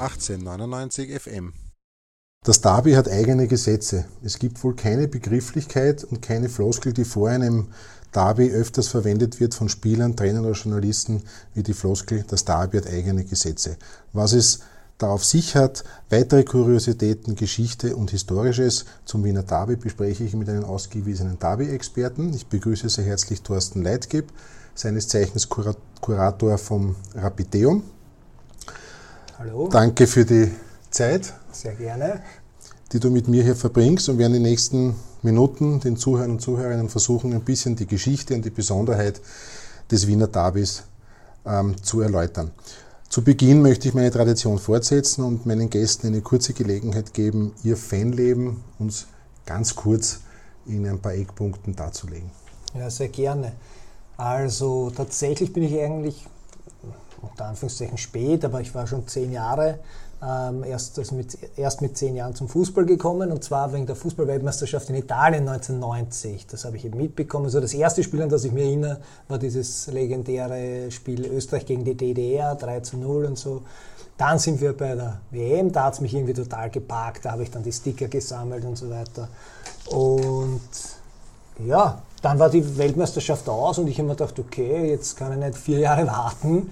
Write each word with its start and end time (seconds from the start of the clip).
1899 0.00 1.20
FM. 1.20 1.52
Das 2.42 2.62
Derby 2.62 2.92
hat 2.92 3.06
eigene 3.06 3.46
Gesetze. 3.46 4.06
Es 4.22 4.38
gibt 4.38 4.64
wohl 4.64 4.74
keine 4.74 5.08
Begrifflichkeit 5.08 6.04
und 6.04 6.22
keine 6.22 6.48
Floskel, 6.48 6.94
die 6.94 7.04
vor 7.04 7.28
einem 7.28 7.68
Derby 8.14 8.50
öfters 8.50 8.88
verwendet 8.88 9.40
wird 9.40 9.54
von 9.54 9.68
Spielern, 9.68 10.16
Trainern 10.16 10.46
oder 10.46 10.54
Journalisten, 10.54 11.22
wie 11.52 11.62
die 11.62 11.74
Floskel, 11.74 12.24
das 12.26 12.46
Derby 12.46 12.78
hat 12.78 12.86
eigene 12.86 13.24
Gesetze. 13.24 13.76
Was 14.14 14.32
es 14.32 14.60
darauf 14.96 15.22
sich 15.22 15.54
hat, 15.54 15.84
weitere 16.08 16.44
Kuriositäten, 16.44 17.36
Geschichte 17.36 17.94
und 17.94 18.10
Historisches 18.10 18.86
zum 19.04 19.22
Wiener 19.22 19.42
Derby 19.42 19.76
bespreche 19.76 20.24
ich 20.24 20.34
mit 20.34 20.48
einem 20.48 20.64
ausgewiesenen 20.64 21.38
Derby-Experten. 21.38 22.32
Ich 22.32 22.46
begrüße 22.46 22.88
sehr 22.88 23.04
herzlich 23.04 23.42
Thorsten 23.42 23.82
Leitgeb, 23.82 24.32
seines 24.74 25.08
Zeichens 25.08 25.48
Kurator 25.48 26.56
vom 26.56 26.96
Rapideum. 27.14 27.82
Hallo. 29.40 29.68
Danke 29.68 30.06
für 30.06 30.26
die 30.26 30.50
Zeit. 30.90 31.32
Sehr 31.50 31.72
gerne. 31.72 32.20
Die 32.92 33.00
du 33.00 33.08
mit 33.08 33.26
mir 33.26 33.42
hier 33.42 33.56
verbringst 33.56 34.10
und 34.10 34.18
werden 34.18 34.34
die 34.34 34.38
nächsten 34.38 34.94
Minuten 35.22 35.80
den 35.80 35.96
Zuhörern 35.96 36.32
und 36.32 36.42
Zuhörerinnen 36.42 36.90
versuchen, 36.90 37.32
ein 37.32 37.40
bisschen 37.40 37.74
die 37.74 37.86
Geschichte 37.86 38.34
und 38.34 38.44
die 38.44 38.50
Besonderheit 38.50 39.18
des 39.90 40.06
Wiener 40.06 40.26
Derbys 40.26 40.82
ähm, 41.46 41.82
zu 41.82 42.02
erläutern. 42.02 42.50
Zu 43.08 43.24
Beginn 43.24 43.62
möchte 43.62 43.88
ich 43.88 43.94
meine 43.94 44.10
Tradition 44.10 44.58
fortsetzen 44.58 45.24
und 45.24 45.46
meinen 45.46 45.70
Gästen 45.70 46.08
eine 46.08 46.20
kurze 46.20 46.52
Gelegenheit 46.52 47.14
geben, 47.14 47.54
ihr 47.64 47.78
Fanleben 47.78 48.62
uns 48.78 49.06
ganz 49.46 49.74
kurz 49.74 50.20
in 50.66 50.86
ein 50.86 50.98
paar 50.98 51.14
Eckpunkten 51.14 51.74
darzulegen. 51.74 52.30
Ja, 52.74 52.90
sehr 52.90 53.08
gerne. 53.08 53.52
Also 54.18 54.90
tatsächlich 54.90 55.54
bin 55.54 55.62
ich 55.62 55.80
eigentlich 55.80 56.26
unter 57.22 57.46
Anführungszeichen 57.46 57.98
spät, 57.98 58.44
aber 58.44 58.60
ich 58.60 58.74
war 58.74 58.86
schon 58.86 59.06
zehn 59.06 59.32
Jahre 59.32 59.78
ähm, 60.22 60.64
erst, 60.64 60.98
also 60.98 61.14
mit, 61.14 61.38
erst 61.56 61.80
mit 61.80 61.96
zehn 61.96 62.14
Jahren 62.14 62.34
zum 62.34 62.48
Fußball 62.48 62.84
gekommen 62.84 63.32
und 63.32 63.42
zwar 63.42 63.72
wegen 63.72 63.86
der 63.86 63.96
Fußballweltmeisterschaft 63.96 64.90
in 64.90 64.96
Italien 64.96 65.48
1990. 65.48 66.46
Das 66.46 66.64
habe 66.64 66.76
ich 66.76 66.84
eben 66.84 66.98
mitbekommen. 66.98 67.46
Also 67.46 67.60
das 67.60 67.72
erste 67.72 68.02
Spiel, 68.02 68.22
an 68.22 68.28
das 68.28 68.44
ich 68.44 68.52
mich 68.52 68.64
erinnere, 68.64 69.00
war 69.28 69.38
dieses 69.38 69.86
legendäre 69.86 70.90
Spiel 70.90 71.26
Österreich 71.26 71.64
gegen 71.64 71.84
die 71.84 71.96
DDR, 71.96 72.54
3 72.54 72.80
zu 72.80 72.98
0 72.98 73.24
und 73.24 73.38
so. 73.38 73.62
Dann 74.18 74.38
sind 74.38 74.60
wir 74.60 74.76
bei 74.76 74.94
der 74.94 75.20
WM, 75.30 75.72
da 75.72 75.84
hat 75.84 75.94
es 75.94 76.00
mich 76.02 76.12
irgendwie 76.12 76.34
total 76.34 76.68
geparkt, 76.68 77.24
da 77.24 77.32
habe 77.32 77.42
ich 77.42 77.50
dann 77.50 77.62
die 77.62 77.72
Sticker 77.72 78.08
gesammelt 78.08 78.66
und 78.66 78.76
so 78.76 78.90
weiter. 78.90 79.28
Und 79.86 80.60
ja, 81.64 82.02
dann 82.20 82.38
war 82.38 82.50
die 82.50 82.76
Weltmeisterschaft 82.76 83.48
aus 83.48 83.78
und 83.78 83.88
ich 83.88 83.96
habe 83.96 84.08
mir 84.08 84.14
gedacht, 84.14 84.38
okay, 84.38 84.90
jetzt 84.90 85.16
kann 85.16 85.32
ich 85.32 85.38
nicht 85.38 85.56
vier 85.56 85.78
Jahre 85.78 86.06
warten, 86.06 86.70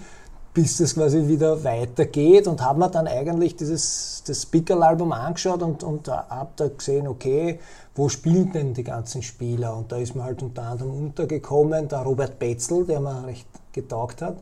bis 0.58 0.80
es 0.80 0.94
quasi 0.94 1.28
wieder 1.28 1.62
weitergeht 1.62 2.48
und 2.48 2.60
habe 2.60 2.80
mir 2.80 2.90
dann 2.90 3.06
eigentlich 3.06 3.54
dieses 3.54 4.24
das 4.26 4.44
Pickerl-Album 4.44 5.12
angeschaut 5.12 5.62
und, 5.62 5.84
und 5.84 6.08
habe 6.08 6.50
da 6.56 6.66
gesehen, 6.66 7.06
okay, 7.06 7.60
wo 7.94 8.08
spielen 8.08 8.50
denn 8.50 8.74
die 8.74 8.82
ganzen 8.82 9.22
Spieler? 9.22 9.76
Und 9.76 9.92
da 9.92 9.98
ist 9.98 10.16
mir 10.16 10.24
halt 10.24 10.42
unter 10.42 10.64
anderem 10.64 10.90
untergekommen 10.98 11.86
der 11.86 12.00
Robert 12.00 12.40
Betzel, 12.40 12.84
der 12.84 12.98
mir 12.98 13.24
recht 13.24 13.46
getaugt 13.72 14.20
hat. 14.20 14.38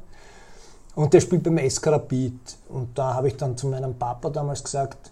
Und 0.95 1.13
der 1.13 1.21
spielt 1.21 1.43
beim 1.43 1.59
SK 1.59 1.89
Rapid. 1.89 2.57
Und 2.71 2.99
da 2.99 3.13
habe 3.13 3.29
ich 3.29 3.37
dann 3.37 3.59
zu 3.59 3.67
meinem 3.67 3.93
Papa 3.93 4.31
damals 4.31 4.65
gesagt, 4.65 5.11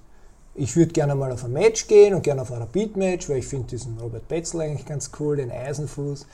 ich 0.55 0.75
würde 0.75 0.93
gerne 0.93 1.15
mal 1.15 1.31
auf 1.33 1.45
ein 1.45 1.53
Match 1.53 1.87
gehen 1.87 2.15
und 2.15 2.23
gerne 2.23 2.41
auf 2.41 2.51
ein 2.51 2.61
Rapid-Match, 2.61 3.29
weil 3.29 3.41
ich 3.41 3.47
finde 3.47 3.67
diesen 3.67 3.99
Robert 3.99 4.27
Betzel 4.27 4.63
eigentlich 4.63 4.87
ganz 4.87 5.11
cool, 5.21 5.37
den 5.37 5.51
Eisenfuß. 5.51 6.27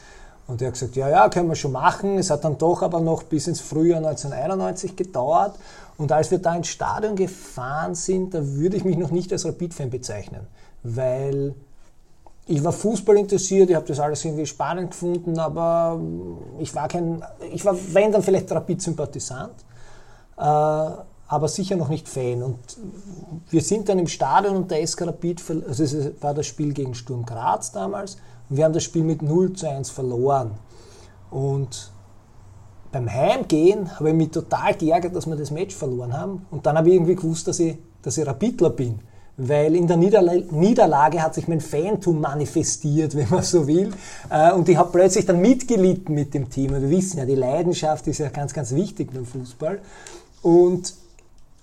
Und 0.47 0.61
er 0.61 0.69
hat 0.69 0.75
gesagt, 0.75 0.97
ja, 0.97 1.09
ja, 1.09 1.29
können 1.29 1.49
wir 1.49 1.55
schon 1.55 1.73
machen. 1.73 2.19
Es 2.19 2.31
hat 2.31 2.45
dann 2.45 2.59
doch 2.59 2.83
aber 2.83 3.01
noch 3.01 3.23
bis 3.23 3.47
ins 3.47 3.61
Frühjahr 3.61 3.99
1991 3.99 4.97
gedauert. 4.97 5.57
Und 5.97 6.11
als 6.13 6.31
wir 6.31 6.39
da 6.39 6.57
ins 6.57 6.69
Stadion 6.69 7.15
gefahren 7.15 7.95
sind, 7.95 8.35
da 8.35 8.41
würde 8.43 8.77
ich 8.77 8.85
mich 8.85 8.97
noch 8.97 9.11
nicht 9.11 9.33
als 9.33 9.45
Rapid-Fan 9.45 9.91
bezeichnen, 9.91 10.47
weil 10.83 11.55
ich 12.47 12.65
war 12.65 12.73
Fußball 12.73 13.17
interessiert, 13.17 13.71
ich 13.71 13.77
habe 13.77 13.87
das 13.87 14.01
alles 14.01 14.25
irgendwie 14.25 14.47
spannend 14.47 14.91
gefunden, 14.91 15.39
aber 15.39 16.01
ich 16.59 16.75
war 16.75 16.89
kein, 16.89 17.23
ich 17.53 17.65
war, 17.65 17.77
wenn 17.93 18.11
dann 18.11 18.23
vielleicht 18.23 18.51
Rapid-Sympathisant, 18.51 19.53
äh, 20.37 20.41
aber 20.43 21.49
sicher 21.49 21.77
noch 21.77 21.89
nicht 21.89 22.09
Fan. 22.09 22.43
Und 22.43 22.59
wir 23.51 23.61
sind 23.61 23.89
dann 23.89 24.01
im 24.01 24.09
Stadion 24.09 24.57
und 24.57 24.71
der 24.71 24.85
SK 24.85 25.03
Rapid, 25.03 25.43
also 25.69 25.85
es 25.85 26.23
war 26.23 26.35
das 26.35 26.47
Spiel 26.47 26.73
gegen 26.73 26.95
Sturm 26.95 27.25
Graz 27.25 27.71
damals, 27.71 28.17
und 28.51 28.57
wir 28.57 28.65
haben 28.65 28.73
das 28.73 28.83
Spiel 28.83 29.05
mit 29.05 29.23
0 29.23 29.53
zu 29.53 29.69
1 29.69 29.91
verloren. 29.91 30.51
Und 31.31 31.93
beim 32.91 33.09
Heimgehen 33.09 33.97
habe 33.97 34.11
ich 34.11 34.17
mich 34.17 34.31
total 34.31 34.75
geärgert, 34.75 35.15
dass 35.15 35.27
wir 35.27 35.37
das 35.37 35.53
Match 35.53 35.75
verloren 35.75 36.13
haben. 36.13 36.47
Und 36.51 36.67
dann 36.67 36.77
habe 36.77 36.89
ich 36.89 36.97
irgendwie 36.97 37.15
gewusst, 37.15 37.47
dass 37.47 37.61
ich, 37.61 37.77
dass 38.03 38.19
ich 38.19 38.27
Rapidler 38.27 38.71
bin. 38.71 38.99
Weil 39.37 39.77
in 39.77 39.87
der 39.87 39.97
Niederlage 39.97 41.23
hat 41.23 41.35
sich 41.35 41.47
mein 41.47 41.61
Fantum 41.61 42.21
manifestiert, 42.21 43.15
wenn 43.17 43.31
man 43.31 43.45
so 43.45 43.69
will. 43.69 43.93
Äh, 44.29 44.53
und 44.53 44.69
ich 44.69 44.77
habe 44.77 44.91
plötzlich 44.91 45.25
dann 45.25 45.41
mitgelitten 45.41 46.13
mit 46.13 46.35
dem 46.35 46.51
Team. 46.51 46.75
Und 46.75 46.83
wir 46.83 46.91
wissen 46.91 47.19
ja, 47.19 47.25
die 47.25 47.37
Leidenschaft 47.37 48.09
ist 48.09 48.19
ja 48.19 48.31
ganz, 48.31 48.53
ganz 48.53 48.75
wichtig 48.75 49.13
beim 49.15 49.25
Fußball. 49.25 49.81
Und 50.43 50.93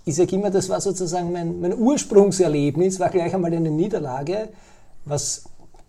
ich 0.06 0.16
sage 0.16 0.38
immer, 0.38 0.50
das 0.50 0.70
war 0.70 0.80
sozusagen 0.80 1.34
mein, 1.34 1.60
mein 1.60 1.78
Ursprungserlebnis, 1.78 2.98
war 3.02 3.10
gleich 3.10 3.36
einmal 3.36 3.54
eine 3.54 3.70
Niederlage, 3.70 4.48
was 5.04 5.44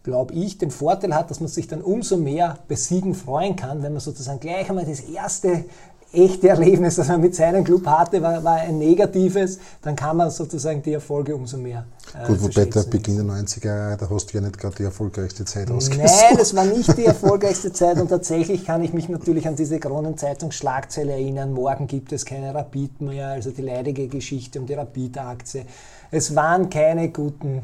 glaube 0.09 0.33
ich, 0.33 0.57
den 0.57 0.71
Vorteil 0.71 1.15
hat, 1.15 1.31
dass 1.31 1.41
man 1.41 1.51
sich 1.51 1.69
dann 1.69 1.83
umso 1.83 2.17
mehr 2.17 2.59
bei 2.67 2.77
Siegen 2.77 3.15
freuen 3.15 3.57
kann, 3.57 3.83
wenn 3.83 3.93
man 3.93 4.01
sozusagen 4.01 4.41
gleich 4.41 4.71
einmal 4.71 4.87
das 4.87 5.01
erste 5.01 5.67
echte 6.11 6.49
Erlebnis, 6.49 6.97
das 6.97 7.09
man 7.09 7.21
mit 7.21 7.35
seinem 7.35 7.63
Club 7.63 7.87
hatte, 7.87 8.23
war, 8.23 8.43
war 8.43 8.55
ein 8.55 8.79
negatives, 8.79 9.59
dann 9.83 9.95
kann 9.95 10.17
man 10.17 10.31
sozusagen 10.31 10.83
die 10.83 10.95
Erfolge 10.95 11.37
umso 11.37 11.59
mehr. 11.59 11.85
Äh, 12.15 12.27
Gut, 12.27 12.43
wobei 12.43 12.65
der 12.65 12.85
Beginn 12.85 13.17
der 13.17 13.27
90er 13.27 13.67
Jahre, 13.67 13.97
da 13.99 14.09
hast 14.09 14.33
du 14.33 14.39
ja 14.39 14.41
nicht 14.41 14.59
gerade 14.59 14.75
die 14.77 14.85
erfolgreichste 14.85 15.45
Zeit 15.45 15.71
ausgesucht. 15.71 16.07
Nein, 16.07 16.39
das 16.39 16.57
war 16.57 16.65
nicht 16.65 16.97
die 16.97 17.05
erfolgreichste 17.05 17.71
Zeit 17.75 18.01
und 18.01 18.09
tatsächlich 18.09 18.65
kann 18.65 18.83
ich 18.83 18.95
mich 18.95 19.11
natürlich 19.11 19.47
an 19.47 19.57
diese 19.57 19.79
Kronenzeitungsschlagzeile 19.79 21.13
erinnern, 21.13 21.53
morgen 21.53 21.87
gibt 21.87 22.13
es 22.15 22.25
keine 22.25 22.55
Rapid 22.55 23.03
mehr, 23.03 23.29
also 23.29 23.51
die 23.51 23.61
leidige 23.61 24.09
Geschichte 24.09 24.59
um 24.59 24.65
die 24.65 24.75
Rapid-Aktie. 24.75 25.67
Es 26.11 26.35
waren 26.35 26.71
keine 26.71 27.11
guten 27.11 27.61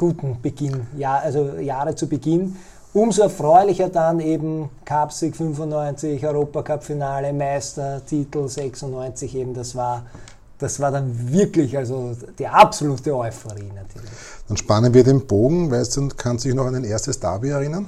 guten 0.00 0.40
Beginn, 0.40 0.86
ja, 0.96 1.18
also 1.18 1.58
Jahre 1.58 1.94
zu 1.94 2.08
Beginn. 2.08 2.56
Umso 2.94 3.22
erfreulicher 3.22 3.90
dann 3.90 4.18
eben 4.18 4.70
Cupsieg 4.86 5.36
95, 5.36 6.26
Europacup-Finale, 6.26 7.34
Meistertitel 7.34 8.48
96 8.48 9.34
eben, 9.36 9.52
das 9.52 9.76
war, 9.76 10.06
das 10.58 10.80
war 10.80 10.90
dann 10.90 11.30
wirklich 11.30 11.76
also 11.76 12.16
die 12.38 12.48
absolute 12.48 13.14
Euphorie 13.14 13.70
natürlich. 13.74 14.10
Dann 14.48 14.56
spannen 14.56 14.92
wir 14.94 15.04
den 15.04 15.26
Bogen, 15.26 15.70
weißt 15.70 15.98
du, 15.98 16.08
kannst 16.16 16.44
du 16.44 16.48
dich 16.48 16.56
noch 16.56 16.66
an 16.66 16.76
ein 16.76 16.84
erstes 16.84 17.20
Derby 17.20 17.50
erinnern? 17.50 17.86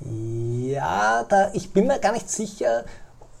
Ja, 0.00 1.24
da, 1.28 1.50
ich 1.52 1.70
bin 1.70 1.86
mir 1.86 1.98
gar 1.98 2.12
nicht 2.12 2.30
sicher, 2.30 2.84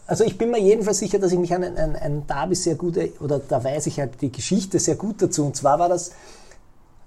also 0.06 0.22
ich 0.22 0.36
bin 0.36 0.50
mir 0.50 0.60
jedenfalls 0.60 0.98
sicher, 0.98 1.18
dass 1.18 1.32
ich 1.32 1.38
mich 1.38 1.54
an 1.54 1.64
ein, 1.64 1.76
ein, 1.78 1.96
ein 1.96 2.26
Derby 2.26 2.54
sehr 2.54 2.74
gut, 2.74 2.98
oder 3.20 3.38
da 3.40 3.64
weiß 3.64 3.86
ich 3.86 3.98
halt 3.98 4.20
die 4.20 4.30
Geschichte 4.30 4.78
sehr 4.78 4.96
gut 4.96 5.22
dazu. 5.22 5.46
Und 5.46 5.56
zwar 5.56 5.78
war 5.78 5.88
das 5.88 6.12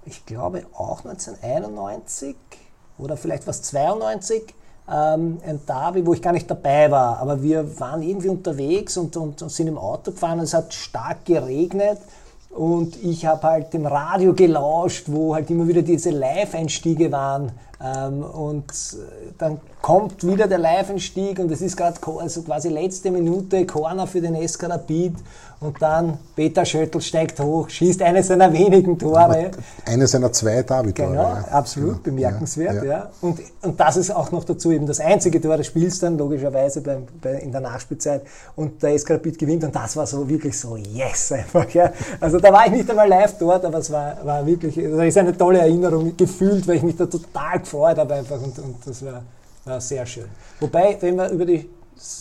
ich 0.06 0.24
glaube 0.24 0.64
auch 0.74 1.04
1991 1.04 2.36
oder 2.98 3.16
vielleicht 3.16 3.46
was 3.46 3.62
92, 3.62 4.54
ähm, 4.88 5.38
ein 5.44 5.60
Derby, 5.66 6.06
wo 6.06 6.14
ich 6.14 6.22
gar 6.22 6.32
nicht 6.32 6.50
dabei 6.50 6.90
war, 6.90 7.18
aber 7.18 7.42
wir 7.42 7.78
waren 7.80 8.02
irgendwie 8.02 8.28
unterwegs 8.28 8.96
und, 8.96 9.16
und, 9.16 9.42
und 9.42 9.50
sind 9.50 9.66
im 9.66 9.78
Auto 9.78 10.12
gefahren 10.12 10.38
und 10.38 10.44
es 10.44 10.54
hat 10.54 10.72
stark 10.72 11.24
geregnet. 11.24 11.98
Und 12.50 12.96
ich 13.04 13.26
habe 13.26 13.42
halt 13.42 13.74
dem 13.74 13.84
Radio 13.84 14.32
gelauscht, 14.32 15.04
wo 15.08 15.34
halt 15.34 15.50
immer 15.50 15.68
wieder 15.68 15.82
diese 15.82 16.08
Live-Einstiege 16.08 17.12
waren. 17.12 17.52
Ähm, 17.84 18.22
und 18.22 18.72
dann 19.36 19.60
kommt 19.82 20.26
wieder 20.26 20.48
der 20.48 20.56
Live-Einstieg 20.56 21.38
und 21.38 21.50
es 21.50 21.60
ist 21.60 21.76
gerade 21.76 21.98
also 22.18 22.42
quasi 22.42 22.70
letzte 22.70 23.10
Minute 23.10 23.66
Corner 23.66 24.06
für 24.06 24.22
den 24.22 24.36
SK 24.48 24.70
Rapid 24.70 25.16
und 25.58 25.80
dann 25.80 26.18
Peter 26.34 26.66
Schöttl 26.66 27.00
steigt 27.00 27.40
hoch, 27.40 27.70
schießt 27.70 28.02
eines 28.02 28.26
seiner 28.26 28.52
wenigen 28.52 28.98
Tore. 28.98 29.50
Eines 29.86 30.10
seiner 30.10 30.30
zwei 30.30 30.62
David-Tore. 30.62 31.08
Genau, 31.08 31.22
ja. 31.22 31.44
absolut 31.50 32.04
genau. 32.04 32.16
bemerkenswert. 32.16 32.74
Ja, 32.76 32.84
ja. 32.84 33.10
Und, 33.22 33.40
und 33.62 33.80
das 33.80 33.96
ist 33.96 34.10
auch 34.10 34.30
noch 34.32 34.44
dazu 34.44 34.70
eben 34.70 34.86
das 34.86 35.00
einzige 35.00 35.40
Tor 35.40 35.56
des 35.56 35.66
Spiels 35.66 35.98
dann, 35.98 36.18
logischerweise 36.18 36.82
bei, 36.82 36.98
bei, 37.22 37.34
in 37.38 37.52
der 37.52 37.62
Nachspielzeit. 37.62 38.22
Und 38.54 38.82
der 38.82 38.98
SK 38.98 39.12
Rapid 39.12 39.38
gewinnt 39.38 39.64
und 39.64 39.74
das 39.74 39.96
war 39.96 40.06
so 40.06 40.28
wirklich 40.28 40.58
so, 40.58 40.76
yes 40.76 41.32
einfach. 41.32 41.68
Ja. 41.70 41.90
Also 42.20 42.38
da 42.38 42.52
war 42.52 42.66
ich 42.66 42.72
nicht 42.72 42.90
einmal 42.90 43.08
live 43.08 43.38
dort, 43.38 43.64
aber 43.64 43.78
es 43.78 43.90
war, 43.90 44.18
war 44.24 44.44
wirklich, 44.44 44.74
das 44.74 45.06
ist 45.06 45.18
eine 45.18 45.36
tolle 45.36 45.60
Erinnerung 45.60 46.14
gefühlt, 46.16 46.68
weil 46.68 46.76
ich 46.76 46.82
mich 46.82 46.96
da 46.96 47.06
total 47.06 47.60
gefreut 47.60 47.96
habe 47.96 48.14
einfach 48.14 48.40
und, 48.42 48.58
und 48.58 48.76
das 48.84 49.02
war, 49.02 49.22
war 49.64 49.80
sehr 49.80 50.04
schön. 50.04 50.26
Wobei, 50.60 50.98
wenn 51.00 51.16
wir 51.16 51.30
über 51.30 51.46
die 51.46 51.66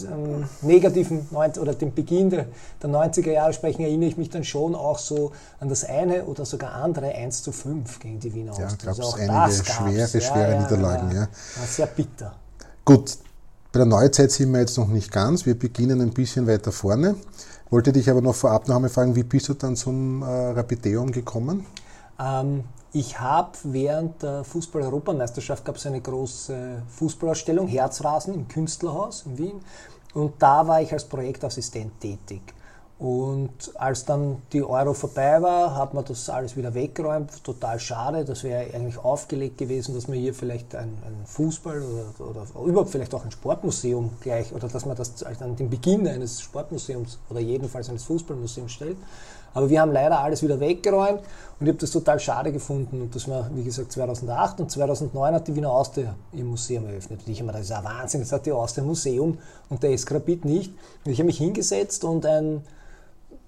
ähm, 0.05 0.45
negativen 0.61 1.27
90, 1.31 1.61
oder 1.61 1.73
dem 1.73 1.93
Beginn 1.93 2.29
der, 2.29 2.45
der 2.81 2.89
90er 2.89 3.31
Jahre 3.31 3.53
sprechen, 3.53 3.81
erinnere 3.81 4.09
ich 4.09 4.17
mich 4.17 4.29
dann 4.29 4.43
schon 4.43 4.75
auch 4.75 4.99
so 4.99 5.31
an 5.59 5.69
das 5.69 5.83
eine 5.83 6.25
oder 6.25 6.45
sogar 6.45 6.73
andere 6.73 7.13
1 7.13 7.43
zu 7.43 7.51
5 7.51 7.99
gegen 7.99 8.19
die 8.19 8.33
Wiener 8.33 8.53
Ja, 8.57 8.67
es 8.67 8.87
also 8.87 9.13
einige 9.13 9.63
schwere, 9.63 10.21
schwere 10.21 10.51
ja, 10.51 10.61
Niederlagen. 10.61 11.11
Ja, 11.11 11.21
ja. 11.21 11.27
Sehr 11.67 11.87
bitter. 11.87 12.35
Gut, 12.85 13.17
Bei 13.71 13.79
der 13.79 13.85
Neuzeit 13.85 14.31
sind 14.31 14.51
wir 14.53 14.61
jetzt 14.61 14.77
noch 14.77 14.87
nicht 14.87 15.11
ganz. 15.11 15.45
Wir 15.45 15.57
beginnen 15.57 15.99
ein 16.01 16.11
bisschen 16.11 16.47
weiter 16.47 16.71
vorne. 16.71 17.15
Wollte 17.69 17.91
dich 17.91 18.09
aber 18.09 18.21
noch 18.21 18.35
vorab 18.35 18.67
noch 18.67 18.75
einmal 18.75 18.89
fragen, 18.89 19.15
wie 19.15 19.23
bist 19.23 19.49
du 19.49 19.53
dann 19.53 19.75
zum 19.75 20.21
äh, 20.21 20.25
Rapideum 20.25 21.11
gekommen? 21.11 21.65
Ähm, 22.19 22.63
ich 22.95 23.19
habe 23.19 23.51
während 23.63 24.23
der 24.23 24.45
Fußball-Europameisterschaft 24.45 25.65
gab 25.65 25.75
es 25.75 25.85
eine 25.85 25.99
große 25.99 26.81
Fußballausstellung, 26.87 27.67
Herzrasen 27.67 28.33
im 28.33 28.47
Künstlerhaus 28.47 29.25
in 29.25 29.37
Wien. 29.37 29.59
Und 30.13 30.41
da 30.41 30.65
war 30.65 30.81
ich 30.81 30.93
als 30.93 31.03
Projektassistent 31.03 31.99
tätig. 31.99 32.41
Und 32.97 33.73
als 33.75 34.05
dann 34.05 34.41
die 34.53 34.63
Euro 34.63 34.93
vorbei 34.93 35.41
war, 35.41 35.75
hat 35.75 35.93
man 35.93 36.05
das 36.05 36.29
alles 36.29 36.55
wieder 36.55 36.73
weggeräumt. 36.73 37.43
Total 37.43 37.77
schade. 37.81 38.23
Das 38.23 38.45
wäre 38.45 38.73
eigentlich 38.73 38.97
aufgelegt 38.97 39.57
gewesen, 39.57 39.93
dass 39.93 40.07
man 40.07 40.17
hier 40.17 40.33
vielleicht 40.33 40.73
ein, 40.73 40.97
ein 41.05 41.25
Fußball 41.25 41.81
oder, 41.81 42.29
oder, 42.29 42.65
überhaupt 42.65 42.91
vielleicht 42.91 43.13
auch 43.13 43.25
ein 43.25 43.31
Sportmuseum 43.31 44.11
gleich 44.21 44.53
oder 44.53 44.69
dass 44.69 44.85
man 44.85 44.95
das 44.95 45.21
an 45.23 45.57
den 45.57 45.69
Beginn 45.69 46.07
eines 46.07 46.39
Sportmuseums 46.39 47.19
oder 47.29 47.41
jedenfalls 47.41 47.89
eines 47.89 48.05
Fußballmuseums 48.05 48.71
stellt. 48.71 48.97
Aber 49.55 49.69
wir 49.69 49.81
haben 49.81 49.91
leider 49.91 50.19
alles 50.19 50.43
wieder 50.43 50.59
weggeräumt 50.59 51.21
und 51.59 51.65
ich 51.65 51.69
habe 51.69 51.79
das 51.79 51.89
total 51.89 52.19
schade 52.19 52.51
gefunden. 52.51 53.01
Und 53.01 53.15
das 53.15 53.27
war, 53.27 53.49
wie 53.55 53.63
gesagt, 53.63 53.91
2008 53.91 54.59
und 54.59 54.69
2009 54.69 55.33
hat 55.33 55.47
die 55.47 55.55
Wiener 55.55 55.71
Austria 55.71 56.13
ihr 56.33 56.43
Museum 56.43 56.85
eröffnet. 56.85 57.21
Und 57.25 57.31
ich 57.31 57.39
habe 57.39 57.47
mir 57.47 57.53
gedacht, 57.53 57.71
das 57.71 57.79
ist 57.79 57.85
ein 57.85 57.97
Wahnsinn, 57.97 58.19
das 58.21 58.31
hat 58.31 58.45
die 58.45 58.51
Austria 58.51 58.83
Museum 58.83 59.39
und 59.69 59.81
der 59.81 59.91
Eskrapit 59.91 60.45
nicht. 60.45 60.71
Und 61.03 61.11
ich 61.11 61.17
habe 61.17 61.25
mich 61.25 61.39
hingesetzt 61.39 62.03
und 62.03 62.27
ein 62.27 62.61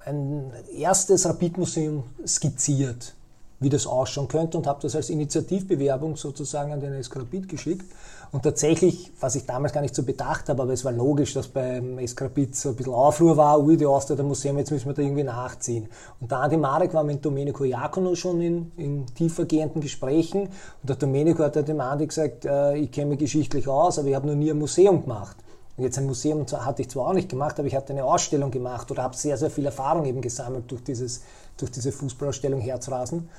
ein 0.07 0.51
erstes 0.73 1.25
Rapid-Museum 1.25 2.03
skizziert, 2.25 3.13
wie 3.59 3.69
das 3.69 3.85
ausschauen 3.85 4.27
könnte 4.27 4.57
und 4.57 4.67
habe 4.67 4.79
das 4.81 4.95
als 4.95 5.09
Initiativbewerbung 5.09 6.15
sozusagen 6.15 6.71
an 6.71 6.79
den 6.79 7.01
SK 7.03 7.17
Rapid 7.17 7.49
geschickt. 7.49 7.85
Und 8.31 8.43
tatsächlich, 8.43 9.11
was 9.19 9.35
ich 9.35 9.45
damals 9.45 9.73
gar 9.73 9.81
nicht 9.81 9.95
so 9.95 10.03
bedacht 10.03 10.49
habe, 10.49 10.61
aber 10.61 10.73
es 10.73 10.83
war 10.83 10.91
logisch, 10.91 11.33
dass 11.33 11.47
beim 11.47 11.97
SK 12.05 12.23
Rapid 12.23 12.55
so 12.55 12.69
ein 12.69 12.75
bisschen 12.75 12.93
Aufruhr 12.93 13.37
war, 13.37 13.59
ui, 13.59 13.77
die 13.77 13.85
Austria, 13.85 14.15
der 14.15 14.25
Museum, 14.25 14.57
jetzt 14.57 14.71
müssen 14.71 14.87
wir 14.87 14.93
da 14.93 15.01
irgendwie 15.01 15.23
nachziehen. 15.23 15.87
Und 16.19 16.31
der 16.31 16.39
Andi 16.39 16.57
Marek 16.57 16.93
war 16.93 17.03
mit 17.03 17.23
Domenico 17.23 17.63
Iacono 17.63 18.15
schon 18.15 18.41
in, 18.41 18.71
in 18.75 19.05
tiefergehenden 19.07 19.81
Gesprächen 19.81 20.41
und 20.41 20.89
der 20.89 20.97
Domenico 20.97 21.43
hat 21.43 21.55
dem 21.55 21.79
Andi 21.79 22.07
gesagt, 22.07 22.45
äh, 22.45 22.75
ich 22.75 22.91
kenne 22.91 23.11
mich 23.11 23.19
geschichtlich 23.19 23.67
aus, 23.67 23.97
aber 23.97 24.09
ich 24.09 24.15
habe 24.15 24.27
noch 24.27 24.35
nie 24.35 24.51
ein 24.51 24.59
Museum 24.59 25.03
gemacht. 25.03 25.37
Und 25.77 25.83
jetzt 25.83 25.97
ein 25.97 26.07
Museum 26.07 26.45
hatte 26.51 26.81
ich 26.81 26.89
zwar 26.89 27.07
auch 27.07 27.13
nicht 27.13 27.29
gemacht, 27.29 27.59
aber 27.59 27.67
ich 27.67 27.75
hatte 27.75 27.93
eine 27.93 28.03
Ausstellung 28.03 28.49
gemacht 28.49 28.89
oder 28.89 29.03
habe 29.03 29.15
sehr, 29.15 29.37
sehr 29.37 29.51
viel 29.51 29.65
Erfahrung 29.65 30.05
eben 30.05 30.21
gesammelt 30.21 30.69
durch, 30.71 30.83
dieses, 30.83 31.21
durch 31.55 31.71
diese 31.71 31.91
Fußballausstellung 31.91 32.59
Herzrasen. 32.59 33.29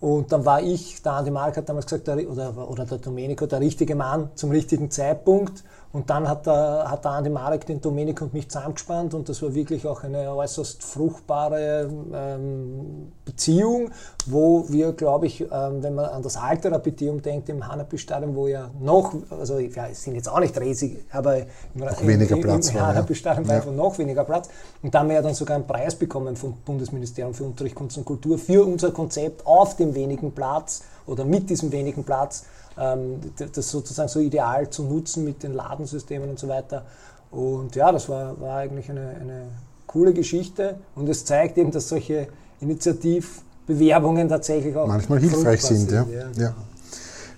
Und 0.00 0.32
dann 0.32 0.46
war 0.46 0.62
ich, 0.62 1.02
der 1.02 1.12
Andi 1.12 1.30
Mark 1.30 1.58
hat 1.58 1.68
damals 1.68 1.84
gesagt, 1.84 2.08
der, 2.08 2.28
oder, 2.28 2.70
oder 2.70 2.86
der 2.86 2.98
Domenico, 2.98 3.44
der 3.46 3.60
richtige 3.60 3.94
Mann 3.94 4.30
zum 4.34 4.50
richtigen 4.50 4.90
Zeitpunkt. 4.90 5.62
Und 5.92 6.08
dann 6.08 6.28
hat 6.28 6.46
der, 6.46 6.84
hat 6.88 7.04
der 7.04 7.10
Andi 7.10 7.30
Marek 7.30 7.66
den 7.66 7.80
Domenico 7.80 8.24
und 8.24 8.32
mich 8.32 8.48
zusammengespannt 8.48 9.12
und 9.12 9.28
das 9.28 9.42
war 9.42 9.52
wirklich 9.54 9.84
auch 9.88 10.04
eine 10.04 10.32
äußerst 10.32 10.84
fruchtbare 10.84 11.90
ähm, 12.14 13.10
Beziehung, 13.24 13.90
wo 14.26 14.66
wir, 14.68 14.92
glaube 14.92 15.26
ich, 15.26 15.40
ähm, 15.40 15.82
wenn 15.82 15.96
man 15.96 16.04
an 16.04 16.22
das 16.22 16.36
alte 16.36 16.70
Rapidum 16.70 17.20
denkt, 17.22 17.48
im 17.48 17.66
Hanapi-Stadion, 17.66 18.36
wo 18.36 18.46
ja 18.46 18.70
noch, 18.78 19.14
also 19.30 19.58
ja, 19.58 19.88
es 19.88 20.04
sind 20.04 20.14
jetzt 20.14 20.28
auch 20.28 20.38
nicht 20.38 20.58
riesig, 20.60 21.04
aber 21.10 21.38
noch 21.74 22.00
im, 22.00 22.06
weniger 22.06 22.36
im, 22.36 22.42
Platz 22.42 22.70
im, 22.70 22.76
im 22.76 22.86
Hanapi-Stadion 22.86 23.48
war 23.48 23.56
einfach 23.56 23.72
noch 23.72 23.98
weniger 23.98 24.22
Platz. 24.22 24.48
Und 24.82 24.94
da 24.94 25.00
haben 25.00 25.08
wir 25.08 25.16
ja 25.16 25.22
dann 25.22 25.34
sogar 25.34 25.56
einen 25.56 25.66
Preis 25.66 25.96
bekommen 25.96 26.36
vom 26.36 26.54
Bundesministerium 26.64 27.34
für 27.34 27.42
Unterricht, 27.42 27.74
Kunst 27.74 27.98
und 27.98 28.04
Kultur 28.04 28.38
für 28.38 28.64
unser 28.64 28.92
Konzept 28.92 29.44
auf 29.44 29.74
dem 29.74 29.92
wenigen 29.96 30.30
Platz 30.30 30.82
oder 31.06 31.24
mit 31.24 31.50
diesem 31.50 31.72
wenigen 31.72 32.04
Platz 32.04 32.44
das 32.80 33.70
sozusagen 33.70 34.08
so 34.08 34.20
ideal 34.20 34.70
zu 34.70 34.84
nutzen 34.84 35.24
mit 35.24 35.42
den 35.42 35.52
Ladensystemen 35.52 36.30
und 36.30 36.38
so 36.38 36.48
weiter. 36.48 36.86
Und 37.30 37.76
ja, 37.76 37.92
das 37.92 38.08
war, 38.08 38.40
war 38.40 38.56
eigentlich 38.56 38.90
eine, 38.90 39.10
eine 39.20 39.42
coole 39.86 40.14
Geschichte 40.14 40.76
und 40.94 41.08
es 41.08 41.24
zeigt 41.24 41.58
eben, 41.58 41.70
dass 41.70 41.88
solche 41.88 42.28
Initiativbewerbungen 42.60 44.28
tatsächlich 44.28 44.74
auch 44.76 44.86
manchmal 44.86 45.20
hilfreich 45.20 45.62
sind. 45.62 45.90
sind 45.90 46.10
ja. 46.10 46.28
Ja. 46.36 46.54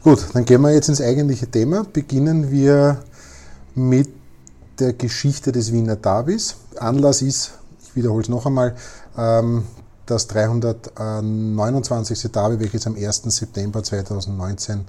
Gut, 0.03 0.27
dann 0.33 0.45
gehen 0.45 0.61
wir 0.63 0.73
jetzt 0.73 0.89
ins 0.89 1.01
eigentliche 1.01 1.47
Thema. 1.47 1.87
Beginnen 1.93 2.51
wir 2.51 3.03
mit 3.75 4.09
der 4.79 4.93
Geschichte 4.95 5.53
des 5.53 5.73
Wiener 5.73 5.97
Davis. 5.97 6.57
Anlass 6.79 7.23
ist, 7.23 7.53
ich 7.85 7.97
wiederhole 7.97 8.23
es 8.23 8.29
noch 8.29 8.47
einmal, 8.47 8.75
ähm, 9.17 9.65
das 10.07 10.27
329. 10.27 12.33
Derby, 12.33 12.61
welches 12.61 12.87
am 12.87 12.97
1. 12.97 13.23
September 13.27 13.83
2019 13.83 14.85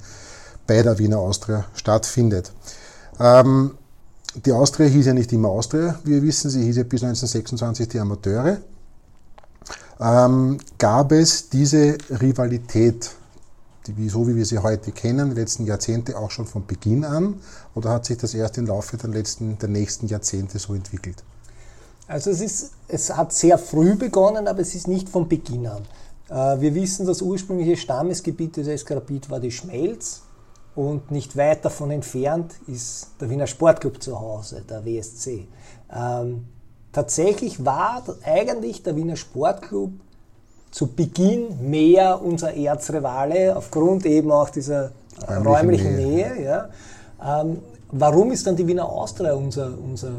bei 0.68 0.82
der 0.82 0.98
Wiener 1.00 1.20
Austria 1.20 1.66
stattfindet. 1.76 2.52
Ähm, 3.20 3.72
die 4.46 4.52
Austria 4.52 4.88
hieß 4.88 5.06
ja 5.08 5.14
nicht 5.14 5.32
immer 5.32 5.50
Austria, 5.50 6.00
wir 6.04 6.22
wissen, 6.24 6.50
sie 6.50 6.64
hieß 6.64 6.78
ja 6.78 6.84
bis 6.84 7.04
1926 7.04 7.88
die 7.88 8.00
Amateure. 8.00 8.58
Ähm, 10.00 10.58
gab 10.80 11.12
es 11.12 11.50
diese 11.50 11.98
Rivalität, 12.10 13.12
die, 13.86 14.10
so 14.10 14.28
wie 14.28 14.36
wir 14.36 14.46
sie 14.46 14.60
heute 14.60 14.92
kennen, 14.92 15.30
die 15.30 15.36
letzten 15.36 15.66
Jahrzehnte 15.66 16.18
auch 16.18 16.32
schon 16.32 16.48
von 16.48 16.66
Beginn 16.66 17.06
an, 17.06 17.36
oder 17.76 17.92
hat 17.92 18.06
sich 18.06 18.18
das 18.18 18.34
erst 18.34 18.58
im 18.58 18.66
Laufe 18.66 18.98
der, 18.98 19.10
letzten, 19.10 19.60
der 19.60 19.70
nächsten 19.70 20.08
Jahrzehnte 20.08 20.58
so 20.58 20.74
entwickelt? 20.74 21.24
Also 22.08 22.32
es, 22.32 22.42
ist, 22.42 22.72
es 22.88 23.16
hat 23.16 23.34
sehr 23.34 23.58
früh 23.58 23.96
begonnen, 23.96 24.48
aber 24.48 24.60
es 24.60 24.76
ist 24.76 24.88
nicht 24.88 25.10
von 25.10 25.30
Beginn 25.30 25.68
an. 25.68 25.84
Äh, 26.30 26.60
wir 26.60 26.76
wissen, 26.76 27.06
das 27.06 27.22
ursprüngliche 27.22 27.78
Stammesgebiet 27.78 28.58
des 28.58 28.68
Eskarabit 28.68 29.30
war 29.30 29.40
die 29.40 29.52
Schmelz. 29.52 30.22
Und 30.76 31.12
nicht 31.12 31.38
weit 31.38 31.64
davon 31.64 31.92
entfernt 31.92 32.56
ist 32.68 33.12
der 33.22 33.30
Wiener 33.30 33.46
Sportclub 33.46 34.02
zu 34.02 34.20
Hause, 34.20 34.64
der 34.68 34.84
WSC. 34.84 35.48
Ähm, 35.96 36.46
tatsächlich 36.92 37.64
war 37.64 38.04
eigentlich 38.26 38.82
der 38.82 38.96
Wiener 38.96 39.16
Sportclub 39.16 39.92
zu 40.72 40.88
Beginn 40.88 41.70
mehr 41.70 42.20
unser 42.24 42.56
Erzrivale, 42.56 43.56
aufgrund 43.56 44.08
eben 44.08 44.32
auch 44.32 44.50
dieser 44.50 44.92
äh, 45.28 45.34
räumlichen 45.36 45.96
Nähe. 45.96 46.34
Nähe 46.34 46.44
ja. 46.44 47.42
ähm, 47.42 47.60
warum 47.92 48.32
ist 48.32 48.48
dann 48.48 48.56
die 48.56 48.66
Wiener 48.66 48.90
Austria 48.90 49.34
unser, 49.34 49.78
unser 49.78 50.14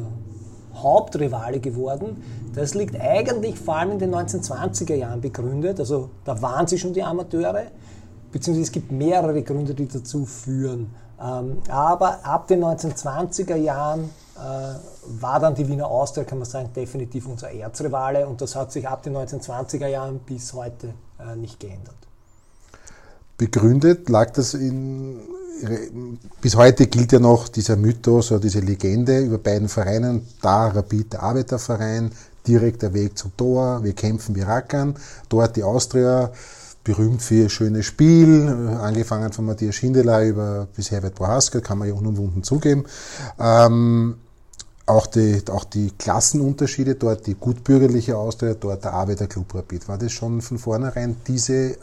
Hauptrivale 0.77 1.59
geworden? 1.59 2.23
Das 2.55 2.75
liegt 2.75 3.01
eigentlich 3.01 3.59
vor 3.59 3.77
allem 3.77 3.93
in 3.93 3.99
den 3.99 4.15
1920er 4.15 4.95
Jahren 4.95 5.21
begründet. 5.21 5.81
Also 5.81 6.11
da 6.25 6.41
waren 6.41 6.69
sie 6.69 6.79
schon 6.79 6.93
die 6.93 7.03
Amateure 7.03 7.65
beziehungsweise 8.35 8.67
es 8.67 8.73
gibt 8.73 8.91
mehrere 8.91 9.43
Gründe, 9.43 9.75
die 9.75 9.87
dazu 9.87 10.27
führen. 10.27 10.91
Ähm, 11.23 11.59
aber 11.69 12.19
ab 12.27 12.49
den 12.49 12.65
1920er 12.65 13.55
Jahren 13.55 14.11
äh, 14.37 14.41
war 15.21 15.39
dann 15.39 15.55
die 15.55 15.69
Wiener 15.69 15.87
Austria, 15.87 16.25
kann 16.25 16.39
man 16.39 16.49
sagen, 16.49 16.71
definitiv 16.75 17.29
unser 17.29 17.53
Erzrivale 17.53 18.27
und 18.27 18.41
das 18.41 18.57
hat 18.57 18.73
sich 18.73 18.89
ab 18.89 19.05
den 19.05 19.17
1920er 19.17 19.87
Jahren 19.87 20.19
bis 20.19 20.53
heute 20.53 20.95
äh, 21.21 21.37
nicht 21.37 21.61
geändert. 21.61 21.95
Begründet 23.39 24.09
lag 24.09 24.31
das 24.33 24.55
in 24.55 25.21
bis 26.41 26.57
heute 26.57 26.89
gilt 26.89 27.13
ja 27.13 27.21
noch 27.21 27.47
dieser 27.47 27.77
Mythos 27.77 28.33
oder 28.33 28.41
diese 28.41 28.59
Legende 28.59 29.21
über 29.21 29.39
beiden 29.39 29.69
Vereinen, 29.69 30.27
da 30.43 30.67
Rapid 30.67 31.13
der 31.13 31.23
Arbeiterverein, 31.23 32.11
direkt 32.45 32.83
der 32.83 32.93
Weg 32.93 33.17
zum 33.17 33.35
Tor, 33.37 33.85
wir 33.85 33.93
kämpfen, 33.93 34.35
wir 34.35 34.49
rackern, 34.49 34.97
dort 35.29 35.55
die 35.55 35.63
Austria, 35.63 36.33
berühmt 36.85 37.23
für 37.23 37.35
ihr 37.35 37.49
schönes 37.49 37.87
Spiel, 37.87 38.49
angefangen 38.81 39.33
von 39.33 39.47
Matthias 39.47 39.75
Schindler 39.75 40.23
über 40.23 40.69
bis 40.77 40.91
Herbert 40.91 41.15
Bohaska, 41.15 41.61
kann 41.61 41.79
man 41.79 41.89
ja 41.89 41.95
unumwunden 41.95 42.43
zugeben. 42.43 42.85
Ähm, 43.41 44.17
auch 44.87 45.07
die, 45.07 45.43
auch 45.51 45.65
die 45.65 45.93
Klassenunterschiede 45.93 46.97
dort, 46.97 47.27
die 47.27 47.35
gutbürgerliche 47.35 48.19
Austria, 48.19 48.53
dort 48.53 48.85
der 48.85 48.93
Arbeiterclub 48.93 49.55
Rapid. 49.55 49.89
War 49.89 49.97
das 49.97 50.13
schon 50.13 50.43
von 50.43 50.59
vornherein 50.59 51.17
diese, 51.27 51.79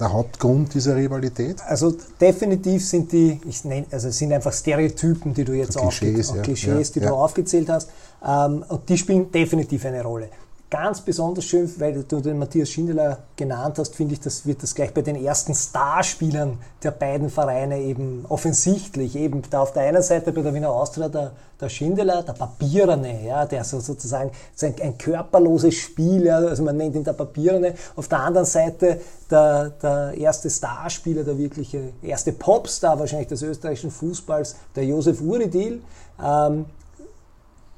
der 0.00 0.12
Hauptgrund 0.12 0.74
dieser 0.74 0.96
Rivalität? 0.96 1.62
Also 1.62 1.94
definitiv 2.20 2.84
sind 2.84 3.12
die, 3.12 3.40
ich 3.46 3.64
nenne, 3.64 3.86
also 3.92 4.10
sind 4.10 4.32
einfach 4.32 4.52
Stereotypen, 4.52 5.34
die 5.34 5.44
du 5.44 5.52
jetzt 5.52 5.78
Klischees, 5.78 6.30
auch, 6.30 6.36
ja, 6.36 6.42
Klischees, 6.42 6.88
ja, 6.88 6.94
die 6.94 7.00
ja. 7.00 7.10
du 7.10 7.14
aufgezählt 7.14 7.68
hast. 7.68 7.90
Ähm, 8.26 8.64
und 8.66 8.88
die 8.88 8.98
spielen 8.98 9.30
definitiv 9.30 9.84
eine 9.84 10.02
Rolle 10.02 10.30
ganz 10.74 11.02
besonders 11.02 11.44
schön, 11.44 11.72
weil 11.78 12.02
du 12.02 12.20
den 12.20 12.36
Matthias 12.36 12.68
Schindler 12.68 13.18
genannt 13.36 13.78
hast, 13.78 13.94
finde 13.94 14.14
ich, 14.14 14.20
das 14.20 14.44
wird 14.44 14.60
das 14.60 14.74
gleich 14.74 14.92
bei 14.92 15.02
den 15.02 15.14
ersten 15.14 15.54
Starspielern 15.54 16.58
der 16.82 16.90
beiden 16.90 17.30
Vereine 17.30 17.78
eben 17.78 18.26
offensichtlich. 18.28 19.14
Eben 19.14 19.40
da 19.50 19.60
auf 19.60 19.72
der 19.72 19.84
einen 19.84 20.02
Seite 20.02 20.32
bei 20.32 20.42
der 20.42 20.52
Wiener 20.52 20.70
Austria 20.70 21.08
der, 21.08 21.30
der 21.60 21.68
Schindler, 21.68 22.24
der 22.24 22.32
Papierene, 22.32 23.24
ja, 23.24 23.46
der 23.46 23.62
so 23.62 23.78
sozusagen 23.78 24.32
ein, 24.62 24.74
ein 24.82 24.98
körperloses 24.98 25.74
Spiel, 25.74 26.24
ja, 26.24 26.38
also 26.38 26.64
man 26.64 26.76
nennt 26.76 26.96
ihn 26.96 27.04
der 27.04 27.12
Papierene. 27.12 27.74
Auf 27.94 28.08
der 28.08 28.18
anderen 28.18 28.46
Seite 28.46 29.00
der, 29.30 29.70
der 29.80 30.14
erste 30.18 30.50
Starspieler, 30.50 31.22
der 31.22 31.38
wirkliche 31.38 31.92
erste 32.02 32.32
Popstar 32.32 32.98
wahrscheinlich 32.98 33.28
des 33.28 33.42
österreichischen 33.42 33.92
Fußballs, 33.92 34.56
der 34.74 34.84
Josef 34.84 35.20
Uridil, 35.20 35.82
ähm, 36.20 36.64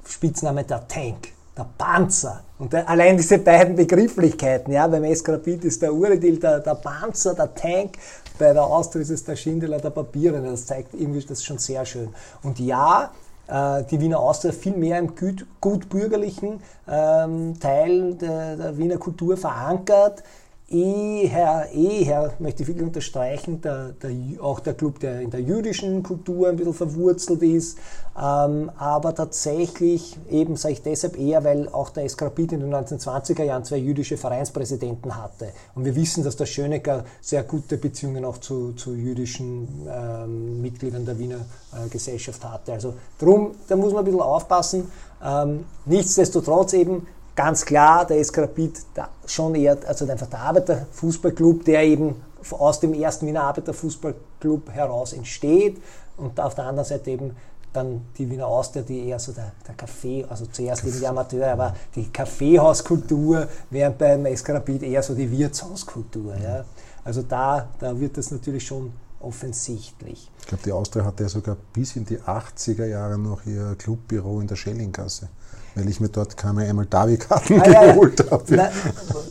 Spitzname 0.03 0.63
der 0.63 0.87
Tank 0.87 1.36
der 1.57 1.65
Panzer. 1.77 2.41
Und 2.59 2.73
der, 2.73 2.87
allein 2.89 3.17
diese 3.17 3.39
beiden 3.39 3.75
Begrifflichkeiten, 3.75 4.71
ja, 4.71 4.87
beim 4.87 5.03
Eskrapid 5.03 5.65
ist 5.65 5.81
der 5.81 5.93
Uredil 5.93 6.39
der, 6.39 6.59
der 6.59 6.75
Panzer, 6.75 7.33
der 7.33 7.53
Tank, 7.53 7.97
bei 8.37 8.53
der 8.53 8.63
Austria 8.63 9.01
ist 9.01 9.09
es 9.09 9.23
der 9.23 9.35
Schindeler, 9.35 9.79
der 9.79 9.89
Papiere. 9.89 10.41
Das 10.41 10.65
zeigt 10.65 10.93
irgendwie 10.93 11.23
das 11.25 11.43
schon 11.43 11.57
sehr 11.57 11.85
schön. 11.85 12.09
Und 12.43 12.59
ja, 12.59 13.11
äh, 13.47 13.83
die 13.83 13.99
Wiener 13.99 14.19
Austria 14.19 14.51
viel 14.51 14.75
mehr 14.75 14.99
im 14.99 15.15
gut, 15.15 15.45
gut 15.59 15.89
bürgerlichen 15.89 16.61
ähm, 16.87 17.59
Teil 17.59 18.13
der, 18.15 18.57
der 18.57 18.77
Wiener 18.77 18.97
Kultur 18.97 19.37
verankert 19.37 20.23
eher, 20.69 21.69
eher, 21.73 22.33
möchte 22.39 22.63
ich 22.63 22.67
wirklich 22.67 22.85
unterstreichen, 22.85 23.61
der, 23.61 23.93
der, 23.93 24.11
auch 24.41 24.59
der 24.59 24.73
Club, 24.73 24.99
der 24.99 25.21
in 25.21 25.29
der 25.29 25.41
jüdischen 25.41 26.03
Kultur 26.03 26.49
ein 26.49 26.57
bisschen 26.57 26.73
verwurzelt 26.73 27.41
ist, 27.41 27.77
ähm, 28.21 28.69
aber 28.77 29.15
tatsächlich 29.15 30.17
eben 30.29 30.57
sage 30.57 30.73
ich 30.73 30.81
deshalb 30.81 31.17
eher, 31.17 31.45
weil 31.45 31.69
auch 31.69 31.89
der 31.89 32.03
Eskrapid 32.03 32.51
in 32.51 32.59
den 32.59 32.73
1920er 32.73 33.43
Jahren 33.43 33.63
zwei 33.63 33.77
jüdische 33.77 34.17
Vereinspräsidenten 34.17 35.15
hatte. 35.15 35.53
Und 35.73 35.85
wir 35.85 35.95
wissen, 35.95 36.25
dass 36.25 36.35
der 36.35 36.45
Schönecker 36.45 37.05
sehr 37.21 37.43
gute 37.43 37.77
Beziehungen 37.77 38.25
auch 38.25 38.39
zu, 38.39 38.73
zu 38.73 38.93
jüdischen 38.93 39.87
ähm, 39.89 40.61
Mitgliedern 40.61 41.05
der 41.05 41.17
Wiener 41.17 41.45
äh, 41.71 41.87
Gesellschaft 41.89 42.43
hatte. 42.43 42.73
Also 42.73 42.93
drum, 43.17 43.51
da 43.69 43.77
muss 43.77 43.93
man 43.93 43.99
ein 43.99 44.05
bisschen 44.05 44.21
aufpassen. 44.21 44.91
Ähm, 45.23 45.65
nichtsdestotrotz 45.85 46.73
eben, 46.73 47.07
ganz 47.37 47.63
klar, 47.63 48.05
der 48.05 48.17
ist 48.17 48.37
Rapid 48.37 48.81
schon 49.25 49.55
eher, 49.55 49.77
also 49.87 50.09
einfach 50.09 50.27
der 50.27 50.39
Arbeiterfußballclub, 50.39 51.63
der 51.63 51.83
eben 51.83 52.15
aus 52.51 52.79
dem 52.81 52.93
ersten 52.93 53.27
Wiener 53.27 53.43
Arbeiterfußballclub 53.43 54.69
heraus 54.71 55.13
entsteht 55.13 55.77
und 56.17 56.37
auf 56.39 56.55
der 56.55 56.65
anderen 56.65 56.87
Seite 56.87 57.11
eben 57.11 57.35
dann 57.71 58.01
die 58.17 58.29
Wiener 58.29 58.47
Austria, 58.47 58.81
die 58.81 59.07
eher 59.07 59.19
so 59.19 59.33
der, 59.33 59.51
der 59.67 59.75
Kaffee, 59.75 60.25
also 60.27 60.47
zuerst 60.47 60.83
eben 60.83 60.99
die 60.99 61.07
Amateur, 61.07 61.51
aber 61.51 61.75
die 61.95 62.09
Kaffeehauskultur, 62.11 63.47
während 63.69 63.97
beim 63.99 64.25
Eskarabit 64.25 64.81
eher 64.81 65.03
so 65.03 65.13
die 65.13 65.29
Wirtshauskultur. 65.29 66.35
Ja. 66.37 66.65
Also 67.03 67.21
da, 67.21 67.69
da 67.79 67.99
wird 67.99 68.17
das 68.17 68.31
natürlich 68.31 68.65
schon 68.65 68.93
offensichtlich. 69.19 70.31
Ich 70.39 70.47
glaube, 70.47 70.63
die 70.63 70.71
Austria 70.71 71.05
hatte 71.05 71.23
ja 71.23 71.29
sogar 71.29 71.57
bis 71.73 71.95
in 71.95 72.05
die 72.05 72.19
80er 72.19 72.85
Jahre 72.85 73.19
noch 73.19 73.45
ihr 73.45 73.75
Clubbüro 73.77 74.39
in 74.39 74.47
der 74.47 74.55
Schellinggasse 74.55 75.29
weil 75.77 75.89
ich 75.89 75.99
mir 75.99 76.09
dort 76.09 76.35
keine 76.35 76.61
einmal 76.61 76.85
Davi-Karten 76.85 77.61
ah, 77.61 77.91
geholt 77.91 78.19
ja. 78.19 78.31
habe. 78.31 78.43
Na, 78.49 78.71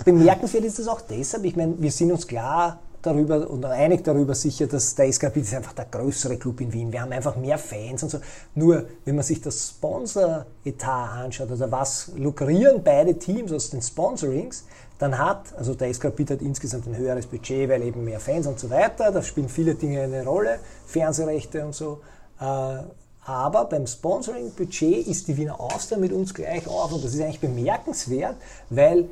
bemerkenswert 0.05 0.65
ist 0.65 0.79
das 0.79 0.89
auch 0.89 1.01
deshalb, 1.01 1.45
ich 1.45 1.57
meine, 1.57 1.75
wir 1.79 1.91
sind 1.91 2.13
uns 2.13 2.27
klar 2.27 2.81
darüber 3.03 3.49
und 3.49 3.65
einig 3.65 4.05
darüber 4.05 4.35
sicher, 4.35 4.67
dass 4.67 4.95
der 4.95 5.07
SKP 5.07 5.41
ist 5.41 5.55
einfach 5.55 5.73
der 5.73 5.87
größere 5.87 6.37
Club 6.37 6.61
in 6.61 6.73
Wien. 6.73 6.93
Wir 6.93 7.03
haben 7.03 7.13
einfach 7.13 7.37
mehr 7.37 7.59
Fans 7.59 8.03
und 8.03 8.11
so. 8.11 8.19
Nur, 8.55 8.87
wenn 9.05 9.15
man 9.15 9.25
sich 9.25 9.41
das 9.41 9.69
Sponsor-Etat 9.69 11.25
anschaut, 11.25 11.51
also 11.51 11.71
was 11.71 12.13
lukrieren 12.17 12.83
beide 12.83 13.17
Teams 13.19 13.53
aus 13.53 13.71
den 13.71 13.83
Sponsorings, 13.83 14.65
dann 14.99 15.19
hat, 15.19 15.55
also 15.57 15.75
der 15.75 15.89
SKP 15.89 16.25
hat 16.31 16.43
insgesamt 16.43 16.87
ein 16.87 16.97
höheres 16.97 17.27
Budget, 17.27 17.69
weil 17.69 17.83
eben 17.83 18.05
mehr 18.05 18.19
Fans 18.19 18.47
und 18.47 18.59
so 18.59 18.71
weiter, 18.71 19.13
da 19.13 19.23
spielen 19.23 19.49
viele 19.49 19.75
Dinge 19.75 20.01
eine 20.01 20.25
Rolle, 20.25 20.59
Fernsehrechte 20.87 21.65
und 21.65 21.75
so. 21.75 22.01
Äh, 22.41 22.79
aber 23.27 23.65
beim 23.65 23.87
Sponsoring-Budget 23.87 25.07
ist 25.07 25.27
die 25.27 25.37
Wiener 25.37 25.61
Austria 25.61 25.99
mit 25.99 26.13
uns 26.13 26.33
gleich 26.33 26.67
auf. 26.69 26.93
Und 26.93 27.05
das 27.05 27.13
ist 27.13 27.21
eigentlich 27.21 27.41
bemerkenswert, 27.41 28.37
weil 28.71 29.09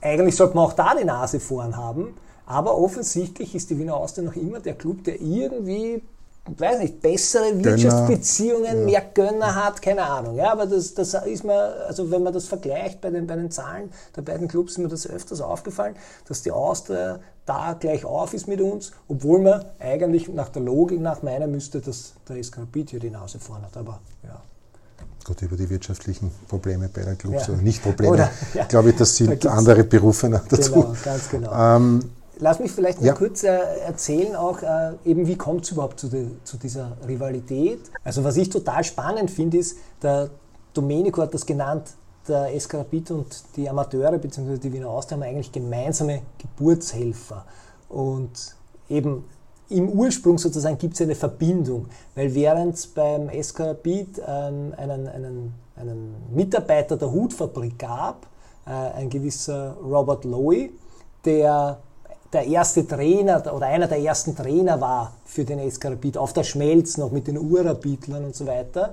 eigentlich 0.00 0.34
sollte 0.34 0.56
man 0.56 0.64
auch 0.64 0.72
da 0.72 0.94
die 0.94 1.04
Nase 1.04 1.40
vorn 1.40 1.76
haben. 1.76 2.16
Aber 2.46 2.78
offensichtlich 2.78 3.54
ist 3.54 3.68
die 3.68 3.78
Wiener 3.78 3.96
Austria 3.96 4.24
noch 4.24 4.34
immer 4.34 4.60
der 4.60 4.74
Club, 4.74 5.04
der 5.04 5.20
irgendwie 5.20 6.02
weiß 6.46 6.80
nicht, 6.80 7.00
bessere 7.00 7.62
Wirtschaftsbeziehungen, 7.62 8.64
Gönner, 8.64 8.84
mehr 8.84 9.02
Gönner 9.14 9.54
hat, 9.54 9.82
keine 9.82 10.02
Ahnung. 10.02 10.36
Ja, 10.36 10.52
aber 10.52 10.66
das, 10.66 10.94
das 10.94 11.14
ist 11.14 11.44
mir, 11.44 11.84
also 11.86 12.10
wenn 12.10 12.22
man 12.22 12.32
das 12.32 12.46
vergleicht 12.46 13.00
bei 13.00 13.10
den, 13.10 13.26
bei 13.26 13.36
den 13.36 13.50
Zahlen 13.50 13.92
der 14.16 14.22
beiden 14.22 14.48
Clubs, 14.48 14.72
ist 14.72 14.78
mir 14.78 14.88
das 14.88 15.06
öfters 15.06 15.40
aufgefallen, 15.40 15.94
dass 16.26 16.42
die 16.42 16.50
Austria 16.50 17.20
da 17.50 17.72
gleich 17.72 18.04
auf 18.04 18.32
ist 18.32 18.46
mit 18.46 18.60
uns, 18.60 18.92
obwohl 19.08 19.40
man 19.40 19.64
eigentlich 19.80 20.28
nach 20.28 20.50
der 20.50 20.62
Logik 20.62 21.00
nach 21.00 21.22
meiner 21.22 21.48
müsste, 21.48 21.80
dass 21.80 22.14
der 22.28 22.42
SK 22.42 22.58
hier 22.88 23.00
die 23.00 23.10
Nase 23.10 23.40
vorne 23.40 23.66
hat. 23.66 23.76
Aber 23.76 23.98
ja. 24.22 24.40
Gut, 25.24 25.42
über 25.42 25.56
die 25.56 25.68
wirtschaftlichen 25.68 26.30
Probleme 26.46 26.88
beider 26.88 27.16
Clubs 27.16 27.48
ja. 27.48 27.54
oder 27.54 27.62
nicht 27.62 27.82
Probleme, 27.82 28.12
oder, 28.12 28.30
ja. 28.54 28.64
glaube 28.66 28.90
ich, 28.90 28.96
das 28.96 29.16
sind 29.16 29.44
da 29.44 29.50
andere 29.50 29.82
Berufe 29.82 30.28
dazu. 30.30 30.72
Genau, 30.72 30.94
ganz 31.04 31.28
genau. 31.28 31.76
Ähm, 31.76 32.00
Lass 32.38 32.58
mich 32.60 32.70
vielleicht 32.70 33.00
noch 33.00 33.06
ja. 33.06 33.12
kurz 33.14 33.42
äh, 33.42 33.58
erzählen, 33.84 34.34
auch 34.36 34.62
äh, 34.62 34.92
eben, 35.04 35.26
wie 35.26 35.36
kommt 35.36 35.64
es 35.64 35.72
überhaupt 35.72 36.00
zu, 36.00 36.08
de, 36.08 36.26
zu, 36.44 36.56
dieser 36.56 36.96
Rivalität? 37.06 37.80
Also, 38.02 38.24
was 38.24 38.36
ich 38.36 38.48
total 38.48 38.82
spannend 38.84 39.30
finde, 39.30 39.58
ist, 39.58 39.76
der 40.02 40.30
Domenico 40.72 41.20
hat 41.20 41.34
das 41.34 41.44
genannt, 41.44 41.90
der 42.30 42.58
SK 42.58 42.74
Rapid 42.74 43.10
und 43.10 43.26
die 43.56 43.68
Amateure 43.68 44.18
bzw. 44.18 44.58
die 44.58 44.72
Wiener 44.72 44.88
Austria 44.88 45.16
haben 45.16 45.24
eigentlich 45.24 45.52
gemeinsame 45.52 46.22
Geburtshelfer. 46.38 47.44
Und 47.88 48.54
eben 48.88 49.24
im 49.68 49.88
Ursprung 49.88 50.38
sozusagen 50.38 50.78
gibt 50.78 50.94
es 50.94 51.00
eine 51.02 51.14
Verbindung, 51.14 51.86
weil 52.14 52.34
während 52.34 52.74
es 52.74 52.86
beim 52.86 53.28
SK 53.30 53.60
Rapid 53.60 54.22
ähm, 54.26 54.74
einen, 54.76 55.08
einen, 55.08 55.54
einen 55.76 56.14
Mitarbeiter 56.32 56.96
der 56.96 57.10
Hutfabrik 57.10 57.78
gab, 57.78 58.26
äh, 58.66 58.70
ein 58.70 59.10
gewisser 59.10 59.76
Robert 59.82 60.24
Lowy, 60.24 60.72
der 61.24 61.78
der 62.32 62.46
erste 62.46 62.86
Trainer 62.86 63.42
oder 63.52 63.66
einer 63.66 63.88
der 63.88 63.98
ersten 63.98 64.36
Trainer 64.36 64.80
war 64.80 65.12
für 65.24 65.44
den 65.44 65.68
SK 65.68 65.86
Rapid, 65.86 66.16
auf 66.16 66.32
der 66.32 66.44
Schmelz 66.44 66.96
noch 66.96 67.10
mit 67.10 67.26
den 67.26 67.36
Urrabitlern 67.36 68.24
und 68.24 68.36
so 68.36 68.46
weiter. 68.46 68.92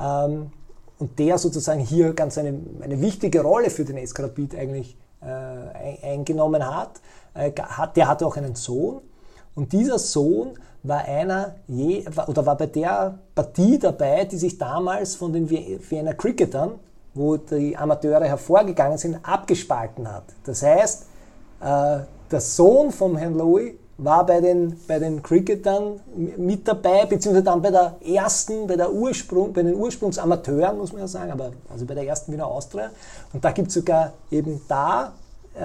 Ähm, 0.00 0.52
und 0.98 1.18
der 1.18 1.38
sozusagen 1.38 1.80
hier 1.80 2.12
ganz 2.14 2.38
eine, 2.38 2.58
eine 2.80 3.00
wichtige 3.00 3.42
Rolle 3.42 3.70
für 3.70 3.84
den 3.84 4.04
SK 4.04 4.20
Rapid 4.20 4.56
eigentlich 4.56 4.96
äh, 5.20 6.06
eingenommen 6.06 6.66
hat. 6.66 7.00
Äh, 7.34 7.52
hat. 7.60 7.96
Der 7.96 8.08
hatte 8.08 8.26
auch 8.26 8.36
einen 8.36 8.54
Sohn 8.54 9.00
und 9.54 9.72
dieser 9.72 9.98
Sohn 9.98 10.58
war 10.82 11.04
einer 11.04 11.56
je, 11.66 12.04
oder 12.26 12.46
war 12.46 12.56
bei 12.56 12.66
der 12.66 13.18
Partie 13.34 13.78
dabei, 13.78 14.24
die 14.24 14.36
sich 14.36 14.56
damals 14.56 15.16
von 15.16 15.32
den 15.32 15.50
Vienna 15.50 16.12
Cricketern, 16.12 16.78
wo 17.14 17.36
die 17.36 17.76
Amateure 17.76 18.24
hervorgegangen 18.24 18.98
sind, 18.98 19.18
abgespalten 19.22 20.10
hat. 20.10 20.24
Das 20.44 20.62
heißt, 20.62 21.06
äh, 21.60 21.98
der 22.30 22.40
Sohn 22.40 22.90
vom 22.90 23.16
Herrn 23.16 23.34
Louis 23.34 23.72
war 23.98 24.26
bei 24.26 24.40
den, 24.40 24.78
bei 24.86 24.98
den 24.98 25.22
Cricketern 25.22 26.00
mit 26.36 26.68
dabei, 26.68 27.06
beziehungsweise 27.06 27.44
dann 27.44 27.62
bei 27.62 27.70
der 27.70 27.96
ersten, 28.06 28.66
bei 28.66 28.76
der 28.76 28.92
Ursprung, 28.92 29.52
bei 29.52 29.62
den 29.62 29.74
Ursprungsamateuren, 29.74 30.76
muss 30.76 30.92
man 30.92 31.02
ja 31.02 31.08
sagen, 31.08 31.32
aber 31.32 31.52
also 31.70 31.86
bei 31.86 31.94
der 31.94 32.06
ersten 32.06 32.32
Wiener 32.32 32.46
Austria. 32.46 32.90
Und 33.32 33.44
da 33.44 33.52
gibt 33.52 33.68
es 33.68 33.74
sogar 33.74 34.12
eben 34.30 34.60
da 34.68 35.14
äh, 35.54 35.60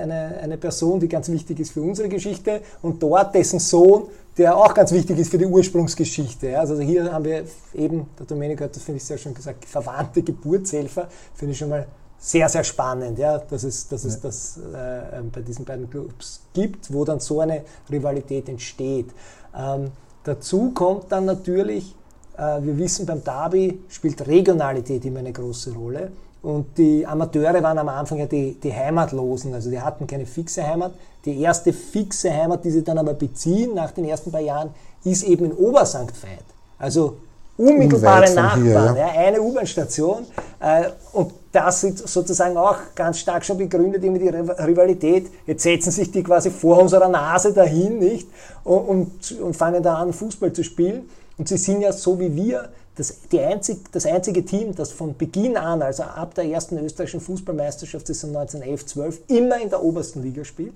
eine, 0.00 0.38
eine 0.40 0.56
Person, 0.56 1.00
die 1.00 1.08
ganz 1.08 1.28
wichtig 1.28 1.58
ist 1.58 1.72
für 1.72 1.82
unsere 1.82 2.08
Geschichte 2.08 2.60
und 2.82 3.02
dort 3.02 3.34
dessen 3.34 3.58
Sohn, 3.58 4.04
der 4.38 4.56
auch 4.56 4.72
ganz 4.72 4.92
wichtig 4.92 5.18
ist 5.18 5.30
für 5.30 5.38
die 5.38 5.46
Ursprungsgeschichte. 5.46 6.56
Also 6.58 6.78
hier 6.78 7.12
haben 7.12 7.24
wir 7.24 7.44
eben, 7.74 8.08
der 8.18 8.26
Domenico 8.26 8.62
hat 8.62 8.76
das, 8.76 8.84
finde 8.84 8.98
ich 8.98 9.04
sehr 9.04 9.18
schön 9.18 9.34
gesagt, 9.34 9.64
verwandte 9.64 10.22
Geburtshelfer, 10.22 11.08
finde 11.34 11.52
ich 11.52 11.58
schon 11.58 11.70
mal 11.70 11.86
sehr, 12.18 12.48
sehr 12.48 12.64
spannend, 12.64 13.18
ja, 13.18 13.38
dass 13.38 13.62
es, 13.62 13.88
dass 13.88 14.04
es 14.04 14.20
das 14.20 14.58
äh, 14.58 15.20
bei 15.32 15.42
diesen 15.42 15.64
beiden 15.64 15.88
Clubs 15.88 16.40
gibt, 16.52 16.92
wo 16.92 17.04
dann 17.04 17.20
so 17.20 17.40
eine 17.40 17.62
Rivalität 17.90 18.48
entsteht. 18.48 19.10
Ähm, 19.56 19.90
dazu 20.24 20.72
kommt 20.72 21.12
dann 21.12 21.24
natürlich, 21.24 21.94
äh, 22.36 22.62
wir 22.62 22.78
wissen, 22.78 23.06
beim 23.06 23.22
Derby 23.22 23.82
spielt 23.88 24.26
Regionalität 24.26 25.04
immer 25.04 25.20
eine 25.20 25.32
große 25.32 25.72
Rolle. 25.72 26.10
Und 26.42 26.78
die 26.78 27.04
Amateure 27.06 27.62
waren 27.62 27.78
am 27.78 27.88
Anfang 27.88 28.18
ja 28.18 28.26
die, 28.26 28.54
die 28.54 28.72
Heimatlosen, 28.72 29.52
also 29.52 29.68
die 29.70 29.80
hatten 29.80 30.06
keine 30.06 30.26
fixe 30.26 30.64
Heimat. 30.66 30.92
Die 31.24 31.40
erste 31.40 31.72
fixe 31.72 32.32
Heimat, 32.32 32.64
die 32.64 32.70
sie 32.70 32.84
dann 32.84 32.98
aber 32.98 33.14
beziehen 33.14 33.74
nach 33.74 33.90
den 33.90 34.04
ersten 34.04 34.30
paar 34.30 34.40
Jahren, 34.40 34.70
ist 35.02 35.24
eben 35.24 35.46
in 35.46 35.52
Obersankt 35.52 36.14
Veit. 36.22 36.44
Also 36.78 37.16
unmittelbare 37.56 38.32
Nachbarn, 38.32 38.62
hier, 38.62 38.72
ja. 38.72 38.96
Ja, 38.96 39.06
eine 39.08 39.40
U-Bahn-Station. 39.40 40.26
Äh, 40.60 40.90
und 41.12 41.32
das 41.56 41.84
ist 41.84 42.06
sozusagen 42.08 42.56
auch 42.58 42.76
ganz 42.94 43.18
stark 43.18 43.42
schon 43.42 43.56
begründet, 43.56 44.04
immer 44.04 44.18
die 44.18 44.28
Rivalität. 44.28 45.30
Jetzt 45.46 45.62
setzen 45.62 45.90
sich 45.90 46.10
die 46.10 46.22
quasi 46.22 46.50
vor 46.50 46.82
unserer 46.82 47.08
Nase 47.08 47.54
dahin, 47.54 47.98
nicht? 47.98 48.28
Und, 48.62 49.32
und, 49.40 49.56
fangen 49.56 49.82
da 49.82 49.94
an, 49.94 50.12
Fußball 50.12 50.52
zu 50.52 50.62
spielen. 50.62 51.08
Und 51.38 51.48
sie 51.48 51.56
sind 51.56 51.80
ja 51.80 51.92
so 51.92 52.20
wie 52.20 52.34
wir 52.36 52.68
das, 52.96 53.14
die 53.32 53.40
einzig, 53.40 53.90
das 53.90 54.04
einzige 54.04 54.44
Team, 54.44 54.74
das 54.74 54.92
von 54.92 55.16
Beginn 55.16 55.56
an, 55.56 55.80
also 55.80 56.02
ab 56.02 56.34
der 56.34 56.44
ersten 56.44 56.76
österreichischen 56.78 57.20
Fußballmeisterschaft, 57.20 58.06
das 58.06 58.18
ist 58.18 58.24
1911, 58.24 58.86
12, 58.86 59.20
immer 59.28 59.58
in 59.58 59.70
der 59.70 59.82
obersten 59.82 60.22
Liga 60.22 60.44
spielt. 60.44 60.74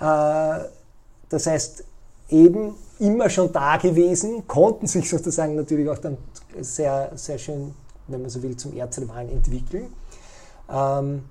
Äh, 0.00 0.60
das 1.28 1.46
heißt, 1.46 1.84
eben 2.28 2.76
immer 3.00 3.28
schon 3.30 3.52
da 3.52 3.78
gewesen, 3.78 4.46
konnten 4.46 4.86
sich 4.86 5.08
sozusagen 5.08 5.56
natürlich 5.56 5.88
auch 5.88 5.98
dann 5.98 6.18
sehr, 6.60 7.10
sehr 7.16 7.38
schön, 7.38 7.74
wenn 8.08 8.22
man 8.22 8.30
so 8.30 8.42
will, 8.42 8.56
zum 8.56 8.76
Erzrivalen 8.76 9.30
entwickeln. 9.30 9.92
Ähm, 10.70 11.24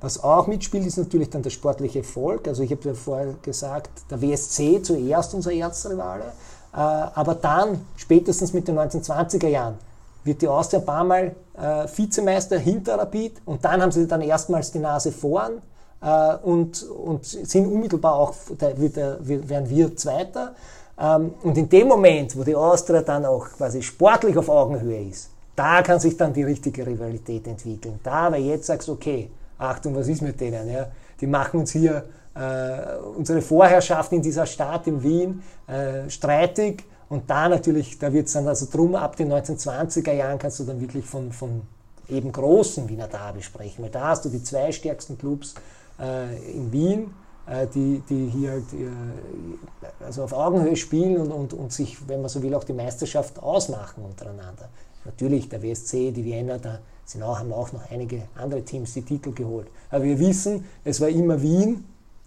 was 0.00 0.22
auch 0.22 0.46
mitspielt, 0.46 0.86
ist 0.86 0.98
natürlich 0.98 1.30
dann 1.30 1.42
der 1.42 1.50
sportliche 1.50 2.00
Erfolg. 2.00 2.46
Also 2.48 2.62
ich 2.62 2.70
habe 2.70 2.82
ja 2.88 2.94
vorher 2.94 3.34
gesagt, 3.42 3.90
der 4.10 4.20
WSC 4.20 4.82
zuerst 4.82 5.34
unser 5.34 5.52
Erzrivale, 5.52 6.24
äh, 6.72 6.76
aber 6.76 7.34
dann, 7.34 7.86
spätestens 7.96 8.52
mit 8.52 8.68
den 8.68 8.78
1920er 8.78 9.48
Jahren, 9.48 9.78
wird 10.22 10.42
die 10.42 10.48
Austria 10.48 10.80
ein 10.80 10.86
paar 10.86 11.04
Mal 11.04 11.34
äh, 11.56 11.86
Vizemeister 11.96 12.58
hinter 12.58 12.98
Rapid 12.98 13.40
und 13.46 13.64
dann 13.64 13.80
haben 13.80 13.92
sie 13.92 14.06
dann 14.06 14.20
erstmals 14.20 14.72
die 14.72 14.80
Nase 14.80 15.12
vorn 15.12 15.62
äh, 16.02 16.34
und, 16.42 16.82
und 16.82 17.24
sind 17.24 17.66
unmittelbar 17.66 18.16
auch, 18.16 18.34
da 18.58 18.76
wird, 18.76 18.96
werden 18.96 19.70
wir 19.70 19.96
Zweiter. 19.96 20.54
Ähm, 20.98 21.34
und 21.42 21.56
in 21.56 21.68
dem 21.68 21.88
Moment, 21.88 22.36
wo 22.36 22.44
die 22.44 22.56
Austria 22.56 23.02
dann 23.02 23.24
auch 23.24 23.48
quasi 23.50 23.82
sportlich 23.82 24.36
auf 24.36 24.48
Augenhöhe 24.48 25.08
ist, 25.08 25.30
da 25.56 25.82
kann 25.82 25.98
sich 25.98 26.16
dann 26.16 26.32
die 26.32 26.42
richtige 26.44 26.86
Rivalität 26.86 27.46
entwickeln. 27.46 27.98
Da, 28.02 28.30
weil 28.30 28.42
jetzt 28.42 28.66
sagst 28.66 28.88
du, 28.88 28.92
okay, 28.92 29.30
Achtung, 29.58 29.94
was 29.96 30.08
ist 30.08 30.22
mit 30.22 30.40
denen? 30.40 30.70
Ja? 30.70 30.88
Die 31.20 31.26
machen 31.26 31.60
uns 31.60 31.72
hier 31.72 32.04
äh, 32.34 32.96
unsere 33.16 33.40
Vorherrschaft 33.40 34.12
in 34.12 34.22
dieser 34.22 34.46
Stadt 34.46 34.86
in 34.86 35.02
Wien 35.02 35.42
äh, 35.66 36.08
streitig. 36.10 36.84
Und 37.08 37.30
da 37.30 37.48
natürlich, 37.48 37.98
da 37.98 38.12
wird 38.12 38.26
es 38.26 38.34
dann 38.34 38.46
also 38.46 38.66
drum, 38.70 38.94
ab 38.94 39.16
den 39.16 39.32
1920er 39.32 40.12
Jahren 40.12 40.38
kannst 40.38 40.60
du 40.60 40.64
dann 40.64 40.80
wirklich 40.80 41.06
von, 41.06 41.32
von 41.32 41.62
eben 42.08 42.30
großen 42.30 42.88
Wiener 42.88 43.08
Derby 43.08 43.42
sprechen, 43.42 43.82
weil 43.82 43.90
da 43.90 44.08
hast 44.08 44.24
du 44.24 44.28
die 44.28 44.42
zwei 44.42 44.70
stärksten 44.72 45.16
Clubs 45.16 45.54
äh, 45.98 46.52
in 46.52 46.72
Wien, 46.72 47.14
äh, 47.46 47.66
die, 47.72 48.02
die 48.08 48.28
hier 48.28 48.50
halt, 48.52 48.72
äh, 48.72 50.04
also 50.04 50.24
auf 50.24 50.32
Augenhöhe 50.32 50.76
spielen 50.76 51.16
und, 51.16 51.30
und, 51.30 51.54
und 51.54 51.72
sich, 51.72 51.96
wenn 52.08 52.20
man 52.20 52.28
so 52.28 52.42
will, 52.42 52.54
auch 52.54 52.64
die 52.64 52.72
Meisterschaft 52.72 53.40
ausmachen 53.40 54.04
untereinander. 54.04 54.68
Natürlich 55.06 55.48
der 55.48 55.62
WSC, 55.62 56.10
die 56.10 56.24
Vienna, 56.24 56.58
da 56.58 56.80
sind 57.04 57.22
auch, 57.22 57.38
haben 57.38 57.52
auch 57.52 57.72
noch 57.72 57.90
einige 57.90 58.22
andere 58.34 58.62
Teams 58.62 58.92
die 58.92 59.02
Titel 59.02 59.32
geholt. 59.32 59.68
Aber 59.90 60.04
wir 60.04 60.18
wissen, 60.18 60.64
es 60.84 61.00
war 61.00 61.08
immer 61.08 61.40
Wien, 61.40 61.84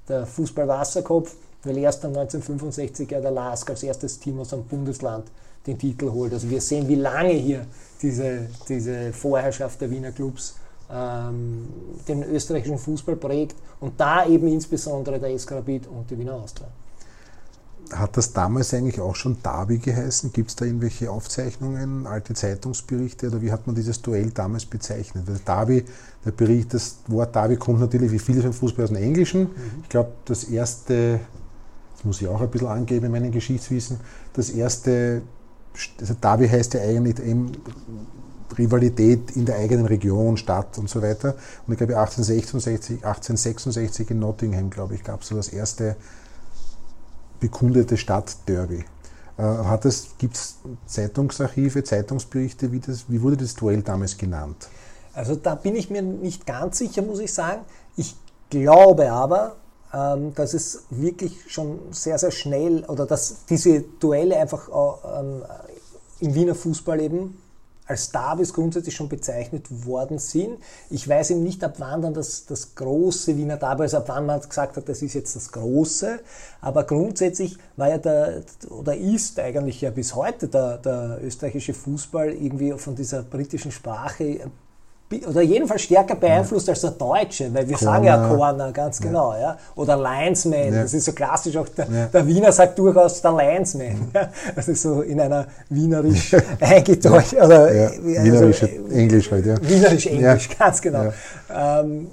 der 0.07 0.25
Fußball-Wasserkopf, 0.25 1.35
weil 1.63 1.77
erst 1.77 2.03
dann 2.03 2.15
1965 2.15 3.11
ja 3.11 3.19
der 3.19 3.31
LASK 3.31 3.69
als 3.69 3.83
erstes 3.83 4.19
Team 4.19 4.39
aus 4.39 4.53
einem 4.53 4.63
Bundesland 4.63 5.25
den 5.67 5.77
Titel 5.77 6.09
holt. 6.09 6.33
Also 6.33 6.49
wir 6.49 6.61
sehen, 6.61 6.87
wie 6.87 6.95
lange 6.95 7.33
hier 7.33 7.65
diese, 8.01 8.47
diese 8.67 9.11
Vorherrschaft 9.11 9.81
der 9.81 9.91
Wiener 9.91 10.11
Clubs 10.11 10.55
ähm, 10.91 11.67
den 12.07 12.23
österreichischen 12.23 12.77
Fußball 12.77 13.17
prägt 13.17 13.55
und 13.79 13.99
da 13.99 14.25
eben 14.25 14.47
insbesondere 14.47 15.19
der 15.19 15.37
SK 15.37 15.51
Rapid 15.51 15.87
und 15.87 16.09
die 16.09 16.17
Wiener 16.17 16.35
Austria. 16.35 16.67
Hat 17.91 18.17
das 18.17 18.33
damals 18.33 18.73
eigentlich 18.73 18.99
auch 18.99 19.15
schon 19.15 19.41
Derby 19.41 19.79
geheißen? 19.79 20.31
Gibt 20.31 20.49
es 20.49 20.55
da 20.55 20.65
irgendwelche 20.65 21.09
Aufzeichnungen, 21.09 22.05
alte 22.05 22.35
Zeitungsberichte 22.35 23.27
oder 23.27 23.41
wie 23.41 23.51
hat 23.51 23.65
man 23.65 23.75
dieses 23.75 24.01
Duell 24.01 24.29
damals 24.29 24.65
bezeichnet? 24.65 25.23
Weil 25.27 25.39
Derby, 25.39 25.85
der 26.23 26.31
Bericht, 26.31 26.73
das 26.73 26.97
Wort 27.07 27.35
Derby 27.35 27.55
kommt 27.55 27.79
natürlich 27.79 28.11
wie 28.11 28.19
vieles 28.19 28.45
im 28.45 28.53
Fußball 28.53 28.85
aus 28.85 28.91
dem 28.91 29.01
Englischen. 29.01 29.41
Mhm. 29.41 29.81
Ich 29.83 29.89
glaube, 29.89 30.11
das 30.25 30.43
erste, 30.43 31.19
das 31.95 32.05
muss 32.05 32.21
ich 32.21 32.27
auch 32.27 32.41
ein 32.41 32.49
bisschen 32.49 32.67
angeben 32.67 33.07
in 33.07 33.11
meinem 33.11 33.31
Geschichtswissen, 33.31 33.99
das 34.33 34.51
erste, 34.51 35.23
also 35.99 36.13
Derby 36.13 36.47
heißt 36.47 36.75
ja 36.75 36.81
eigentlich 36.81 37.19
eben 37.19 37.53
Rivalität 38.57 39.35
in 39.35 39.45
der 39.45 39.57
eigenen 39.57 39.85
Region, 39.85 40.37
Stadt 40.37 40.77
und 40.77 40.89
so 40.89 41.01
weiter. 41.01 41.35
Und 41.65 41.73
ich 41.73 41.77
glaube 41.77 41.97
1866, 41.97 42.97
1866 42.97 44.11
in 44.11 44.19
Nottingham, 44.19 44.69
glaube 44.69 44.95
ich, 44.95 45.03
gab 45.03 45.21
es 45.21 45.27
so 45.27 45.35
das 45.35 45.49
erste 45.49 45.95
bekundete 47.39 47.97
Stadtderby. 47.97 48.85
Äh, 49.37 49.77
Gibt 50.17 50.35
es 50.35 50.57
Zeitungsarchive, 50.85 51.83
Zeitungsberichte, 51.83 52.71
wie, 52.71 52.79
das, 52.79 53.05
wie 53.07 53.21
wurde 53.21 53.37
das 53.37 53.55
Duell 53.55 53.81
damals 53.81 54.17
genannt? 54.17 54.67
Also 55.13 55.35
da 55.35 55.55
bin 55.55 55.75
ich 55.75 55.89
mir 55.89 56.01
nicht 56.01 56.45
ganz 56.45 56.77
sicher, 56.77 57.01
muss 57.01 57.19
ich 57.19 57.33
sagen. 57.33 57.61
Ich 57.95 58.15
glaube 58.49 59.11
aber, 59.11 59.55
ähm, 59.93 60.33
dass 60.35 60.53
es 60.53 60.83
wirklich 60.89 61.37
schon 61.47 61.79
sehr, 61.91 62.17
sehr 62.19 62.31
schnell 62.31 62.83
oder 62.85 63.05
dass 63.05 63.45
diese 63.45 63.81
Duelle 63.81 64.37
einfach 64.37 64.69
ähm, 65.19 65.43
im 66.19 66.35
Wiener 66.35 66.55
Fußball 66.55 66.99
eben 67.01 67.41
als 67.89 68.11
Derbys 68.11 68.53
grundsätzlich 68.53 68.95
schon 68.95 69.09
bezeichnet 69.09 69.85
worden 69.85 70.19
sind. 70.19 70.59
Ich 70.91 71.07
weiß 71.07 71.31
eben 71.31 71.43
nicht, 71.43 71.63
ab 71.63 71.75
wann 71.79 72.01
dann 72.03 72.13
das, 72.13 72.45
das 72.45 72.75
große 72.75 73.35
Wiener 73.35 73.57
Derby, 73.57 73.81
also 73.81 73.97
ab 73.97 74.05
wann 74.07 74.27
man 74.27 74.39
gesagt 74.39 74.77
hat, 74.77 74.87
das 74.87 75.01
ist 75.01 75.15
jetzt 75.15 75.35
das 75.35 75.51
große, 75.51 76.19
aber 76.61 76.83
grundsätzlich 76.83 77.57
war 77.77 77.89
ja 77.89 77.97
der, 77.97 78.43
oder 78.69 78.95
ist 78.95 79.39
eigentlich 79.39 79.81
ja 79.81 79.89
bis 79.89 80.15
heute 80.15 80.47
der, 80.47 80.77
der 80.77 81.19
österreichische 81.23 81.73
Fußball 81.73 82.29
irgendwie 82.31 82.73
von 82.73 82.95
dieser 82.95 83.23
britischen 83.23 83.71
Sprache 83.71 84.51
oder 85.27 85.41
jedenfalls 85.41 85.81
stärker 85.81 86.15
beeinflusst 86.15 86.67
ja. 86.67 86.73
als 86.73 86.81
der 86.81 86.91
Deutsche, 86.91 87.51
weil 87.53 87.67
wir 87.67 87.75
Corner. 87.75 87.93
sagen 87.93 88.03
ja 88.05 88.27
Corner, 88.27 88.71
ganz 88.71 89.01
genau, 89.01 89.33
ja. 89.33 89.57
Oder 89.75 89.97
Linesman, 89.97 90.73
ja. 90.73 90.83
das 90.83 90.93
ist 90.93 91.05
so 91.05 91.13
klassisch, 91.13 91.57
auch 91.57 91.67
der, 91.69 91.87
ja. 91.91 92.05
der, 92.07 92.27
Wiener 92.27 92.51
sagt 92.51 92.77
durchaus 92.77 93.21
der 93.21 93.31
Linesman. 93.31 94.11
Ja. 94.13 94.29
Das 94.55 94.67
ist 94.67 94.81
so 94.83 95.01
in 95.01 95.19
einer 95.19 95.47
wienerisch 95.69 96.35
eingedeutscht, 96.59 97.33
oder 97.33 97.73
ja. 97.73 97.87
Also, 97.87 98.03
wienerisch 98.05 98.63
Englisch 98.91 99.31
halt, 99.31 99.45
ja. 99.45 99.55
Wienerisch 99.61 100.07
Englisch, 100.07 100.49
ganz 100.59 100.81
genau. 100.81 101.11
Ähm, 101.51 102.07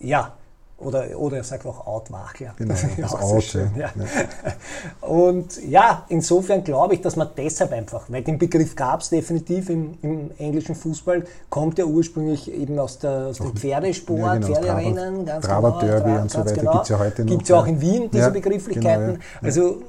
ja, 0.00 0.32
oder, 0.78 1.18
oder 1.18 1.38
er 1.38 1.44
sagt 1.44 1.64
auch 1.64 1.86
Outwachler. 1.86 2.54
Genau, 2.58 2.74
das, 2.74 2.84
das 2.98 3.14
Out, 3.14 3.42
schön, 3.42 3.70
ja. 3.76 3.90
ja. 3.96 5.06
Und 5.08 5.64
ja, 5.66 6.04
insofern 6.08 6.62
glaube 6.64 6.94
ich, 6.94 7.00
dass 7.00 7.16
man 7.16 7.30
deshalb 7.34 7.72
einfach, 7.72 8.04
weil 8.08 8.22
den 8.22 8.38
Begriff 8.38 8.76
gab 8.76 9.00
es 9.00 9.08
definitiv 9.08 9.70
im, 9.70 9.96
im, 10.02 10.30
englischen 10.36 10.74
Fußball, 10.74 11.24
kommt 11.48 11.78
ja 11.78 11.86
ursprünglich 11.86 12.52
eben 12.52 12.78
aus, 12.78 12.98
der, 12.98 13.28
aus 13.28 13.38
dem 13.38 13.56
Pferdesport, 13.56 14.20
ja, 14.20 14.34
genau, 14.34 14.46
Pferderennen, 14.48 15.24
ganz 15.24 15.46
Traber 15.46 15.78
genau. 15.80 15.80
Derby 15.80 16.10
und 16.20 16.30
so 16.30 16.40
weiter 16.40 16.52
genau. 16.54 16.72
gibt 16.72 16.82
es 16.82 16.88
ja 16.90 16.98
heute 16.98 17.22
noch. 17.22 17.30
Gibt 17.30 17.42
es 17.42 17.48
ja 17.48 17.56
auch 17.56 17.66
in 17.66 17.80
Wien, 17.80 18.10
diese 18.10 18.30
Begrifflichkeiten. 18.30 19.06
Genau, 19.06 19.20
also 19.42 19.82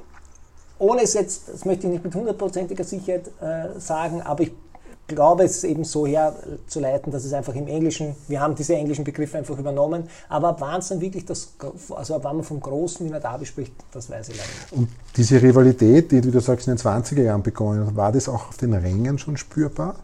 ohne 0.78 1.02
es 1.02 1.12
jetzt, 1.12 1.48
das 1.52 1.64
möchte 1.66 1.86
ich 1.86 1.92
nicht 1.92 2.04
mit 2.04 2.14
hundertprozentiger 2.14 2.84
Sicherheit 2.84 3.30
äh, 3.42 3.78
sagen, 3.78 4.22
aber 4.22 4.44
ich 4.44 4.52
glaube, 5.08 5.44
es 5.44 5.64
eben 5.64 5.84
so 5.84 6.06
herzuleiten, 6.06 7.10
dass 7.10 7.24
es 7.24 7.32
einfach 7.32 7.54
im 7.54 7.66
Englischen, 7.66 8.14
wir 8.28 8.40
haben 8.40 8.54
diese 8.54 8.76
englischen 8.76 9.04
Begriffe 9.04 9.38
einfach 9.38 9.58
übernommen, 9.58 10.08
aber 10.28 10.48
ab 10.48 10.60
wann 10.60 10.80
es 10.80 10.88
dann 10.88 11.00
wirklich 11.00 11.24
das, 11.24 11.54
also 11.90 12.14
ab 12.14 12.20
wann 12.24 12.36
man 12.36 12.44
vom 12.44 12.60
großen 12.60 13.04
Wiener 13.06 13.18
Derby 13.18 13.46
spricht, 13.46 13.72
das 13.90 14.08
weiß 14.10 14.28
ich 14.28 14.36
leider 14.36 14.48
nicht. 14.48 14.72
Und 14.72 14.88
diese 15.16 15.42
Rivalität, 15.42 16.12
die, 16.12 16.22
wie 16.22 16.30
du 16.30 16.40
sagst, 16.40 16.68
in 16.68 16.76
den 16.76 16.78
20er 16.78 17.22
Jahren 17.22 17.42
begonnen 17.42 17.86
hat, 17.86 17.96
war 17.96 18.12
das 18.12 18.28
auch 18.28 18.50
auf 18.50 18.56
den 18.58 18.74
Rängen 18.74 19.18
schon 19.18 19.36
spürbar? 19.36 19.96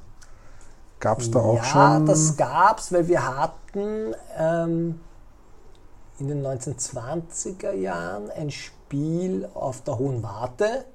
Gab 1.00 1.20
es 1.20 1.30
da 1.30 1.38
auch 1.38 1.56
ja, 1.56 1.64
schon? 1.64 1.80
Ja, 1.80 2.00
das 2.00 2.36
gab 2.36 2.78
es, 2.78 2.90
weil 2.90 3.06
wir 3.06 3.26
hatten 3.26 4.14
ähm, 4.38 5.00
in 6.18 6.28
den 6.28 6.42
1920er 6.44 7.72
Jahren 7.72 8.30
ein 8.30 8.50
Spiel 8.50 9.46
auf 9.52 9.82
der 9.82 9.98
Hohen 9.98 10.22
Warte, 10.22 10.86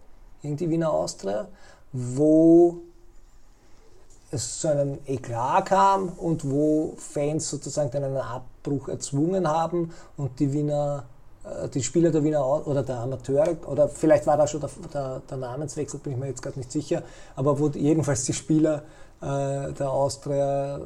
gegen 0.41 0.58
die 0.58 0.69
Wiener 0.69 0.91
Austria, 0.91 1.48
wo 1.91 2.80
es 4.32 4.60
zu 4.60 4.68
einem 4.68 5.00
Eklat 5.06 5.68
kam 5.68 6.10
und 6.10 6.50
wo 6.50 6.94
Fans 6.98 7.50
sozusagen 7.50 7.92
dann 7.92 8.04
einen 8.04 8.18
Abbruch 8.18 8.89
erzwungen 8.89 9.48
haben 9.48 9.92
und 10.18 10.39
die 10.39 10.54
Wiener 10.54 11.06
äh, 11.44 11.70
die 11.70 11.84
Spieler 11.84 12.12
der 12.12 12.24
Wiener 12.24 12.68
oder 12.68 12.84
der 12.84 13.00
Amateure, 13.00 13.56
oder 13.68 13.89
vielleicht 13.89 14.28
war 14.28 14.38
da 14.38 14.48
schon 14.48 14.62
der, 14.62 14.70
der, 14.94 15.22
der 15.30 15.38
Namenswechsel, 15.38 16.00
bin 16.00 16.13
ich 16.13 16.20
mir 16.20 16.28
jetzt 16.28 16.42
gerade 16.42 16.60
nicht 16.60 16.72
sicher, 16.72 17.04
aber 17.36 17.60
wo 17.60 17.70
jedenfalls 17.70 18.26
die 18.26 18.34
Spieler 18.34 18.84
äh, 19.22 19.74
der 19.74 19.89
Austria 19.89 20.80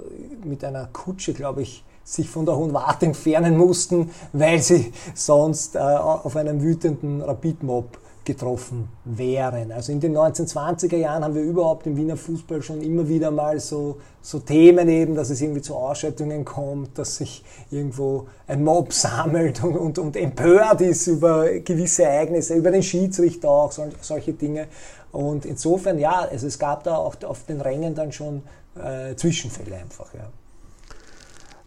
mit 0.43 0.63
einer 0.63 0.87
Kutsche, 0.91 1.33
glaube 1.33 1.61
ich, 1.63 1.83
sich 2.03 2.29
von 2.29 2.45
der 2.45 2.57
Hohen 2.57 2.73
Warte 2.73 3.05
entfernen 3.05 3.57
mussten, 3.57 4.11
weil 4.33 4.61
sie 4.61 4.93
sonst 5.15 5.75
äh, 5.75 5.79
auf 5.79 6.35
einem 6.35 6.61
wütenden 6.61 7.21
Rapid-Mob 7.21 7.97
getroffen 8.25 8.89
wären. 9.05 9.71
Also 9.71 9.91
in 9.91 9.99
den 9.99 10.15
1920er 10.15 10.97
Jahren 10.97 11.23
haben 11.23 11.35
wir 11.35 11.41
überhaupt 11.41 11.87
im 11.87 11.97
Wiener 11.97 12.17
Fußball 12.17 12.61
schon 12.61 12.81
immer 12.81 13.07
wieder 13.07 13.31
mal 13.31 13.59
so, 13.59 13.97
so 14.21 14.39
Themen 14.39 14.87
eben, 14.89 15.15
dass 15.15 15.29
es 15.29 15.41
irgendwie 15.41 15.61
zu 15.61 15.75
Ausschreitungen 15.75 16.45
kommt, 16.45 16.97
dass 16.97 17.17
sich 17.17 17.43
irgendwo 17.71 18.27
ein 18.47 18.63
Mob 18.63 18.93
sammelt 18.93 19.63
und, 19.63 19.77
und, 19.77 19.99
und 19.99 20.15
empört 20.15 20.81
ist 20.81 21.07
über 21.07 21.59
gewisse 21.59 22.03
Ereignisse, 22.03 22.55
über 22.55 22.71
den 22.71 22.83
Schiedsrichter 22.83 23.49
auch, 23.49 23.71
sol, 23.71 23.89
solche 24.01 24.33
Dinge. 24.33 24.67
Und 25.11 25.45
insofern, 25.45 25.99
ja, 25.99 26.27
also 26.29 26.47
es 26.47 26.57
gab 26.57 26.83
da 26.83 26.95
auch 26.95 27.15
auf 27.23 27.45
den 27.45 27.61
Rängen 27.61 27.93
dann 27.93 28.11
schon 28.11 28.43
äh, 28.75 29.15
Zwischenfälle 29.15 29.75
einfach. 29.75 30.13
Ja 30.13 30.29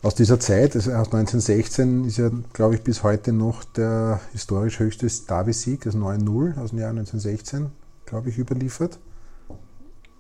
aus 0.07 0.15
dieser 0.15 0.39
Zeit, 0.39 0.77
also 0.77 0.93
aus 0.93 1.13
1916, 1.13 2.05
ist 2.05 2.19
ja, 2.19 2.31
glaube 2.53 2.77
ich, 2.77 2.83
bis 2.83 3.03
heute 3.03 3.33
noch 3.33 3.65
der 3.65 4.21
historisch 4.33 4.79
höchste 4.79 5.09
Derby-Sieg, 5.09 5.83
das 5.83 5.97
9-0 5.97 6.59
aus 6.61 6.71
dem 6.71 6.79
Jahr 6.79 6.91
1916, 6.91 7.71
glaube 8.07 8.29
ich, 8.31 8.39
überliefert. 8.39 9.01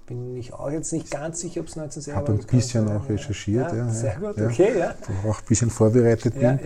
Bin 0.07 0.37
ich 0.37 0.53
auch 0.53 0.70
jetzt 0.70 0.92
nicht 0.92 1.11
ganz 1.11 1.40
sicher, 1.40 1.61
ob 1.61 1.68
es 1.68 1.79
1916 1.79 2.14
war. 2.14 2.22
Ich 2.22 2.29
habe 2.29 2.40
ein 2.40 2.59
bisschen 2.59 2.88
auch 2.88 3.09
recherchiert. 3.09 3.72
Ja, 3.72 3.79
ja, 3.79 3.88
sehr 3.88 4.16
gut, 4.16 4.40
okay, 4.40 4.79
ja. 4.79 4.94
Auch 5.29 5.38
ein 5.38 5.46
bisschen 5.49 5.70
vorbereitet 5.70 6.35
bin. 6.35 6.59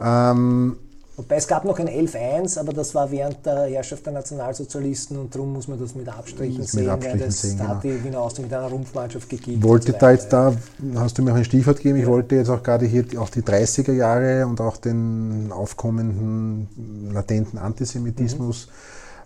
Ähm, 0.00 0.76
Wobei 1.18 1.34
es 1.34 1.48
gab 1.48 1.64
noch 1.64 1.80
ein 1.80 1.88
11-1, 1.88 2.60
aber 2.60 2.72
das 2.72 2.94
war 2.94 3.10
während 3.10 3.44
der 3.44 3.64
Herrschaft 3.64 4.06
der 4.06 4.12
Nationalsozialisten 4.12 5.18
und 5.18 5.34
darum 5.34 5.52
muss 5.52 5.66
man 5.66 5.76
das 5.76 5.96
mit 5.96 6.08
Abstrichen 6.08 6.60
mit 6.60 6.68
sehen, 6.68 6.88
Abstrichen 6.88 7.20
weil 7.20 7.26
das 7.26 7.42
sehen, 7.42 7.58
hat 7.58 7.82
genau. 7.82 7.96
die 7.96 8.04
Wiener 8.04 8.20
Austria 8.20 8.44
mit 8.44 8.54
einer 8.54 8.68
Rumpfmannschaft 8.68 9.28
gegeben. 9.28 9.60
Wollte 9.64 9.94
da 9.94 10.12
jetzt 10.12 10.32
da, 10.32 10.54
hast 10.94 11.18
du 11.18 11.22
mir 11.22 11.32
auch 11.32 11.36
ein 11.36 11.44
Stichwort 11.44 11.78
gegeben, 11.78 11.96
ich 11.96 12.04
ja. 12.04 12.08
wollte 12.08 12.36
jetzt 12.36 12.48
auch 12.48 12.62
gerade 12.62 12.86
hier 12.86 13.04
auch 13.18 13.30
die 13.30 13.42
30er 13.42 13.92
Jahre 13.92 14.46
und 14.46 14.60
auch 14.60 14.76
den 14.76 15.50
aufkommenden 15.50 16.68
latenten 17.12 17.58
Antisemitismus 17.58 18.68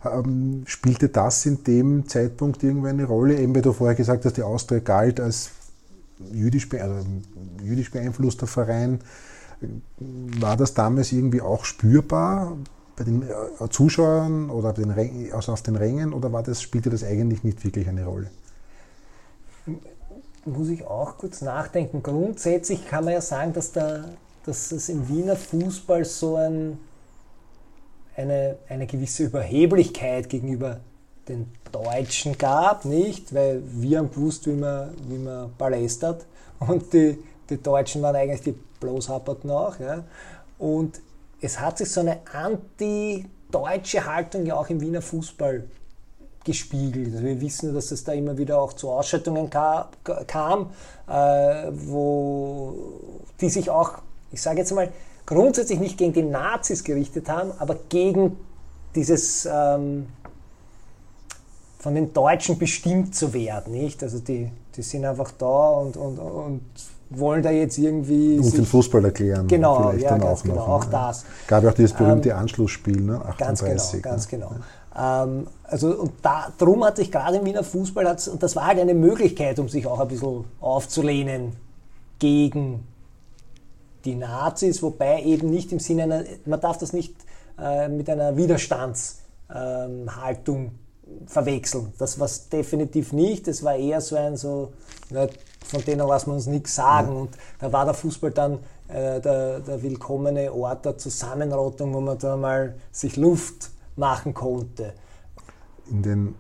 Ähm, 0.05 0.65
spielte 0.67 1.11
das 1.11 1.47
in 1.47 1.63
dem 1.63 2.09
Zeitpunkt 2.09 2.63
irgendwie 2.65 2.89
eine 2.89 3.05
Rolle? 3.05 3.39
Eben 3.39 3.55
weil 3.55 3.63
du 3.63 3.73
vorher 3.73 3.95
gesagt 3.95 4.25
hast, 4.25 4.37
die 4.37 4.43
Austria 4.43 4.81
galt 4.81 5.21
als 5.21 5.51
jüdisch, 6.33 6.69
also 6.73 7.07
jüdisch 7.63 7.91
beeinflusster 7.91 8.47
Verein. 8.47 9.01
War 10.41 10.57
das 10.57 10.75
damals 10.75 11.13
irgendwie 11.13 11.41
auch 11.41 11.65
spürbar 11.65 12.57
bei 12.97 13.05
den 13.05 13.23
äh, 13.23 13.69
Zuschauern 13.71 14.51
oder 14.51 14.73
den, 14.73 14.93
also 15.33 15.53
auf 15.53 15.63
den 15.63 15.77
Rängen 15.77 16.13
oder 16.13 16.33
war 16.33 16.43
das, 16.43 16.61
spielte 16.61 16.91
das 16.91 17.05
eigentlich 17.05 17.43
nicht 17.43 17.65
wirklich 17.65 17.89
eine 17.89 18.05
Rolle? 18.05 18.31
Muss 20.45 20.69
ich 20.69 20.85
auch 20.85 21.19
kurz 21.19 21.41
nachdenken. 21.41 22.03
Grundsätzlich 22.03 22.87
kann 22.87 23.05
man 23.05 23.15
ja 23.15 23.21
sagen, 23.21 23.53
dass, 23.53 23.73
da, 23.73 24.05
dass 24.45 24.73
es 24.73 24.89
im 24.89 25.09
Wiener 25.09 25.37
Fußball 25.37 26.05
so 26.05 26.37
ein, 26.37 26.79
eine, 28.17 28.57
eine 28.69 28.87
gewisse 28.87 29.25
Überheblichkeit 29.25 30.29
gegenüber 30.29 30.81
den 31.29 31.47
Deutschen 31.71 32.37
gab, 32.37 32.85
nicht? 32.85 33.33
Weil 33.33 33.63
wir 33.65 33.99
haben 33.99 34.11
gewusst, 34.11 34.47
wie 34.47 34.55
man, 34.55 34.91
wie 35.09 35.19
man 35.19 35.53
palästert 35.57 36.27
und 36.59 36.93
die, 36.93 37.19
die 37.49 37.63
Deutschen 37.63 38.03
waren 38.03 38.17
eigentlich 38.17 38.43
die 38.43 38.55
Bloßhapperten 38.83 39.51
auch. 39.51 39.79
Ja? 39.81 40.05
Und 40.59 41.01
es 41.41 41.59
hat 41.59 41.79
sich 41.79 41.91
so 41.91 42.01
eine 42.01 42.19
anti-deutsche 42.33 44.05
Haltung 44.05 44.47
ja 44.47 44.57
auch 44.57 44.69
im 44.69 44.81
Wiener 44.81 45.03
Fußball 45.03 45.65
gespiegelt. 46.45 47.15
Also 47.15 47.25
wir 47.25 47.41
wissen, 47.41 47.75
dass 47.75 47.91
es 47.91 48.05
da 48.05 48.13
immer 48.13 48.37
wieder 48.37 48.61
auch 48.61 48.73
zu 48.73 48.91
Ausschreitungen 48.91 49.49
kam, 49.49 50.71
äh, 51.09 51.13
wo 51.71 52.75
die 53.41 53.49
sich 53.49 53.71
auch, 53.71 53.99
ich 54.31 54.43
sage 54.43 54.59
jetzt 54.59 54.73
mal, 54.73 54.93
grundsätzlich 55.25 55.79
nicht 55.79 55.99
gegen 55.99 56.13
die 56.13 56.23
Nazis 56.23 56.83
gerichtet 56.83 57.29
haben, 57.29 57.53
aber 57.59 57.77
gegen 57.89 58.37
dieses 58.95 59.49
ähm, 59.51 60.09
von 61.79 61.95
den 61.95 62.13
Deutschen 62.13 62.59
bestimmt 62.59 63.15
zu 63.15 63.33
werden. 63.33 63.73
Nicht? 63.73 64.03
Also 64.03 64.19
die, 64.19 64.51
die 64.77 64.83
sind 64.83 65.05
einfach 65.05 65.33
da 65.33 65.71
und, 65.71 65.97
und, 65.97 66.19
und 66.19 66.63
wollen 67.19 67.43
da 67.43 67.51
jetzt 67.51 67.79
irgendwie. 67.79 68.39
Und 68.39 68.57
den 68.57 68.67
Fußball 68.67 69.05
erklären. 69.05 69.49
Genau, 69.49 69.91
vielleicht 69.91 70.05
ja, 70.05 70.11
dann 70.11 70.21
ganz 70.21 70.41
auch 70.41 70.43
genau, 70.43 70.55
noch, 70.57 70.69
auch 70.69 70.85
ja. 70.85 70.91
das. 70.91 71.25
Gab 71.47 71.65
ja 71.65 71.71
auch 71.71 71.75
dieses 71.75 71.93
berühmte 71.93 72.31
ähm, 72.31 72.37
Anschlussspiel, 72.37 73.01
ne? 73.01 73.25
38. 73.25 74.03
Ganz 74.03 74.29
genau, 74.29 74.31
ganz 74.31 74.33
ne? 74.33 74.39
genau. 74.39 74.55
Ähm, 74.97 75.47
also 75.65 76.01
und 76.01 76.13
da, 76.23 76.53
darum 76.59 76.85
hat 76.85 76.97
sich 76.97 77.11
gerade 77.11 77.39
im 77.39 77.45
Wiener 77.45 77.65
Fußball, 77.65 78.07
und 78.07 78.43
das 78.43 78.57
war 78.57 78.67
halt 78.67 78.79
eine 78.79 78.95
Möglichkeit, 78.95 79.59
um 79.59 79.69
sich 79.69 79.87
auch 79.87 80.01
ein 80.01 80.09
bisschen 80.09 80.45
aufzulehnen 80.61 81.53
gegen 82.19 82.87
die 84.05 84.15
Nazis, 84.15 84.83
wobei 84.83 85.23
eben 85.23 85.51
nicht 85.51 85.73
im 85.73 85.79
Sinne 85.79 86.03
einer, 86.05 86.25
man 86.45 86.61
darf 86.61 86.79
das 86.79 86.93
nicht 86.93 87.15
äh, 87.59 87.89
mit 87.89 88.11
einer 88.11 88.37
Widerstandshaltung 88.37 90.57
ähm, 90.57 90.71
verwechseln. 91.27 91.93
Das 91.99 92.19
war 92.19 92.27
es 92.27 92.49
definitiv 92.49 93.13
nicht. 93.13 93.49
Es 93.49 93.63
war 93.63 93.77
eher 93.77 94.01
so 94.01 94.17
ein 94.17 94.37
so, 94.37 94.73
ja, 95.11 95.27
von 95.67 95.85
denen 95.85 96.07
lassen 96.07 96.31
wir 96.31 96.35
uns 96.35 96.47
nichts 96.47 96.75
sagen. 96.75 97.17
Und 97.17 97.31
da 97.59 97.73
war 97.73 97.85
der 97.85 97.95
Fußball 97.95 98.31
dann 98.31 98.59
äh, 98.89 99.21
der, 99.21 99.61
der, 99.61 99.83
willkommene 99.83 100.53
Ort 100.53 100.85
der 100.85 100.99
Zusammenrottung, 100.99 101.95
wo 101.95 102.01
man 102.01 102.19
da 102.19 102.37
mal 102.37 102.75
sich 102.91 103.17
Luft 103.17 103.71
machen 103.97 104.35
konnte. 104.35 104.93
In 105.91 106.03
den, 106.03 106.35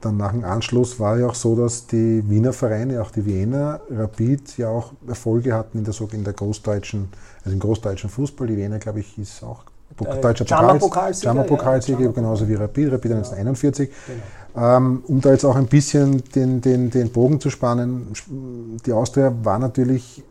dann 0.00 0.16
nach 0.16 0.32
dem 0.32 0.44
Anschluss 0.44 1.00
war 1.00 1.18
ja 1.18 1.26
auch 1.26 1.34
so, 1.34 1.56
dass 1.56 1.86
die 1.86 2.22
Wiener 2.28 2.52
Vereine, 2.52 3.02
auch 3.02 3.10
die 3.10 3.24
Wiener 3.24 3.80
Rapid, 3.90 4.58
ja 4.58 4.68
auch 4.68 4.92
Erfolge 5.06 5.54
hatten 5.54 5.78
in 5.78 5.84
der, 5.84 5.94
in 6.12 6.24
der 6.24 6.32
großdeutschen, 6.32 7.08
also 7.44 7.50
im 7.52 7.60
großdeutschen 7.60 8.10
Fußball. 8.10 8.46
Die 8.46 8.56
Wiener, 8.56 8.78
glaube 8.78 9.00
ich, 9.00 9.18
ist 9.18 9.42
auch 9.42 9.64
äh, 10.04 10.20
deutscher 10.20 10.44
Pokalsieger, 10.78 11.44
Pokalsieger 11.44 12.00
ja, 12.00 12.10
genauso 12.10 12.46
wie 12.48 12.54
Rapid, 12.54 12.92
Rapid 12.92 13.12
1941. 13.12 13.90
Genau. 14.06 14.22
Ähm, 14.56 15.02
um 15.06 15.20
da 15.20 15.32
jetzt 15.32 15.44
auch 15.44 15.56
ein 15.56 15.66
bisschen 15.66 16.24
den, 16.34 16.62
den, 16.62 16.90
den 16.90 17.10
Bogen 17.10 17.40
zu 17.40 17.50
spannen, 17.50 18.12
die 18.86 18.92
Austria 18.92 19.34
war 19.42 19.58
natürlich, 19.58 20.24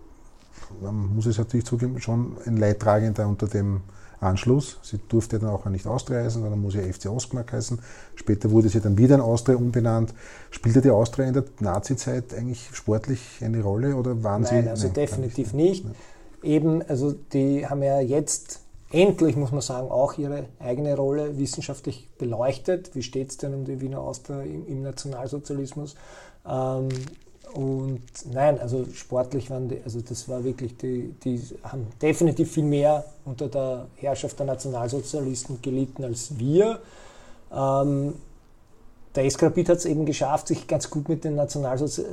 man 0.82 1.16
muss 1.16 1.28
es 1.28 1.38
natürlich 1.38 1.66
zugeben, 1.66 2.02
schon 2.02 2.36
ein 2.46 2.58
Leidtragender 2.58 3.28
unter 3.28 3.48
dem 3.48 3.82
Anschluss. 4.20 4.80
Sie 4.82 5.00
durfte 5.10 5.38
dann 5.38 5.50
auch 5.50 5.66
nicht 5.66 5.86
Austria 5.86 6.24
heißen, 6.24 6.42
sondern 6.42 6.60
muss 6.60 6.74
ja 6.74 6.82
FC 6.82 7.08
Osmark 7.08 7.54
heißen. 7.54 7.80
Später 8.16 8.50
wurde 8.50 8.70
sie 8.70 8.80
dann 8.80 8.98
wieder 8.98 9.16
in 9.16 9.22
Austria 9.22 9.58
umbenannt. 9.58 10.14
Spielte 10.50 10.82
die 10.82 10.90
Austria 10.90 11.28
in 11.28 11.34
der 11.34 11.44
Nazi-Zeit 11.60 12.34
eigentlich 12.34 12.70
sportlich 12.74 13.20
eine 13.42 13.62
Rolle 13.62 13.96
oder 13.96 14.24
waren 14.24 14.42
nein, 14.42 14.64
sie? 14.64 14.70
Also 14.70 14.88
nein, 14.88 14.94
definitiv 14.96 15.54
nicht. 15.54 15.86
nicht. 15.86 15.96
Eben, 16.42 16.82
also 16.82 17.14
die 17.34 17.68
haben 17.68 17.84
ja 17.84 18.00
jetzt 18.00 18.62
endlich, 18.96 19.36
muss 19.36 19.52
man 19.52 19.62
sagen, 19.62 19.92
auch 19.92 20.18
ihre 20.18 20.46
eigene 20.60 20.96
Rolle 20.96 21.38
wissenschaftlich 21.38 22.08
beleuchtet. 22.18 22.96
Wie 22.96 23.04
steht 23.04 23.30
es 23.30 23.38
denn 23.38 23.54
um 23.54 23.66
die 23.66 23.82
Wiener 23.82 24.00
Austria 24.00 24.42
im, 24.42 24.66
im 24.68 24.84
Nationalsozialismus? 24.84 25.96
Ähm, 26.48 26.88
und 27.54 28.02
nein, 28.32 28.60
also 28.60 28.86
sportlich 28.94 29.50
waren 29.50 29.70
die, 29.70 29.82
also 29.84 30.02
das 30.02 30.28
war 30.28 30.44
wirklich, 30.44 30.78
die, 30.78 31.14
die 31.24 31.42
haben 31.64 31.88
definitiv 32.02 32.52
viel 32.52 32.64
mehr 32.64 33.06
unter 33.26 33.48
der 33.50 33.88
Herrschaft 33.96 34.40
der 34.40 34.46
Nationalsozialisten 34.46 35.62
gelitten 35.62 36.04
als 36.04 36.40
wir. 36.40 36.80
Ähm, 37.54 38.14
der 39.14 39.26
Eskrapit 39.26 39.70
hat 39.70 39.78
es 39.78 39.86
eben 39.86 40.06
geschafft, 40.06 40.48
sich 40.48 40.68
ganz 40.68 40.90
gut 40.90 41.08
mit 41.08 41.24
den 41.24 41.36
Nationalsozi 41.36 42.04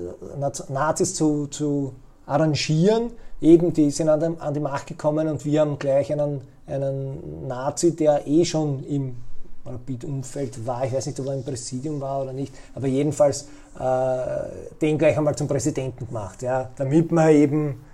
Nazis 0.69 1.15
zu, 1.15 1.47
zu 1.47 1.93
arrangieren. 2.27 3.11
Eben, 3.41 3.73
die 3.73 3.91
sind 3.91 4.09
an, 4.09 4.21
dem, 4.21 4.41
an 4.41 4.55
die 4.55 4.61
Macht 4.61 4.87
gekommen 4.87 5.29
und 5.29 5.45
wir 5.45 5.61
haben 5.61 5.79
gleich 5.79 6.13
einen 6.13 6.43
einen 6.67 7.47
Nazi, 7.47 7.95
der 7.95 8.27
eh 8.27 8.45
schon 8.45 8.85
im 8.85 9.17
Rapid-Umfeld 9.65 10.67
war. 10.67 10.85
Ich 10.85 10.93
weiß 10.93 11.07
nicht, 11.07 11.21
ob 11.21 11.27
er 11.27 11.35
im 11.35 11.45
Präsidium 11.45 12.01
war 12.01 12.23
oder 12.23 12.33
nicht, 12.33 12.53
aber 12.75 12.87
jedenfalls 12.87 13.49
äh, 13.79 14.77
den 14.81 14.99
gleich 14.99 15.17
einmal 15.17 15.37
zum 15.37 15.49
Präsidenten 15.49 16.07
gemacht, 16.07 16.43
ja, 16.43 16.71
damit 16.77 17.13
man 17.13 17.31
eben, 17.31 17.85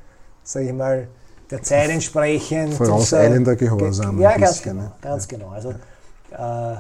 sage 0.43 0.67
ich 0.67 0.73
mal, 0.73 1.09
der 1.51 1.63
Zeit 1.63 1.91
entsprechend. 1.91 2.75
Vorauseilender 2.75 3.57
Gehorsam. 3.57 4.21
Ja, 4.21 4.37
ganz 4.37 4.59
bisschen, 4.59 4.79
genau. 4.79 4.93
Ganz 5.01 5.31
ja. 5.31 5.39
genau. 5.39 5.51
Also, 5.51 5.71
äh, 5.71 6.77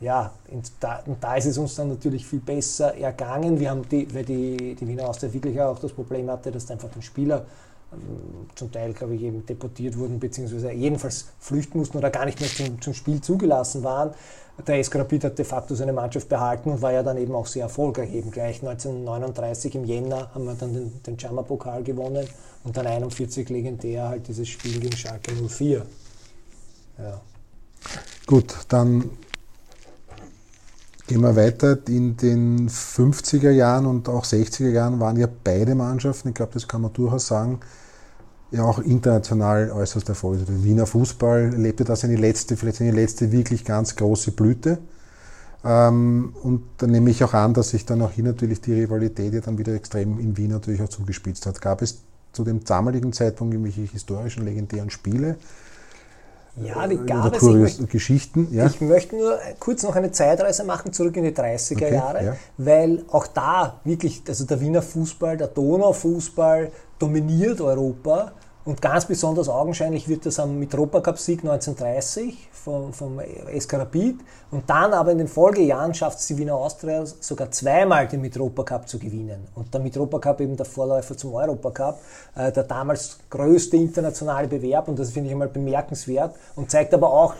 ja, 0.00 0.32
da, 0.80 1.02
und 1.04 1.22
da, 1.22 1.36
ist 1.36 1.46
es 1.46 1.58
uns 1.58 1.74
dann 1.74 1.90
natürlich 1.90 2.26
viel 2.26 2.40
besser 2.40 2.96
ergangen. 2.96 3.60
Wir 3.60 3.70
haben 3.70 3.86
die, 3.88 4.12
weil 4.14 4.24
die, 4.24 4.74
die 4.74 4.88
Wiener 4.88 5.08
Austria 5.08 5.32
wirklich 5.32 5.60
auch 5.60 5.78
das 5.78 5.92
Problem 5.92 6.30
hatte, 6.30 6.50
dass 6.50 6.70
einfach 6.70 6.88
den 6.88 7.02
Spieler 7.02 7.44
ähm, 7.92 8.48
zum 8.54 8.72
Teil, 8.72 8.94
glaube 8.94 9.14
ich, 9.14 9.22
eben 9.22 9.44
deportiert 9.44 9.98
wurden, 9.98 10.18
beziehungsweise 10.18 10.72
jedenfalls 10.72 11.26
flüchten 11.38 11.78
mussten 11.78 11.98
oder 11.98 12.08
gar 12.08 12.24
nicht 12.24 12.40
mehr 12.40 12.48
zum, 12.48 12.80
zum 12.80 12.94
Spiel 12.94 13.20
zugelassen 13.20 13.84
waren. 13.84 14.12
Der 14.66 14.82
SK 14.82 15.00
hat 15.22 15.38
de 15.38 15.44
facto 15.44 15.74
seine 15.74 15.92
Mannschaft 15.92 16.28
behalten 16.28 16.70
und 16.70 16.82
war 16.82 16.92
ja 16.92 17.02
dann 17.02 17.16
eben 17.16 17.34
auch 17.34 17.46
sehr 17.46 17.64
erfolgreich. 17.64 18.12
Eben 18.14 18.30
gleich 18.30 18.62
1939 18.62 19.74
im 19.74 19.84
Jänner 19.84 20.30
haben 20.34 20.44
wir 20.44 20.54
dann 20.54 20.72
den, 20.72 21.02
den 21.02 21.16
Jammer-Pokal 21.16 21.82
gewonnen 21.82 22.26
und 22.64 22.76
dann 22.76 22.86
41 22.86 23.48
legendär 23.48 24.08
halt 24.08 24.28
dieses 24.28 24.48
Spiel 24.48 24.80
gegen 24.80 24.96
Schalke 24.96 25.32
04. 25.32 25.84
Ja. 26.98 27.20
Gut, 28.26 28.54
dann 28.68 29.10
Gehen 31.10 31.22
wir 31.22 31.34
weiter. 31.34 31.76
In 31.88 32.16
den 32.16 32.68
50er 32.68 33.50
Jahren 33.50 33.86
und 33.86 34.08
auch 34.08 34.24
60er 34.24 34.68
Jahren 34.68 35.00
waren 35.00 35.16
ja 35.16 35.26
beide 35.42 35.74
Mannschaften, 35.74 36.28
ich 36.28 36.36
glaube, 36.36 36.52
das 36.54 36.68
kann 36.68 36.82
man 36.82 36.92
durchaus 36.92 37.26
sagen, 37.26 37.58
ja 38.52 38.62
auch 38.62 38.78
international 38.78 39.72
äußerst 39.72 40.08
erfolgreich. 40.08 40.46
Der 40.46 40.62
Wiener 40.62 40.86
Fußball 40.86 41.52
lebte 41.56 41.82
da 41.82 41.96
seine 41.96 42.14
letzte, 42.14 42.56
vielleicht 42.56 42.76
seine 42.76 42.92
letzte 42.92 43.32
wirklich 43.32 43.64
ganz 43.64 43.96
große 43.96 44.30
Blüte. 44.30 44.78
Ähm, 45.64 46.32
und 46.44 46.62
dann 46.78 46.92
nehme 46.92 47.10
ich 47.10 47.24
auch 47.24 47.34
an, 47.34 47.54
dass 47.54 47.70
sich 47.70 47.84
dann 47.84 48.02
auch 48.02 48.12
hier 48.12 48.22
natürlich 48.22 48.60
die 48.60 48.74
Rivalität 48.74 49.34
ja 49.34 49.40
dann 49.40 49.58
wieder 49.58 49.74
extrem 49.74 50.20
in 50.20 50.36
Wien 50.36 50.52
natürlich 50.52 50.80
auch 50.80 50.90
zugespitzt 50.90 51.44
hat. 51.44 51.60
Gab 51.60 51.82
es 51.82 52.02
zu 52.30 52.44
dem 52.44 52.62
damaligen 52.62 53.12
Zeitpunkt 53.12 53.52
irgendwelche 53.52 53.80
historischen, 53.80 54.44
legendären 54.44 54.90
Spiele? 54.90 55.38
Ja, 56.56 56.86
die 56.86 56.96
gab 56.96 57.34
es. 57.34 57.42
Ich 57.42 57.54
möchte, 57.54 57.86
Geschichten, 57.86 58.48
ja. 58.50 58.66
Ich 58.66 58.80
möchte 58.80 59.16
nur 59.16 59.38
kurz 59.58 59.82
noch 59.82 59.94
eine 59.96 60.10
Zeitreise 60.10 60.64
machen, 60.64 60.92
zurück 60.92 61.16
in 61.16 61.24
die 61.24 61.30
30er 61.30 61.76
okay, 61.76 61.94
Jahre, 61.94 62.24
ja. 62.24 62.36
weil 62.58 63.04
auch 63.10 63.26
da 63.26 63.80
wirklich, 63.84 64.22
also 64.26 64.44
der 64.44 64.60
Wiener 64.60 64.82
Fußball, 64.82 65.36
der 65.36 65.48
Donaufußball 65.48 66.70
dominiert 66.98 67.60
Europa 67.60 68.32
und 68.64 68.82
ganz 68.82 69.06
besonders 69.06 69.48
augenscheinlich 69.48 70.06
wird 70.08 70.26
das 70.26 70.38
am 70.38 70.58
Mitropa-Cup-Sieg 70.58 71.40
1930 71.40 72.50
vom, 72.52 72.92
vom 72.92 73.18
SK 73.58 73.74
Rapid 73.74 74.20
und 74.50 74.68
dann 74.68 74.92
aber 74.92 75.12
in 75.12 75.18
den 75.18 75.28
Folgejahren 75.28 75.94
schafft 75.94 76.18
es 76.18 76.26
die 76.26 76.36
Wiener 76.36 76.56
Austria 76.56 77.04
sogar 77.06 77.50
zweimal 77.50 78.06
den 78.06 78.20
Mitropa-Cup 78.20 78.86
zu 78.86 78.98
gewinnen. 78.98 79.48
Und 79.54 79.72
der 79.72 79.80
Mitropa-Cup 79.80 80.42
eben 80.42 80.56
der 80.56 80.66
Vorläufer 80.66 81.16
zum 81.16 81.32
Europacup, 81.32 82.00
äh, 82.36 82.52
der 82.52 82.64
damals 82.64 83.18
größte 83.30 83.78
internationale 83.78 84.46
Bewerb 84.46 84.88
und 84.88 84.98
das 84.98 85.10
finde 85.10 85.28
ich 85.28 85.32
einmal 85.32 85.48
bemerkenswert 85.48 86.34
und 86.54 86.70
zeigt 86.70 86.92
aber 86.92 87.10
auch, 87.10 87.34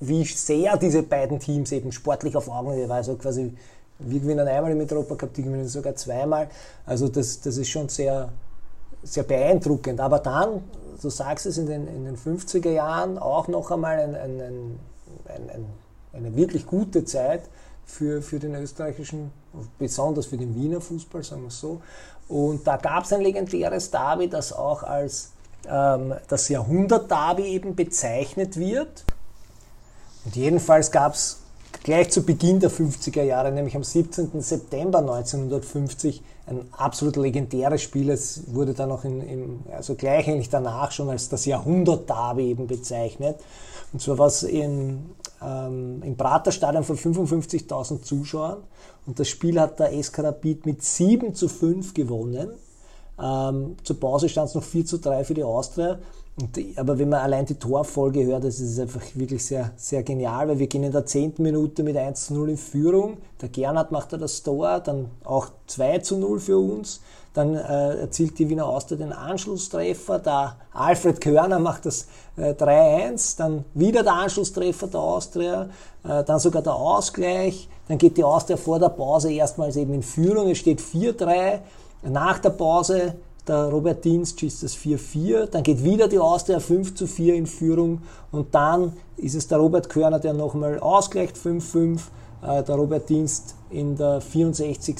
wie 0.00 0.24
sehr 0.24 0.76
diese 0.76 1.02
beiden 1.02 1.40
Teams 1.40 1.72
eben 1.72 1.92
sportlich 1.92 2.36
auf 2.36 2.50
Augenhöhe 2.50 2.88
waren. 2.90 2.98
Also 2.98 3.14
quasi, 3.14 3.54
wir 4.00 4.20
gewinnen 4.20 4.46
einmal 4.46 4.70
den 4.70 4.78
Mitropa-Cup, 4.78 5.32
die 5.32 5.44
gewinnen 5.44 5.66
sogar 5.66 5.96
zweimal. 5.96 6.48
Also 6.84 7.08
das, 7.08 7.40
das 7.40 7.56
ist 7.56 7.70
schon 7.70 7.88
sehr 7.88 8.28
sehr 9.02 9.24
beeindruckend. 9.24 10.00
Aber 10.00 10.18
dann, 10.18 10.62
du 11.00 11.10
sagst 11.10 11.46
es, 11.46 11.58
in 11.58 11.66
den, 11.66 11.86
in 11.88 12.04
den 12.04 12.16
50er 12.16 12.70
Jahren 12.70 13.18
auch 13.18 13.48
noch 13.48 13.70
einmal 13.70 13.98
ein, 13.98 14.14
ein, 14.14 14.40
ein, 14.40 15.50
ein 15.50 15.66
eine 16.12 16.34
wirklich 16.36 16.66
gute 16.66 17.04
Zeit 17.04 17.42
für, 17.84 18.22
für 18.22 18.38
den 18.38 18.54
österreichischen, 18.54 19.32
besonders 19.78 20.26
für 20.26 20.36
den 20.36 20.54
Wiener 20.54 20.80
Fußball, 20.80 21.22
sagen 21.22 21.42
wir 21.42 21.48
es 21.48 21.60
so. 21.60 21.80
Und 22.28 22.66
da 22.66 22.76
gab 22.76 23.04
es 23.04 23.12
ein 23.12 23.20
legendäres 23.20 23.90
Derby, 23.90 24.28
das 24.28 24.52
auch 24.52 24.82
als 24.82 25.32
ähm, 25.68 26.14
das 26.28 26.48
Jahrhundert-Derby 26.48 27.44
eben 27.44 27.74
bezeichnet 27.74 28.56
wird. 28.56 29.04
Und 30.24 30.36
jedenfalls 30.36 30.90
gab 30.90 31.14
es 31.14 31.40
gleich 31.82 32.10
zu 32.10 32.22
Beginn 32.22 32.60
der 32.60 32.70
50er 32.70 33.22
Jahre, 33.22 33.50
nämlich 33.50 33.74
am 33.74 33.84
17. 33.84 34.40
September 34.40 34.98
1950, 34.98 36.22
ein 36.46 36.68
absolut 36.72 37.16
legendäres 37.16 37.82
Spiel. 37.82 38.10
Es 38.10 38.42
wurde 38.52 38.74
dann 38.74 38.90
auch 38.90 39.04
in, 39.04 39.20
in, 39.20 39.60
also 39.72 39.94
gleich 39.94 40.28
eigentlich 40.28 40.50
danach 40.50 40.90
schon 40.90 41.08
als 41.08 41.28
das 41.28 41.44
Jahrhundert-Derby 41.46 42.48
eben 42.48 42.66
bezeichnet. 42.66 43.36
Und 43.92 44.00
zwar 44.00 44.18
war 44.18 44.26
es 44.26 44.42
in, 44.42 45.10
ähm, 45.42 46.02
im 46.02 46.16
Praterstadion 46.16 46.84
von 46.84 46.96
55.000 46.96 48.02
Zuschauern. 48.02 48.58
Und 49.06 49.20
das 49.20 49.28
Spiel 49.28 49.60
hat 49.60 49.78
der 49.78 49.92
SK 50.02 50.20
Rapid 50.20 50.66
mit 50.66 50.82
7 50.82 51.34
zu 51.34 51.48
5 51.48 51.94
gewonnen. 51.94 52.50
Ähm, 53.20 53.76
zur 53.84 54.00
Pause 54.00 54.28
stand 54.28 54.48
es 54.48 54.54
noch 54.54 54.64
4 54.64 54.86
zu 54.86 54.98
3 54.98 55.24
für 55.24 55.34
die 55.34 55.44
Austria. 55.44 55.98
Und, 56.40 56.58
aber 56.76 56.98
wenn 56.98 57.10
man 57.10 57.20
allein 57.20 57.44
die 57.44 57.56
Torfolge 57.56 58.24
hört, 58.24 58.44
das 58.44 58.58
ist 58.58 58.80
einfach 58.80 59.02
wirklich 59.14 59.44
sehr, 59.44 59.70
sehr 59.76 60.02
genial, 60.02 60.48
weil 60.48 60.58
wir 60.58 60.66
gehen 60.66 60.82
in 60.82 60.92
der 60.92 61.04
10. 61.04 61.34
Minute 61.38 61.82
mit 61.82 61.96
1 61.96 62.26
zu 62.26 62.34
0 62.34 62.50
in 62.50 62.56
Führung. 62.56 63.18
Der 63.42 63.50
Gernhardt 63.50 63.92
macht 63.92 64.14
da 64.14 64.16
das 64.16 64.42
Tor, 64.42 64.80
dann 64.80 65.10
auch 65.24 65.48
2 65.66 65.98
zu 65.98 66.16
0 66.16 66.40
für 66.40 66.58
uns. 66.58 67.00
Dann 67.34 67.54
äh, 67.54 68.00
erzielt 68.00 68.38
die 68.38 68.48
Wiener 68.48 68.66
Austria 68.66 68.98
den 68.98 69.12
Anschlusstreffer. 69.12 70.18
Der 70.18 70.56
Alfred 70.72 71.20
Körner 71.20 71.58
macht 71.58 71.86
das 71.86 72.06
äh, 72.36 72.52
3-1. 72.52 73.38
Dann 73.38 73.64
wieder 73.74 74.02
der 74.02 74.14
Anschlusstreffer 74.14 74.86
der 74.86 75.00
Austria. 75.00 75.68
Äh, 76.04 76.24
dann 76.24 76.38
sogar 76.38 76.62
der 76.62 76.74
Ausgleich. 76.74 77.68
Dann 77.88 77.98
geht 77.98 78.16
die 78.16 78.24
Austria 78.24 78.56
vor 78.56 78.78
der 78.78 78.90
Pause 78.90 79.32
erstmals 79.32 79.76
eben 79.76 79.94
in 79.94 80.02
Führung. 80.02 80.50
Es 80.50 80.58
steht 80.58 80.80
4-3. 80.80 81.60
Nach 82.02 82.38
der 82.38 82.50
Pause 82.50 83.14
der 83.46 83.64
Robert 83.64 84.04
Dienst 84.04 84.38
schießt 84.38 84.62
das 84.62 84.76
4-4, 84.76 85.46
dann 85.46 85.62
geht 85.62 85.82
wieder 85.82 86.08
die 86.08 86.18
Austria 86.18 86.60
5 86.60 87.08
4 87.08 87.34
in 87.34 87.46
Führung 87.46 88.02
und 88.30 88.54
dann 88.54 88.92
ist 89.16 89.34
es 89.34 89.48
der 89.48 89.58
Robert 89.58 89.88
Körner, 89.88 90.20
der 90.20 90.32
nochmal 90.32 90.78
ausgleicht 90.78 91.36
5-5. 91.36 92.00
Äh, 92.42 92.62
der 92.62 92.74
Robert 92.74 93.08
Dienst 93.08 93.54
in 93.70 93.96
der 93.96 94.20
64. 94.20 94.96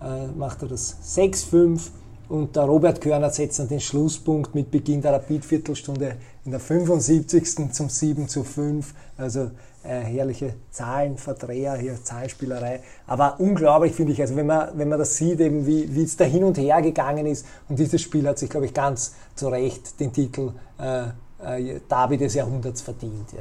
Äh, 0.00 0.26
macht 0.36 0.62
er 0.62 0.68
das 0.68 0.96
6-5 1.16 1.90
und 2.28 2.56
der 2.56 2.64
Robert 2.64 3.00
Körner 3.00 3.30
setzt 3.30 3.58
dann 3.58 3.68
den 3.68 3.80
Schlusspunkt 3.80 4.54
mit 4.54 4.70
Beginn 4.70 5.00
der 5.00 5.14
Rapid-Viertelstunde 5.14 6.16
in 6.44 6.50
der 6.50 6.60
75. 6.60 7.72
zum 7.72 7.88
7 7.88 8.28
zu 8.28 8.44
5. 8.44 8.94
Also 9.18 9.50
äh, 9.82 10.00
herrliche 10.00 10.54
Zahlenverdreher, 10.70 11.76
hier 11.76 12.02
Zahlenspielerei. 12.02 12.80
Aber 13.06 13.40
unglaublich 13.40 13.92
finde 13.92 14.12
ich, 14.12 14.20
also 14.20 14.36
wenn 14.36 14.46
man, 14.46 14.70
wenn 14.78 14.88
man 14.88 14.98
das 14.98 15.16
sieht, 15.16 15.40
eben 15.40 15.66
wie, 15.66 16.02
es 16.02 16.16
da 16.16 16.24
hin 16.24 16.44
und 16.44 16.56
her 16.56 16.80
gegangen 16.80 17.26
ist. 17.26 17.44
Und 17.68 17.80
dieses 17.80 18.00
Spiel 18.00 18.26
hat 18.28 18.38
sich, 18.38 18.48
glaube 18.48 18.66
ich, 18.66 18.74
ganz 18.74 19.14
zu 19.34 19.48
Recht 19.48 19.98
den 19.98 20.12
Titel 20.12 20.52
äh, 20.78 21.08
äh, 21.44 21.80
Derby 21.90 22.16
des 22.16 22.34
Jahrhunderts 22.34 22.80
verdient. 22.80 23.32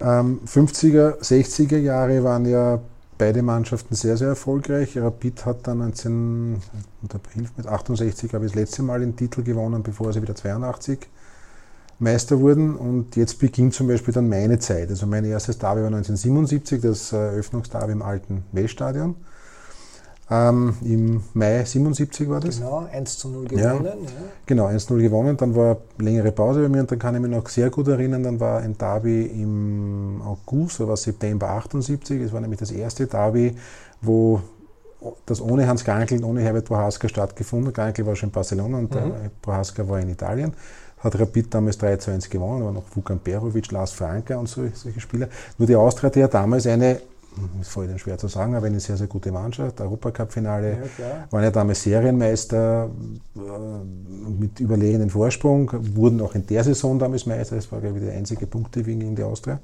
Ja. 0.00 0.20
Ähm, 0.20 0.40
50er, 0.46 1.18
60er 1.20 1.78
Jahre 1.78 2.22
waren 2.22 2.46
ja 2.46 2.78
beide 3.18 3.42
Mannschaften 3.42 3.96
sehr, 3.96 4.16
sehr 4.16 4.28
erfolgreich. 4.28 4.96
Rapid 4.96 5.46
hat 5.46 5.66
dann 5.66 5.78
19, 5.78 6.62
mit 7.56 7.66
68 7.66 8.32
habe 8.34 8.46
ich 8.46 8.52
das 8.52 8.60
letzte 8.60 8.82
Mal 8.84 9.00
den 9.00 9.16
Titel 9.16 9.42
gewonnen, 9.42 9.82
bevor 9.82 10.12
sie 10.12 10.22
wieder 10.22 10.36
82 10.36 11.08
Meister 12.04 12.38
wurden. 12.38 12.76
Und 12.76 13.16
jetzt 13.16 13.40
beginnt 13.40 13.74
zum 13.74 13.88
Beispiel 13.88 14.14
dann 14.14 14.28
meine 14.28 14.58
Zeit. 14.60 14.90
Also 14.90 15.06
mein 15.06 15.24
erstes 15.24 15.58
Derby 15.58 15.80
war 15.80 15.88
1977, 15.88 16.80
das 16.80 17.12
Eröffnungsderby 17.12 17.92
im 17.92 18.02
alten 18.02 18.44
Weststadion. 18.52 19.16
Ähm, 20.30 20.74
Im 20.82 21.22
Mai 21.34 21.64
77 21.64 22.30
war 22.30 22.40
das. 22.40 22.58
Genau, 22.58 22.86
1 22.90 23.18
zu 23.18 23.28
0 23.28 23.44
gewonnen. 23.46 23.84
Ja. 23.84 23.90
Ja. 23.90 23.96
Genau, 24.46 24.66
1 24.66 24.86
zu 24.86 24.94
0 24.94 25.02
gewonnen. 25.02 25.36
Dann 25.36 25.54
war 25.54 25.76
eine 25.98 26.10
längere 26.10 26.32
Pause 26.32 26.62
bei 26.62 26.68
mir 26.68 26.80
und 26.80 26.90
dann 26.90 26.98
kann 26.98 27.14
ich 27.14 27.20
mich 27.20 27.30
noch 27.30 27.46
sehr 27.48 27.68
gut 27.68 27.88
erinnern, 27.88 28.22
dann 28.22 28.40
war 28.40 28.60
ein 28.60 28.76
Derby 28.78 29.26
im 29.26 30.22
August, 30.24 30.80
oder 30.80 30.96
September 30.96 31.50
78. 31.50 32.22
Es 32.22 32.32
war 32.32 32.40
nämlich 32.40 32.60
das 32.60 32.70
erste 32.70 33.06
Derby, 33.06 33.54
wo 34.00 34.40
das 35.26 35.42
ohne 35.42 35.68
Hans 35.68 35.84
Krankel 35.84 36.18
und 36.18 36.24
ohne 36.24 36.40
Herbert 36.40 36.64
Prohaska 36.64 37.06
stattgefunden 37.06 37.68
hat. 37.68 37.74
Krankel 37.74 38.06
war 38.06 38.16
schon 38.16 38.30
in 38.30 38.32
Barcelona 38.32 38.78
und 38.78 38.94
mhm. 38.94 39.12
Prohaska 39.42 39.86
war 39.86 40.00
in 40.00 40.08
Italien 40.08 40.54
hat 41.04 41.20
Rapid 41.20 41.54
damals 41.54 41.78
3 41.78 41.96
zu 41.98 42.10
1 42.10 42.28
gewonnen, 42.30 42.64
war 42.64 42.72
noch 42.72 42.84
Vukan 42.94 43.18
Perovic, 43.18 43.70
Lars 43.70 43.92
Franka 43.92 44.36
und 44.36 44.48
so, 44.48 44.62
solche 44.72 45.00
Spieler. 45.00 45.28
Nur 45.58 45.68
die 45.68 45.76
Austria 45.76 46.08
hat 46.08 46.16
ja 46.16 46.28
damals 46.28 46.66
eine 46.66 46.98
ist 47.60 47.70
voll 47.70 47.98
schwer 47.98 48.16
zu 48.18 48.28
sagen, 48.28 48.54
aber 48.54 48.66
eine 48.66 48.80
sehr, 48.80 48.96
sehr 48.96 49.06
gute 49.06 49.32
Mannschaft. 49.32 49.80
Europacup-Finale, 49.80 50.78
ja, 50.98 51.26
waren 51.30 51.42
ja 51.42 51.50
damals 51.50 51.82
Serienmeister 51.82 52.88
äh, 53.36 54.30
mit 54.40 54.60
überlegenen 54.60 55.10
Vorsprung, 55.10 55.70
wurden 55.96 56.20
auch 56.20 56.34
in 56.34 56.46
der 56.46 56.62
Saison 56.62 56.98
damals 56.98 57.26
Meister, 57.26 57.56
das 57.56 57.70
war, 57.72 57.80
glaube 57.80 57.98
ich, 57.98 58.04
der 58.04 58.14
einzige 58.14 58.46
Punkte 58.46 58.82
gegen 58.82 59.16
die 59.16 59.22
Austria. 59.22 59.58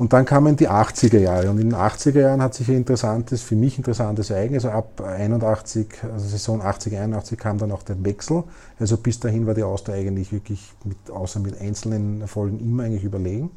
Und 0.00 0.14
dann 0.14 0.24
kamen 0.24 0.56
die 0.56 0.66
80er 0.66 1.18
Jahre. 1.18 1.50
Und 1.50 1.60
in 1.60 1.68
den 1.68 1.78
80er 1.78 2.20
Jahren 2.20 2.40
hat 2.40 2.54
sich 2.54 2.70
ein 2.70 2.76
interessantes, 2.76 3.42
für 3.42 3.54
mich 3.54 3.76
interessantes 3.76 4.30
Ereignis, 4.30 4.64
also 4.64 4.78
ab 4.78 5.02
81, 5.02 5.88
also 6.10 6.26
Saison 6.26 6.62
80, 6.62 6.96
81 6.96 7.38
kam 7.38 7.58
dann 7.58 7.70
auch 7.70 7.82
der 7.82 8.02
Wechsel. 8.02 8.44
Also 8.78 8.96
bis 8.96 9.20
dahin 9.20 9.46
war 9.46 9.52
die 9.52 9.62
Austria 9.62 9.96
eigentlich 9.96 10.32
wirklich, 10.32 10.72
mit, 10.84 10.96
außer 11.10 11.38
mit 11.40 11.60
einzelnen 11.60 12.22
Erfolgen, 12.22 12.60
immer 12.60 12.84
eigentlich 12.84 13.04
überlegen. 13.04 13.50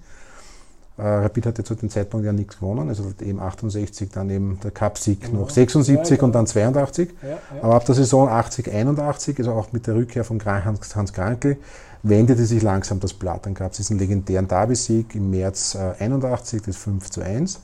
Äh, 0.98 1.04
Rapid 1.04 1.46
hatte 1.46 1.64
zu 1.64 1.76
dem 1.76 1.90
Zeitpunkt 1.90 2.26
ja 2.26 2.34
nichts 2.34 2.60
gewonnen, 2.60 2.90
also 2.90 3.06
eben 3.22 3.40
68, 3.40 4.10
dann 4.12 4.30
eben 4.30 4.60
der 4.62 4.72
Cup-Sieg 4.72 5.22
genau. 5.22 5.40
noch 5.40 5.50
76 5.50 6.18
ja, 6.18 6.24
und 6.26 6.36
dann 6.36 6.46
82. 6.46 7.10
Ja, 7.22 7.30
ja. 7.30 7.38
Aber 7.62 7.76
ab 7.76 7.86
der 7.86 7.96
Saison 7.96 8.28
80, 8.28 8.70
81, 8.70 9.40
also 9.40 9.54
auch 9.54 9.72
mit 9.72 9.88
der 9.88 9.96
Rückkehr 9.96 10.26
von 10.26 10.44
Hans, 10.44 10.94
Hans 10.94 11.14
Krankel, 11.14 11.56
wendete 12.04 12.46
sich 12.46 12.62
langsam 12.62 13.00
das 13.00 13.14
Blatt. 13.14 13.46
Dann 13.46 13.54
gab 13.54 13.72
es 13.72 13.78
diesen 13.78 13.98
legendären 13.98 14.48
Derby-Sieg 14.48 15.16
im 15.16 15.30
März 15.30 15.76
äh, 15.76 16.04
81, 16.04 16.62
das 16.62 16.78
5 16.78 17.10
zu 17.10 17.22
1. 17.22 17.60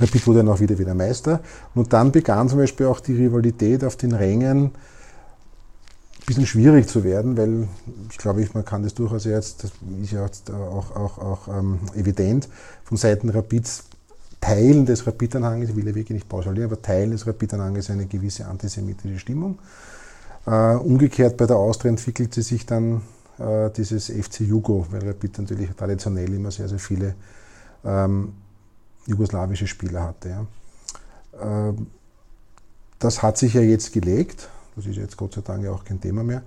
Rapid 0.00 0.26
wurde 0.26 0.38
dann 0.40 0.48
auch 0.48 0.60
wieder 0.60 0.78
wieder 0.78 0.94
Meister. 0.94 1.40
Und 1.74 1.92
dann 1.92 2.12
begann 2.12 2.48
zum 2.48 2.58
Beispiel 2.58 2.86
auch 2.86 3.00
die 3.00 3.14
Rivalität 3.14 3.84
auf 3.84 3.96
den 3.96 4.12
Rängen 4.12 4.72
bisschen 6.28 6.46
schwierig 6.46 6.86
zu 6.88 7.04
werden, 7.04 7.36
weil 7.36 7.68
ich 8.10 8.18
glaube, 8.18 8.46
man 8.52 8.64
kann 8.64 8.82
das 8.82 8.94
durchaus 8.94 9.24
jetzt, 9.24 9.64
das 9.64 9.72
ist 10.02 10.12
ja 10.12 10.26
auch, 10.54 10.94
auch, 10.94 11.18
auch 11.18 11.48
ähm, 11.48 11.78
evident, 11.94 12.48
von 12.84 12.96
Seiten 12.96 13.30
Rapids 13.30 13.84
Teilen 14.40 14.86
des 14.86 15.06
Rapid-Anhanges, 15.06 15.70
ich 15.70 15.76
will 15.76 15.86
ja 15.88 15.94
wirklich 15.94 16.14
nicht 16.14 16.28
pauschalieren, 16.28 16.70
aber 16.70 16.80
Teilen 16.80 17.10
des 17.10 17.26
Rapid-Anhanges 17.26 17.90
eine 17.90 18.06
gewisse 18.06 18.46
antisemitische 18.46 19.18
Stimmung. 19.18 19.58
Äh, 20.48 20.76
umgekehrt 20.76 21.36
bei 21.36 21.44
der 21.44 21.56
Austria 21.56 21.90
entwickelte 21.90 22.40
sich 22.40 22.64
dann 22.64 23.02
äh, 23.38 23.68
dieses 23.70 24.08
FC 24.08 24.40
Jugo, 24.40 24.86
weil 24.90 25.06
Rapid 25.06 25.38
natürlich 25.40 25.70
traditionell 25.76 26.32
immer 26.32 26.50
sehr, 26.50 26.68
sehr 26.68 26.78
viele 26.78 27.14
ähm, 27.84 28.32
jugoslawische 29.06 29.66
Spieler 29.66 30.04
hatte. 30.04 30.28
Ja. 30.30 31.68
Äh, 31.68 31.74
das 32.98 33.22
hat 33.22 33.36
sich 33.36 33.52
ja 33.54 33.60
jetzt 33.60 33.92
gelegt. 33.92 34.48
Das 34.74 34.86
ist 34.86 34.96
jetzt 34.96 35.18
Gott 35.18 35.34
sei 35.34 35.42
Dank 35.42 35.64
ja 35.64 35.70
auch 35.70 35.84
kein 35.84 36.00
Thema 36.00 36.24
mehr. 36.24 36.42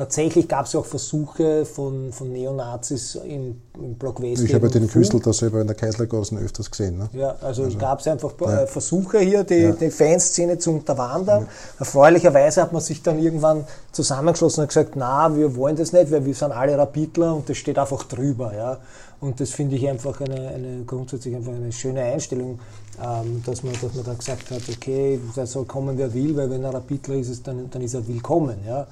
Tatsächlich 0.00 0.48
gab 0.48 0.64
es 0.64 0.72
ja 0.72 0.80
auch 0.80 0.86
Versuche 0.86 1.66
von, 1.66 2.10
von 2.10 2.32
Neonazis 2.32 3.16
im, 3.16 3.60
im 3.74 3.96
Block 3.96 4.22
West. 4.22 4.42
Ich 4.42 4.54
habe 4.54 4.70
den 4.70 4.88
Küstel 4.88 5.20
da 5.20 5.30
selber 5.30 5.60
in 5.60 5.66
der 5.66 5.76
Kaisergassen 5.76 6.38
öfters 6.38 6.70
gesehen. 6.70 6.96
Ne? 6.96 7.10
Ja, 7.12 7.36
also, 7.42 7.64
also 7.64 7.76
gab 7.76 8.00
es 8.00 8.06
einfach 8.06 8.32
ja. 8.40 8.66
Versuche 8.66 9.18
hier, 9.18 9.44
die, 9.44 9.56
ja. 9.56 9.72
die 9.72 9.90
Fanszene 9.90 10.56
zu 10.56 10.70
unterwandern. 10.70 11.42
Ja. 11.42 11.48
Erfreulicherweise 11.80 12.62
hat 12.62 12.72
man 12.72 12.80
sich 12.80 13.02
dann 13.02 13.18
irgendwann 13.18 13.66
zusammengeschlossen 13.92 14.62
und 14.62 14.68
gesagt, 14.68 14.92
na, 14.96 15.36
wir 15.36 15.54
wollen 15.54 15.76
das 15.76 15.92
nicht, 15.92 16.10
weil 16.10 16.24
wir 16.24 16.34
sind 16.34 16.52
alle 16.52 16.78
Rapidler 16.78 17.34
und 17.34 17.50
das 17.50 17.58
steht 17.58 17.78
einfach 17.78 18.04
drüber. 18.04 18.54
Ja? 18.56 18.78
Und 19.20 19.38
das 19.38 19.50
finde 19.50 19.76
ich 19.76 19.86
einfach 19.86 20.18
eine, 20.22 20.48
eine, 20.48 20.84
grundsätzlich 20.86 21.36
einfach 21.36 21.52
eine 21.52 21.72
schöne 21.72 22.00
Einstellung, 22.00 22.58
ähm, 23.04 23.42
dass, 23.44 23.62
man, 23.62 23.74
dass 23.74 23.94
man 23.94 24.04
da 24.06 24.14
gesagt 24.14 24.50
hat, 24.50 24.62
okay, 24.74 25.20
da 25.36 25.44
soll 25.44 25.66
kommen, 25.66 25.98
wer 25.98 26.14
will, 26.14 26.34
weil 26.38 26.48
wenn 26.48 26.64
er 26.64 26.72
Rapidler 26.72 27.16
ist, 27.16 27.46
dann, 27.46 27.68
dann 27.68 27.82
ist 27.82 27.92
er 27.92 28.08
willkommen. 28.08 28.60
Ja? 28.66 28.86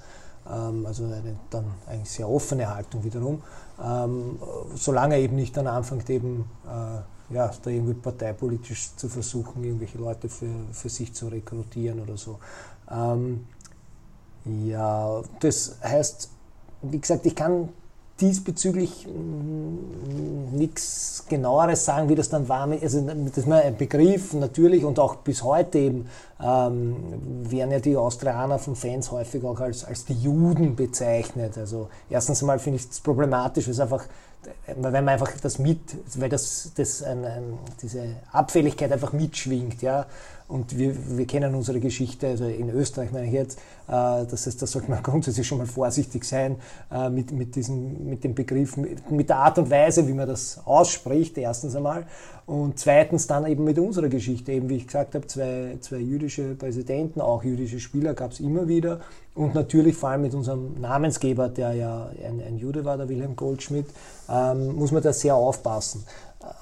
Ähm, 0.51 0.87
also 0.87 1.05
eine 1.05 1.37
dann 1.51 1.65
eigentlich 1.87 2.11
sehr 2.11 2.29
offene 2.29 2.75
Haltung 2.75 3.05
wiederum. 3.05 3.43
Ähm, 3.83 4.39
solange 4.75 5.15
er 5.15 5.21
eben 5.21 5.37
nicht 5.37 5.57
dann 5.57 5.67
anfängt, 5.67 6.09
eben 6.11 6.51
äh, 6.67 7.35
ja, 7.35 7.51
da 7.63 7.71
irgendwie 7.71 7.95
parteipolitisch 7.95 8.97
zu 8.97 9.09
versuchen, 9.09 9.63
irgendwelche 9.63 9.99
Leute 9.99 10.29
für, 10.29 10.51
für 10.73 10.89
sich 10.89 11.15
zu 11.15 11.29
rekrutieren 11.29 12.01
oder 12.01 12.17
so. 12.17 12.39
Ähm, 12.91 13.47
ja, 14.45 15.23
das 15.41 15.77
heißt, 15.83 16.31
wie 16.83 16.99
gesagt, 16.99 17.27
ich 17.27 17.35
kann 17.35 17.69
diesbezüglich 18.21 19.07
mm, 19.07 20.57
nichts 20.57 21.25
genaueres 21.29 21.85
sagen, 21.85 22.09
wie 22.09 22.15
das 22.15 22.29
dann 22.29 22.49
war. 22.49 22.69
Also 22.71 23.01
das 23.01 23.39
ist 23.39 23.51
ein 23.51 23.77
Begriff 23.77 24.33
natürlich 24.33 24.85
und 24.85 24.99
auch 24.99 25.17
bis 25.17 25.43
heute 25.43 25.79
eben 25.79 26.09
ähm, 26.41 26.97
werden 27.51 27.71
ja 27.71 27.81
die 27.81 27.97
Austrianer 27.97 28.59
von 28.59 28.77
Fans 28.77 29.11
häufig 29.11 29.45
auch 29.45 29.61
als, 29.61 29.85
als 29.85 30.05
die 30.05 30.15
Juden 30.15 30.77
bezeichnet. 30.77 31.59
Also 31.59 31.89
erstens 32.11 32.43
mal 32.43 32.59
finde 32.59 32.81
ich 32.81 32.91
es 32.91 33.01
problematisch, 33.01 33.67
weil 33.67 33.73
es 33.73 33.81
einfach 33.81 34.05
weil 34.77 34.93
man 34.93 35.09
einfach 35.09 35.33
das 35.43 35.59
mit, 35.59 35.81
weil 36.17 36.29
das, 36.29 36.73
das 36.77 37.03
ein, 37.03 37.25
ein, 37.25 37.59
diese 37.83 38.17
Abfälligkeit 38.33 38.93
einfach 38.93 39.13
mitschwingt, 39.13 39.83
ja. 39.83 40.07
Und 40.49 40.79
wir, 40.79 40.95
wir 41.19 41.27
kennen 41.27 41.55
unsere 41.55 41.79
Geschichte, 41.79 42.27
also 42.27 42.47
in 42.47 42.71
Österreich 42.71 43.13
meine 43.13 43.27
ich 43.27 43.35
jetzt, 43.35 43.59
äh, 43.87 44.25
das 44.25 44.47
heißt, 44.47 44.63
da 44.63 44.67
sollte 44.67 44.91
man 44.91 45.03
grundsätzlich 45.03 45.47
schon 45.47 45.59
mal 45.59 45.67
vorsichtig 45.67 46.25
sein 46.25 46.57
äh, 46.91 47.11
mit, 47.11 47.33
mit, 47.33 47.55
diesem, 47.55 48.09
mit 48.09 48.25
dem 48.25 48.35
Begriff, 48.35 48.79
mit, 48.79 49.11
mit 49.11 49.29
der 49.29 49.37
Art 49.37 49.59
und 49.59 49.71
Weise, 49.71 50.09
wie 50.09 50.15
man 50.15 50.27
das 50.27 50.61
ausspricht, 50.65 51.37
erstens 51.37 51.77
einmal. 51.77 52.07
Und 52.47 52.79
zweitens 52.79 53.27
dann 53.27 53.45
eben 53.47 53.63
mit 53.63 53.79
unserer 53.79 54.09
Geschichte, 54.09 54.53
eben 54.53 54.71
wie 54.71 54.77
ich 54.77 54.87
gesagt 54.87 55.15
habe, 55.15 55.27
zwei, 55.27 55.77
zwei 55.83 55.99
jüdische 55.99 56.55
Präsidenten, 56.55 57.21
auch 57.21 57.45
jüdische 57.45 57.79
Spieler 57.79 58.15
gab 58.15 58.33
es 58.33 58.41
immer 58.41 58.69
wieder. 58.69 59.01
Und 59.35 59.55
natürlich 59.55 59.97
vor 59.97 60.09
allem 60.09 60.23
mit 60.23 60.33
unserem 60.33 60.81
Namensgeber, 60.81 61.51
der 61.51 61.75
ja 61.75 62.11
ein, 62.27 62.41
ein 62.41 62.57
Jude 62.57 62.87
war, 62.87 62.97
der 62.97 63.11
Wilhelm 63.11 63.37
Goldschmidt, 63.37 63.87
ähm, 64.31 64.77
muss 64.77 64.93
man 64.93 65.03
da 65.03 65.13
sehr 65.13 65.35
aufpassen. 65.35 66.05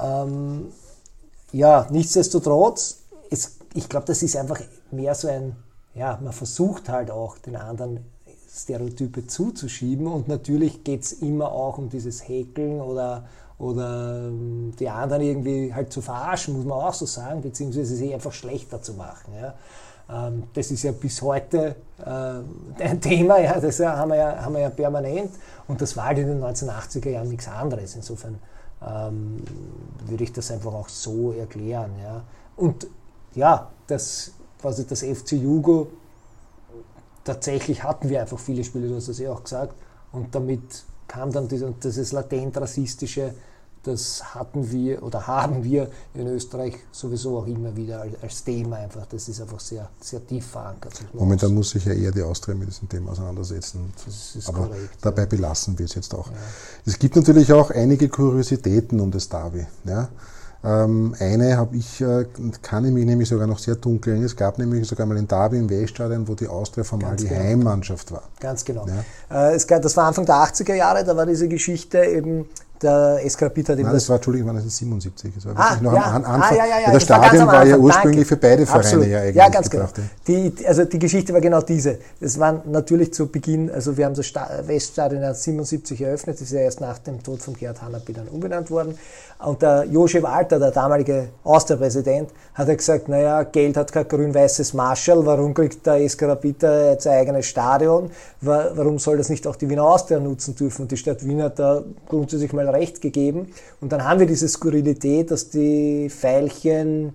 Ähm, 0.01 0.66
ja, 1.53 1.87
nichtsdestotrotz, 1.90 2.99
es 3.31 3.56
ich 3.77 3.89
glaube, 3.89 4.07
das 4.07 4.23
ist 4.23 4.37
einfach 4.37 4.61
mehr 4.91 5.15
so 5.15 5.29
ein, 5.29 5.55
ja, 5.95 6.19
man 6.23 6.33
versucht 6.33 6.89
halt 6.89 7.11
auch 7.11 7.39
den 7.39 7.57
anderen 7.57 8.01
Stereotype 8.51 9.27
zuzuschieben 9.27 10.07
und 10.07 10.29
natürlich 10.29 10.83
geht 10.83 11.03
es 11.03 11.12
immer 11.12 11.53
auch 11.53 11.79
um 11.79 11.91
dieses 11.91 12.27
Häkeln 12.27 12.81
oder, 12.81 13.25
oder 13.59 14.29
ähm, 14.29 14.73
die 14.79 14.89
anderen 14.89 15.23
irgendwie 15.23 15.75
halt 15.75 15.93
zu 15.93 16.01
verarschen, 16.01 16.57
muss 16.57 16.65
man 16.65 16.79
auch 16.79 16.95
so 16.95 17.05
sagen, 17.05 17.43
beziehungsweise 17.43 17.95
sie 17.95 18.15
einfach 18.15 18.33
schlechter 18.33 18.81
zu 18.81 18.95
machen. 18.95 19.33
Ja. 19.39 19.55
Ähm, 20.09 20.45
das 20.55 20.71
ist 20.71 20.85
ja 20.85 20.93
bis 20.93 21.21
heute 21.21 21.77
äh, 21.99 22.83
ein 22.83 23.01
Thema, 23.01 23.39
ja, 23.39 23.61
das 23.61 23.79
haben 23.81 24.11
wir 24.11 24.17
ja, 24.17 24.43
haben 24.43 24.55
wir 24.55 24.62
ja 24.62 24.71
permanent 24.71 25.33
und 25.69 25.81
das 25.83 25.97
war 25.97 26.07
halt 26.07 26.19
in 26.19 26.29
den 26.29 26.43
1980er 26.43 27.11
Jahren 27.11 27.29
nichts 27.29 27.49
anderes. 27.49 27.95
Insofern 27.95 28.39
ähm, 28.87 29.43
würde 30.07 30.25
ich 30.25 30.33
das 30.33 30.51
einfach 30.51 30.73
auch 30.73 30.89
so 30.89 31.33
erklären. 31.33 31.91
Ja. 32.03 32.23
Und 32.57 32.87
ja, 33.37 33.70
das, 33.87 34.33
quasi 34.61 34.87
das 34.87 35.03
FC 35.03 35.33
Jugo, 35.33 35.88
tatsächlich 37.22 37.85
hatten 37.85 38.09
wir 38.09 38.20
einfach 38.20 38.38
viele 38.38 38.64
Spiele, 38.64 38.88
du 38.88 38.96
hast 38.96 39.09
das 39.09 39.18
ja 39.18 39.33
auch 39.33 39.44
gesagt, 39.44 39.75
und 40.12 40.35
damit 40.35 40.85
kam 41.07 41.31
dann 41.31 41.46
dieses, 41.46 41.70
dieses 41.83 42.12
latent 42.12 42.57
rassistische, 42.57 43.35
das 43.83 44.35
hatten 44.35 44.68
wir 44.72 45.01
oder 45.03 45.27
haben 45.29 45.62
wir 45.62 45.88
in 46.14 46.27
Österreich 46.27 46.75
sowieso 46.90 47.38
auch 47.38 47.46
immer 47.46 47.77
wieder 47.77 48.01
als, 48.01 48.14
als 48.20 48.42
Thema 48.42 48.77
einfach. 48.79 49.07
Das 49.07 49.29
ist 49.29 49.40
einfach 49.40 49.61
sehr, 49.61 49.88
sehr 50.01 50.27
tief 50.27 50.44
verankert. 50.44 51.05
Momentan 51.12 51.55
muss 51.55 51.70
sich 51.70 51.85
ja 51.85 51.92
eher 51.92 52.11
die 52.11 52.22
Austria 52.22 52.57
mit 52.57 52.68
diesem 52.68 52.88
Thema 52.88 53.12
auseinandersetzen. 53.12 53.92
Aber 54.46 54.66
korrekt, 54.66 54.99
dabei 55.01 55.22
ja. 55.22 55.27
belassen 55.29 55.79
wir 55.79 55.87
es 55.87 55.94
jetzt 55.94 56.12
auch. 56.14 56.29
Ja. 56.29 56.37
Es 56.85 56.99
gibt 56.99 57.14
natürlich 57.14 57.53
auch 57.53 57.70
einige 57.70 58.09
Kuriositäten 58.09 58.99
um 58.99 59.12
das 59.12 59.29
Derby. 59.29 59.64
Ja? 59.85 60.09
Ähm, 60.64 61.14
eine 61.19 61.57
habe 61.57 61.77
ich, 61.77 62.01
äh, 62.01 62.27
kann 62.62 62.85
ich 62.85 62.92
mich 62.92 63.05
nämlich 63.05 63.29
sogar 63.29 63.47
noch 63.47 63.59
sehr 63.59 63.77
dunkel 63.77 64.11
erinnern. 64.11 64.27
Es 64.27 64.37
gab 64.37 64.59
nämlich 64.59 64.87
sogar 64.88 65.07
mal 65.07 65.16
ein 65.16 65.29
Derby 65.29 65.59
im 65.59 65.71
Weststadion, 65.71 66.27
wo 66.27 66.35
die 66.35 66.49
Austria 66.49 66.85
formal 66.85 67.11
Ganz 67.11 67.23
die 67.23 67.29
genau. 67.29 67.40
Heimmannschaft 67.40 68.11
war. 68.11 68.23
Ganz 68.40 68.64
genau. 68.64 68.87
Ja. 69.31 69.51
Äh, 69.51 69.55
es 69.55 69.66
gab, 69.66 69.83
das 69.83 69.97
war 69.97 70.07
Anfang 70.07 70.27
der 70.27 70.37
80er 70.37 70.75
Jahre, 70.75 71.05
da 71.05 71.16
war 71.16 71.27
diese 71.27 71.49
Geschichte 71.49 72.05
eben 72.05 72.47
der 72.83 73.21
Eskrapit 73.25 73.69
hat 73.69 73.79
Nein, 73.79 73.92
das 73.92 74.09
war, 74.09 74.16
Entschuldigung, 74.16 74.49
war 74.49 74.55
1977. 74.55 75.33
Das 75.35 75.47
war 75.47 75.55
ah, 75.57 75.79
noch 75.81 75.95
ja. 75.95 76.03
am 76.03 76.25
Anfang. 76.25 76.42
Ah, 76.42 76.55
ja, 76.55 76.66
ja, 76.66 76.81
ja. 76.87 76.92
Das 76.92 77.03
Stadion 77.03 77.47
war, 77.47 77.55
war, 77.55 77.66
ja 77.66 77.77
ursprünglich 77.77 78.29
Danke. 78.29 78.29
für 78.29 78.37
beide 78.37 78.66
Vereine 78.66 78.85
Absolut. 78.85 79.07
ja 79.07 79.21
eigentlich 79.21 79.37
Ja, 79.37 79.49
ganz 79.49 79.71
genau. 79.71 79.88
Die, 80.27 80.53
also 80.66 80.85
die 80.85 80.99
Geschichte 80.99 81.33
war 81.33 81.40
genau 81.40 81.61
diese. 81.62 81.99
Das 82.21 82.38
war 82.38 82.62
natürlich 82.66 83.14
zu 83.14 83.29
Beginn, 83.29 83.71
also 83.71 83.97
wir 83.97 84.05
haben 84.05 84.14
das 84.14 84.27
Weststadion 84.27 85.23
1977 85.23 86.03
eröffnet, 86.03 86.37
das 86.37 86.42
ist 86.42 86.53
ja 86.53 86.61
erst 86.61 86.81
nach 86.81 86.99
dem 86.99 87.23
Tod 87.23 87.40
von 87.40 87.55
Gerhard 87.55 87.83
Hanapi 87.83 88.12
dann 88.12 88.29
umbenannt 88.29 88.71
worden. 88.71 88.99
Und 89.38 89.61
der 89.61 89.85
Josef 89.85 90.22
Walter, 90.22 90.59
der 90.59 90.70
damalige 90.70 91.29
Austerpräsident, 91.44 92.31
hat 92.55 92.68
ja 92.68 92.75
gesagt, 92.75 93.09
naja, 93.09 93.42
Geld 93.42 93.77
hat 93.77 93.92
kein 93.92 94.09
grün-weißes 94.09 94.72
Marschall, 94.72 95.27
warum 95.27 95.53
kriegt 95.53 95.87
der 95.87 95.96
Eskarabita 95.96 96.90
jetzt 96.92 97.07
ein 97.07 97.18
eigenes 97.18 97.46
Stadion? 97.46 98.11
Warum 98.40 98.99
soll 98.99 99.18
das 99.18 99.29
nicht 99.29 99.46
auch 99.46 99.57
die 99.57 99.68
Wiener 99.68 99.85
Austria 99.85 100.20
nutzen 100.20 100.55
dürfen? 100.55 100.83
Und 100.83 100.92
die 100.92 100.96
Stadt 100.96 101.27
Wien 101.27 101.42
hat 101.42 101.59
da 101.59 101.83
grundsätzlich 102.09 102.55
mal 102.55 102.68
recht 102.68 103.03
gegeben. 103.03 103.53
Und 103.83 103.92
dann 103.92 104.05
haben 104.05 104.20
wir 104.20 104.27
diese 104.27 104.49
Skurrilität, 104.49 105.31
dass 105.31 105.51
die 105.51 106.09
Veilchen 106.09 107.12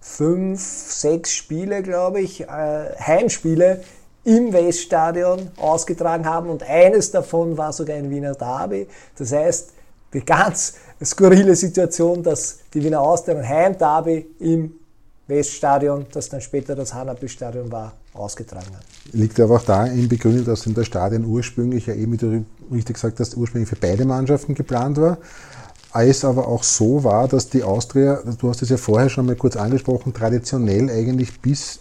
fünf, 0.00 0.60
sechs 0.60 1.32
Spiele, 1.32 1.82
glaube 1.82 2.20
ich, 2.20 2.42
äh, 2.42 2.46
Heimspiele 2.46 3.82
im 4.24 4.52
Weststadion 4.52 5.50
ausgetragen 5.56 6.26
haben 6.26 6.50
und 6.50 6.62
eines 6.62 7.10
davon 7.10 7.56
war 7.56 7.72
sogar 7.72 7.96
ein 7.96 8.10
Wiener 8.10 8.34
Derby. 8.34 8.86
Das 9.16 9.32
heißt, 9.32 9.72
die 10.12 10.24
ganz 10.24 10.74
skurrile 11.02 11.56
Situation, 11.56 12.22
dass 12.22 12.58
die 12.74 12.82
Wiener 12.82 13.00
Austria 13.00 13.38
ein 13.38 13.48
Heimderby 13.48 14.26
im 14.40 14.72
Weststadion, 15.26 16.06
das 16.12 16.28
dann 16.28 16.40
später 16.40 16.74
das 16.74 16.92
Hanapi-Stadion 16.92 17.70
war, 17.70 17.92
ausgetragen 18.12 18.74
hat. 18.74 18.84
Liegt 19.12 19.38
aber 19.38 19.56
auch 19.56 19.62
da 19.62 19.86
in 19.86 20.08
Begründung, 20.08 20.44
dass 20.44 20.66
in 20.66 20.74
der 20.74 20.84
Stadion 20.84 21.24
ursprünglich, 21.24 21.86
ja 21.86 21.94
eben, 21.94 22.12
wie 22.12 22.16
du 22.16 22.44
richtig 22.72 22.94
gesagt 22.94 23.20
hast, 23.20 23.36
ursprünglich 23.36 23.68
für 23.68 23.76
beide 23.76 24.04
Mannschaften 24.04 24.54
geplant 24.54 24.98
war. 24.98 25.18
Es 25.94 26.24
aber 26.24 26.46
auch 26.46 26.62
so 26.62 27.02
war, 27.02 27.26
dass 27.26 27.48
die 27.48 27.62
Austria, 27.62 28.22
du 28.38 28.48
hast 28.48 28.62
es 28.62 28.68
ja 28.68 28.76
vorher 28.76 29.08
schon 29.08 29.26
mal 29.26 29.36
kurz 29.36 29.56
angesprochen, 29.56 30.12
traditionell 30.12 30.88
eigentlich 30.90 31.40
bis 31.40 31.80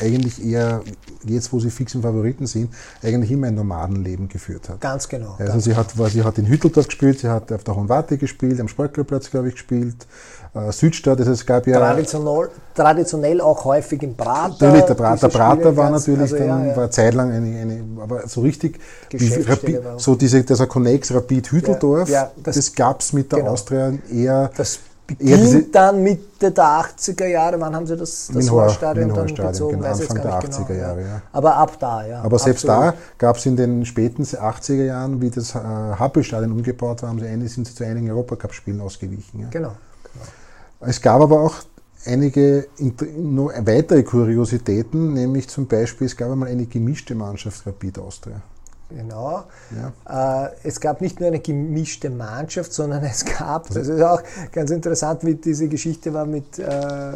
eigentlich 0.00 0.44
eher, 0.44 0.82
jetzt 1.24 1.52
wo 1.52 1.60
sie 1.60 1.70
fix 1.70 1.94
im 1.94 2.02
Favoriten 2.02 2.46
sind, 2.46 2.70
eigentlich 3.02 3.30
immer 3.30 3.48
ein 3.48 3.54
Nomadenleben 3.54 4.28
geführt 4.28 4.68
hat. 4.68 4.80
Ganz 4.80 5.08
genau. 5.08 5.36
Also 5.38 5.52
ganz 5.52 5.64
sie, 5.64 5.74
hat, 5.74 5.92
sie 6.10 6.22
hat 6.22 6.38
in 6.38 6.46
Hütteldorf 6.46 6.86
gespielt, 6.86 7.20
sie 7.20 7.28
hat 7.28 7.52
auf 7.52 7.64
der 7.64 7.76
Hohenwarte 7.76 8.18
gespielt, 8.18 8.60
am 8.60 8.68
Sportclubplatz, 8.68 9.30
glaube 9.30 9.48
ich, 9.48 9.54
gespielt, 9.54 10.06
äh, 10.54 10.72
Südstadt, 10.72 11.18
also 11.18 11.32
es 11.32 11.44
gab 11.44 11.66
ja... 11.66 11.78
Traditionell, 11.78 12.48
traditionell 12.74 13.40
auch 13.40 13.64
häufig 13.64 14.02
im 14.02 14.16
Prater. 14.16 14.66
Natürlich, 14.66 14.84
der 14.86 14.94
Prater, 14.94 15.28
Prater 15.28 15.76
war 15.76 15.90
natürlich 15.90 16.20
also, 16.20 16.36
dann, 16.36 16.64
ja, 16.64 16.66
ja. 16.66 16.76
war 16.76 16.90
zeitlang 16.90 17.30
eine, 17.30 17.60
eine, 17.60 17.84
aber 18.00 18.26
so 18.26 18.40
richtig, 18.40 18.78
Rapid, 19.12 19.80
so 19.98 20.14
diese, 20.14 20.42
dieser 20.42 20.66
Connex 20.66 21.12
Rapid 21.12 21.52
Hütteldorf, 21.52 22.08
ja, 22.08 22.30
das, 22.42 22.56
das 22.56 22.74
gab 22.74 23.00
es 23.00 23.12
mit 23.12 23.32
der 23.32 23.40
genau. 23.40 23.52
Austria 23.52 23.92
eher... 24.10 24.50
Das 24.56 24.78
beginnt 25.06 25.74
dann 25.74 26.02
Mitte 26.02 26.50
der 26.50 26.64
80er 26.64 27.26
Jahre. 27.26 27.60
Wann 27.60 27.74
haben 27.74 27.86
Sie 27.86 27.96
das, 27.96 28.30
das 28.32 28.50
Horststadion 28.50 29.14
dann 29.14 29.26
bezogen? 29.26 29.80
Genau, 29.80 29.92
Anfang 29.92 30.22
der 30.22 30.32
80er 30.32 30.66
genau, 30.66 30.80
Jahre, 30.80 31.00
ja. 31.02 31.22
Aber 31.32 31.56
ab 31.56 31.78
da, 31.78 32.06
ja. 32.06 32.22
Aber 32.22 32.38
selbst 32.38 32.68
Absolut. 32.68 32.94
da 32.94 32.98
gab 33.18 33.36
es 33.36 33.46
in 33.46 33.56
den 33.56 33.86
späten 33.86 34.24
80er 34.24 34.84
Jahren, 34.84 35.20
wie 35.20 35.30
das 35.30 35.54
äh, 35.54 35.58
Happelstadion 35.58 36.52
umgebaut 36.52 37.02
war, 37.02 37.10
haben 37.10 37.20
sie 37.20 37.26
eine, 37.26 37.48
sind 37.48 37.66
sie 37.66 37.74
zu 37.74 37.84
einigen 37.84 38.10
Europacup-Spielen 38.10 38.80
ausgewichen. 38.80 39.40
Ja. 39.40 39.48
Genau, 39.50 39.72
genau. 40.12 40.24
Es 40.80 41.00
gab 41.00 41.20
aber 41.20 41.40
auch 41.40 41.54
einige 42.04 42.66
weitere 42.78 44.02
Kuriositäten, 44.02 45.14
nämlich 45.14 45.48
zum 45.48 45.66
Beispiel, 45.66 46.06
es 46.06 46.16
gab 46.16 46.30
einmal 46.30 46.48
eine 46.48 46.66
gemischte 46.66 47.14
Mannschaft 47.14 47.66
Rapid 47.66 47.98
Austria. 47.98 48.40
Genau. 48.88 49.44
Ja. 50.06 50.44
Äh, 50.46 50.50
es 50.62 50.80
gab 50.80 51.00
nicht 51.00 51.18
nur 51.18 51.28
eine 51.28 51.40
gemischte 51.40 52.08
Mannschaft, 52.08 52.72
sondern 52.72 53.02
es 53.04 53.24
gab, 53.24 53.68
das 53.68 53.88
ist 53.88 54.00
auch 54.00 54.22
ganz 54.52 54.70
interessant, 54.70 55.24
wie 55.24 55.34
diese 55.34 55.68
Geschichte 55.68 56.14
war 56.14 56.24
mit, 56.24 56.58
äh, 56.58 57.12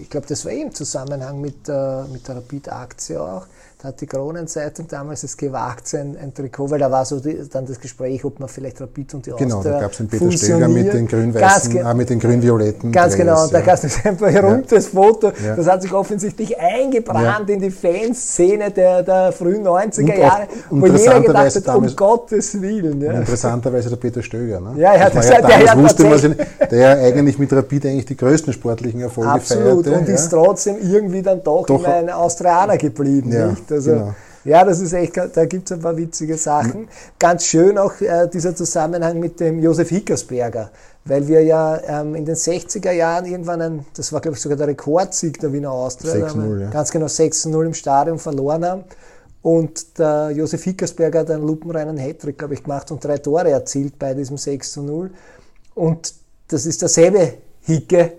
ich 0.00 0.10
glaube, 0.10 0.26
das 0.26 0.44
war 0.44 0.52
eh 0.52 0.62
im 0.62 0.74
Zusammenhang 0.74 1.40
mit, 1.40 1.68
äh, 1.68 2.02
mit 2.04 2.26
der 2.26 2.36
Rapid-Aktie 2.36 3.20
auch 3.20 3.46
hat 3.84 4.00
die 4.00 4.06
Kronenzeitung 4.06 4.88
damals 4.88 5.22
es 5.24 5.36
gewagt, 5.36 5.86
sein 5.86 6.16
ein 6.20 6.32
Trikot, 6.32 6.70
weil 6.70 6.78
da 6.78 6.90
war 6.90 7.04
so 7.04 7.20
die, 7.20 7.38
dann 7.52 7.66
das 7.66 7.78
Gespräch, 7.78 8.24
ob 8.24 8.40
man 8.40 8.48
vielleicht 8.48 8.80
Rapid 8.80 9.14
und 9.14 9.26
die 9.26 9.30
Genau, 9.32 9.62
da 9.62 9.80
gab 9.80 9.92
es 9.92 9.98
den 9.98 10.08
Peter 10.08 10.32
Stöger 10.32 10.68
mit 10.68 10.92
den 10.92 11.06
grün-weißen, 11.06 11.76
äh, 11.76 11.94
mit 11.94 12.08
den 12.08 12.18
grün-violetten. 12.18 12.90
Ganz 12.90 13.14
genau, 13.14 13.44
und 13.44 13.52
da 13.52 13.60
gab 13.60 13.74
es 13.74 14.06
ein 14.06 14.16
berühmtes 14.16 14.86
ja. 14.86 14.90
Foto, 14.90 15.32
ja. 15.44 15.54
das 15.54 15.66
hat 15.66 15.82
sich 15.82 15.92
offensichtlich 15.92 16.58
eingebrannt 16.58 17.48
ja. 17.48 17.54
in 17.54 17.60
die 17.60 17.70
Fanszene 17.70 18.70
der, 18.70 19.02
der 19.02 19.32
frühen 19.32 19.66
90er 19.66 20.18
Jahre, 20.18 20.48
wo 20.70 20.86
jeder 20.86 21.20
gedacht 21.20 21.54
hat, 21.54 21.76
um 21.76 21.94
Gottes 21.94 22.60
Willen. 22.60 23.02
Ja. 23.02 23.12
Interessanterweise 23.12 23.90
der 23.90 23.96
Peter 23.96 24.22
Stöger. 24.22 24.60
Ne? 24.60 24.80
Ja, 24.80 24.94
er 24.94 25.04
hat 25.04 25.14
das, 25.14 25.28
ja 25.28 25.42
der, 25.42 25.76
wusste 25.76 26.04
man, 26.04 26.36
der 26.70 26.98
eigentlich 27.00 27.38
mit 27.38 27.52
Rapid 27.52 27.84
eigentlich 27.84 28.06
die 28.06 28.16
größten 28.16 28.54
sportlichen 28.54 29.02
Erfolge 29.02 29.30
Absolut. 29.30 29.84
feierte. 29.84 30.00
und 30.00 30.08
ist 30.08 30.30
trotzdem 30.30 30.76
irgendwie 30.80 31.20
dann 31.20 31.42
doch, 31.42 31.66
doch 31.66 31.80
immer 31.80 31.94
ein 31.94 32.08
Australier 32.08 32.78
geblieben. 32.78 33.28
Nicht? 33.28 33.73
Also, 33.74 33.90
genau. 33.90 34.14
Ja, 34.44 34.62
das 34.62 34.80
ist 34.80 34.92
echt, 34.92 35.16
da 35.16 35.46
gibt 35.46 35.70
es 35.70 35.72
ein 35.72 35.80
paar 35.80 35.96
witzige 35.96 36.36
Sachen. 36.36 36.88
Ganz 37.18 37.46
schön 37.46 37.78
auch 37.78 37.98
äh, 38.00 38.28
dieser 38.28 38.54
Zusammenhang 38.54 39.18
mit 39.18 39.40
dem 39.40 39.58
Josef 39.58 39.88
Hickersberger, 39.88 40.70
weil 41.06 41.26
wir 41.26 41.42
ja 41.42 41.80
ähm, 41.86 42.14
in 42.14 42.26
den 42.26 42.34
60er 42.34 42.92
Jahren 42.92 43.24
irgendwann 43.24 43.62
ein, 43.62 43.86
das 43.96 44.12
war 44.12 44.20
glaube 44.20 44.36
ich 44.36 44.42
sogar 44.42 44.58
der 44.58 44.66
Rekordsieg 44.68 45.40
der 45.40 45.50
Wiener 45.52 45.70
Austria, 45.70 46.16
ja. 46.16 46.70
ganz 46.70 46.90
genau 46.90 47.06
6-0 47.06 47.64
im 47.64 47.74
Stadion 47.74 48.18
verloren 48.18 48.64
haben. 48.66 48.84
Und 49.40 49.98
der 49.98 50.30
Josef 50.30 50.62
Hickersberger 50.64 51.20
hat 51.20 51.30
einen 51.30 51.46
lupenreinen 51.46 51.98
Hattrick, 51.98 52.38
glaube 52.38 52.54
ich, 52.54 52.62
gemacht 52.62 52.90
und 52.90 53.04
drei 53.04 53.18
Tore 53.18 53.50
erzielt 53.50 53.98
bei 53.98 54.14
diesem 54.14 54.36
6 54.36 54.76
0. 54.76 55.10
Und 55.74 56.14
das 56.48 56.66
ist 56.66 56.82
derselbe 56.82 57.34
Hicke, 57.62 58.12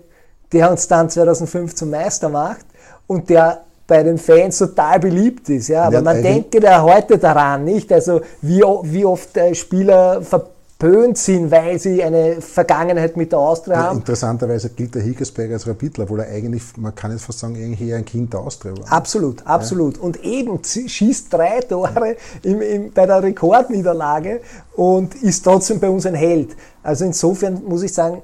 der 0.52 0.70
uns 0.70 0.88
dann 0.88 1.10
2005 1.10 1.74
zum 1.74 1.90
Meister 1.90 2.28
macht 2.28 2.66
und 3.06 3.30
der 3.30 3.65
bei 3.86 4.02
den 4.02 4.18
Fans 4.18 4.58
total 4.58 4.98
beliebt 4.98 5.48
ist. 5.48 5.68
Ja, 5.68 5.84
aber 5.84 6.02
man 6.02 6.22
denke 6.22 6.60
ja 6.60 6.82
heute 6.82 7.18
daran 7.18 7.64
nicht. 7.64 7.92
Also 7.92 8.20
wie, 8.42 8.60
wie 8.60 9.04
oft 9.04 9.38
Spieler 9.54 10.22
ver 10.22 10.46
böhnt 10.78 11.16
sind, 11.16 11.50
weil 11.50 11.78
sie 11.78 12.02
eine 12.02 12.40
Vergangenheit 12.40 13.16
mit 13.16 13.32
der 13.32 13.38
Austria 13.38 13.78
haben. 13.78 13.98
Interessanterweise 13.98 14.68
gilt 14.70 14.94
der 14.94 15.02
Higgersberg 15.02 15.52
als 15.52 15.66
Rapidler, 15.66 16.04
obwohl 16.04 16.20
er 16.20 16.28
eigentlich, 16.28 16.62
man 16.76 16.94
kann 16.94 17.12
jetzt 17.12 17.24
fast 17.24 17.38
sagen, 17.38 17.56
irgendwie 17.56 17.94
ein 17.94 18.04
Kind 18.04 18.34
der 18.34 18.40
Austria 18.40 18.76
war. 18.76 18.92
Absolut, 18.92 19.46
absolut. 19.46 19.96
Ja. 19.96 20.02
Und 20.02 20.22
eben 20.22 20.60
schießt 20.62 21.32
drei 21.32 21.60
Tore 21.60 22.16
im, 22.42 22.60
im, 22.60 22.92
bei 22.92 23.06
der 23.06 23.22
Rekordniederlage 23.22 24.42
und 24.74 25.14
ist 25.14 25.44
trotzdem 25.44 25.80
bei 25.80 25.88
uns 25.88 26.04
ein 26.04 26.14
Held. 26.14 26.54
Also 26.82 27.06
insofern 27.06 27.62
muss 27.64 27.82
ich 27.82 27.94
sagen, 27.94 28.20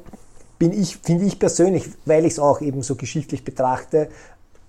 bin 0.58 0.72
ich, 0.72 0.98
finde 0.98 1.24
ich 1.24 1.38
persönlich, 1.38 1.88
weil 2.04 2.26
ich 2.26 2.34
es 2.34 2.38
auch 2.38 2.60
eben 2.60 2.82
so 2.82 2.96
geschichtlich 2.96 3.44
betrachte, 3.44 4.08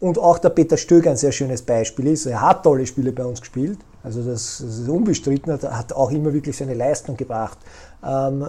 und 0.04 0.20
auch 0.20 0.38
der 0.38 0.49
Peter 0.49 0.76
Stöger 0.76 1.12
ein 1.12 1.16
sehr 1.16 1.32
schönes 1.32 1.62
Beispiel 1.62 2.08
ist. 2.08 2.26
Er 2.26 2.41
hat 2.41 2.64
tolle 2.64 2.86
Spiele 2.86 3.14
bei 3.14 3.24
uns 3.24 3.39
gespielt, 3.39 3.80
also 4.04 4.22
das, 4.22 4.62
das 4.62 4.80
ist 4.80 4.89
unbestritten, 4.89 5.49
er 5.49 5.78
hat 5.78 5.93
auch 5.93 6.12
immer 6.12 6.34
wirklich 6.34 6.58
seine 6.58 6.74
Leistung 6.74 7.16
gebracht. 7.16 7.58
Ähm, 8.06 8.45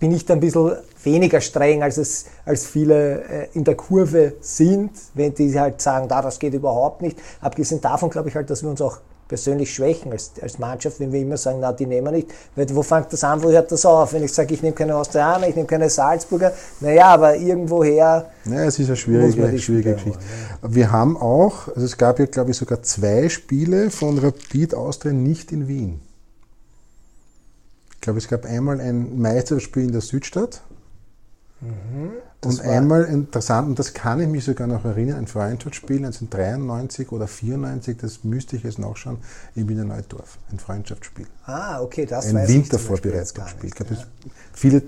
bin 0.00 0.10
ich 0.10 0.26
da 0.26 0.34
ein 0.34 0.40
bisschen 0.40 0.72
weniger 1.04 1.40
streng, 1.40 1.84
als 1.84 1.98
es 1.98 2.24
als 2.44 2.66
viele 2.66 3.22
äh, 3.22 3.48
in 3.52 3.62
der 3.62 3.76
Kurve 3.76 4.34
sind, 4.40 4.90
wenn 5.14 5.32
die 5.34 5.56
halt 5.56 5.80
sagen, 5.80 6.08
da, 6.08 6.20
das 6.20 6.40
geht 6.40 6.52
überhaupt 6.52 7.00
nicht. 7.00 7.16
Abgesehen 7.40 7.80
davon 7.80 8.10
glaube 8.10 8.28
ich 8.28 8.34
halt, 8.34 8.50
dass 8.50 8.64
wir 8.64 8.70
uns 8.70 8.80
auch 8.80 8.98
persönlich 9.30 9.72
schwächen 9.72 10.10
als, 10.10 10.32
als 10.42 10.58
Mannschaft, 10.58 10.98
wenn 10.98 11.12
wir 11.12 11.20
immer 11.20 11.36
sagen, 11.36 11.60
na, 11.60 11.72
die 11.72 11.86
nehmen 11.86 12.08
wir 12.08 12.10
nicht. 12.10 12.32
Weil, 12.56 12.66
wo 12.74 12.82
fängt 12.82 13.12
das 13.12 13.22
an, 13.22 13.40
wo 13.40 13.48
hört 13.48 13.70
das 13.70 13.86
auf? 13.86 14.12
Wenn 14.12 14.24
ich 14.24 14.32
sage, 14.32 14.52
ich 14.52 14.60
nehme 14.60 14.74
keine 14.74 14.96
Austrianer, 14.96 15.46
ich 15.46 15.54
nehme 15.54 15.68
keine 15.68 15.88
Salzburger, 15.88 16.52
naja, 16.80 17.06
aber 17.06 17.36
irgendwoher. 17.36 18.28
Naja, 18.44 18.64
es 18.64 18.80
ist 18.80 18.88
eine 18.88 18.96
schwierige, 18.96 19.56
schwierige 19.60 19.94
Geschichte. 19.94 20.18
Ja. 20.62 20.74
Wir 20.74 20.90
haben 20.90 21.16
auch, 21.16 21.68
also 21.68 21.82
es 21.82 21.96
gab 21.96 22.18
ja, 22.18 22.26
glaube 22.26 22.50
ich, 22.50 22.56
sogar 22.56 22.82
zwei 22.82 23.28
Spiele 23.28 23.90
von 23.90 24.18
Rapid 24.18 24.74
Austria 24.74 25.12
nicht 25.12 25.52
in 25.52 25.68
Wien. 25.68 26.00
Ich 27.94 28.00
glaube, 28.00 28.18
es 28.18 28.26
gab 28.26 28.44
einmal 28.44 28.80
ein 28.80 29.20
Meisterspiel 29.20 29.84
in 29.84 29.92
der 29.92 30.00
Südstadt. 30.00 30.62
Mhm. 31.60 32.10
Und 32.42 32.60
einmal 32.62 33.04
interessant, 33.04 33.68
und 33.68 33.78
das 33.78 33.92
kann 33.92 34.20
ich 34.20 34.28
mich 34.28 34.44
sogar 34.44 34.66
noch 34.66 34.84
erinnern, 34.84 35.18
ein 35.18 35.26
Freundschaftsspiel 35.26 35.98
1993 35.98 37.12
oder 37.12 37.26
94, 37.26 37.98
das 37.98 38.24
müsste 38.24 38.56
ich 38.56 38.62
jetzt 38.62 38.78
nachschauen, 38.78 39.18
in 39.54 39.68
Wiener 39.68 39.84
Neudorf. 39.84 40.38
Ein 40.50 40.58
Freundschaftsspiel. 40.58 41.26
Ah, 41.50 41.82
okay, 41.82 42.06
das 42.06 42.26
Ein 42.26 42.46
Wintervorbereitungsspiel. 42.46 43.68
Ich 43.68 43.74
glaube, 43.74 43.94
ja. 43.94 44.00
viele, 44.52 44.82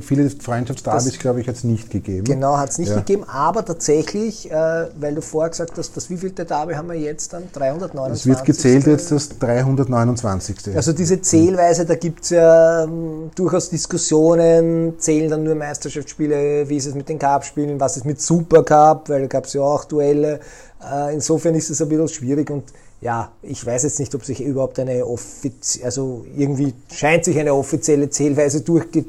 viele 0.00 0.30
Freundschaftsderbys, 0.30 1.18
glaube 1.18 1.40
ich, 1.40 1.48
hat 1.48 1.54
es 1.54 1.64
nicht 1.64 1.90
gegeben. 1.90 2.24
Genau, 2.24 2.56
hat 2.56 2.70
es 2.70 2.78
nicht 2.78 2.88
ja. 2.88 2.96
gegeben, 2.96 3.24
aber 3.24 3.64
tatsächlich, 3.64 4.50
äh, 4.50 4.88
weil 4.98 5.14
du 5.14 5.22
vorher 5.22 5.50
gesagt 5.50 5.78
hast, 5.78 5.96
das 5.96 6.10
wievielte 6.10 6.44
Derby 6.44 6.74
haben 6.74 6.88
wir 6.88 6.98
jetzt 6.98 7.32
dann? 7.32 7.44
329. 7.52 8.20
Es 8.20 8.26
wird 8.26 8.44
gezählt 8.44 8.86
jetzt 8.86 9.12
das 9.12 9.38
329. 9.38 10.74
Also 10.74 10.92
diese 10.92 11.20
Zählweise, 11.20 11.86
da 11.86 11.94
gibt 11.94 12.24
es 12.24 12.30
ja 12.30 12.84
ähm, 12.84 13.30
durchaus 13.36 13.70
Diskussionen, 13.70 14.98
zählen 14.98 15.30
dann 15.30 15.44
nur 15.44 15.54
Meisterschaftsspiele, 15.54 16.68
wie 16.68 16.76
ist 16.76 16.86
es 16.86 16.94
mit 16.94 17.08
den 17.08 17.18
Cup-Spielen, 17.18 17.78
was 17.78 17.96
ist 17.96 18.06
mit 18.06 18.20
Supercup, 18.20 19.08
weil 19.08 19.22
da 19.22 19.26
gab 19.28 19.44
es 19.44 19.52
ja 19.52 19.60
auch 19.60 19.84
Duelle. 19.84 20.40
Äh, 20.82 21.14
insofern 21.14 21.54
ist 21.54 21.70
es 21.70 21.80
ein 21.80 21.88
bisschen 21.88 22.08
schwierig 22.08 22.50
und 22.50 22.64
ja, 23.00 23.30
ich 23.42 23.64
weiß 23.64 23.84
jetzt 23.84 24.00
nicht, 24.00 24.14
ob 24.14 24.24
sich 24.24 24.42
überhaupt 24.42 24.78
eine 24.78 25.06
offizielle, 25.06 25.84
also 25.84 26.26
irgendwie 26.36 26.74
scheint 26.92 27.24
sich 27.24 27.38
eine 27.38 27.54
offizielle 27.54 28.10
Zählweise 28.10 28.62
durchge 28.62 29.04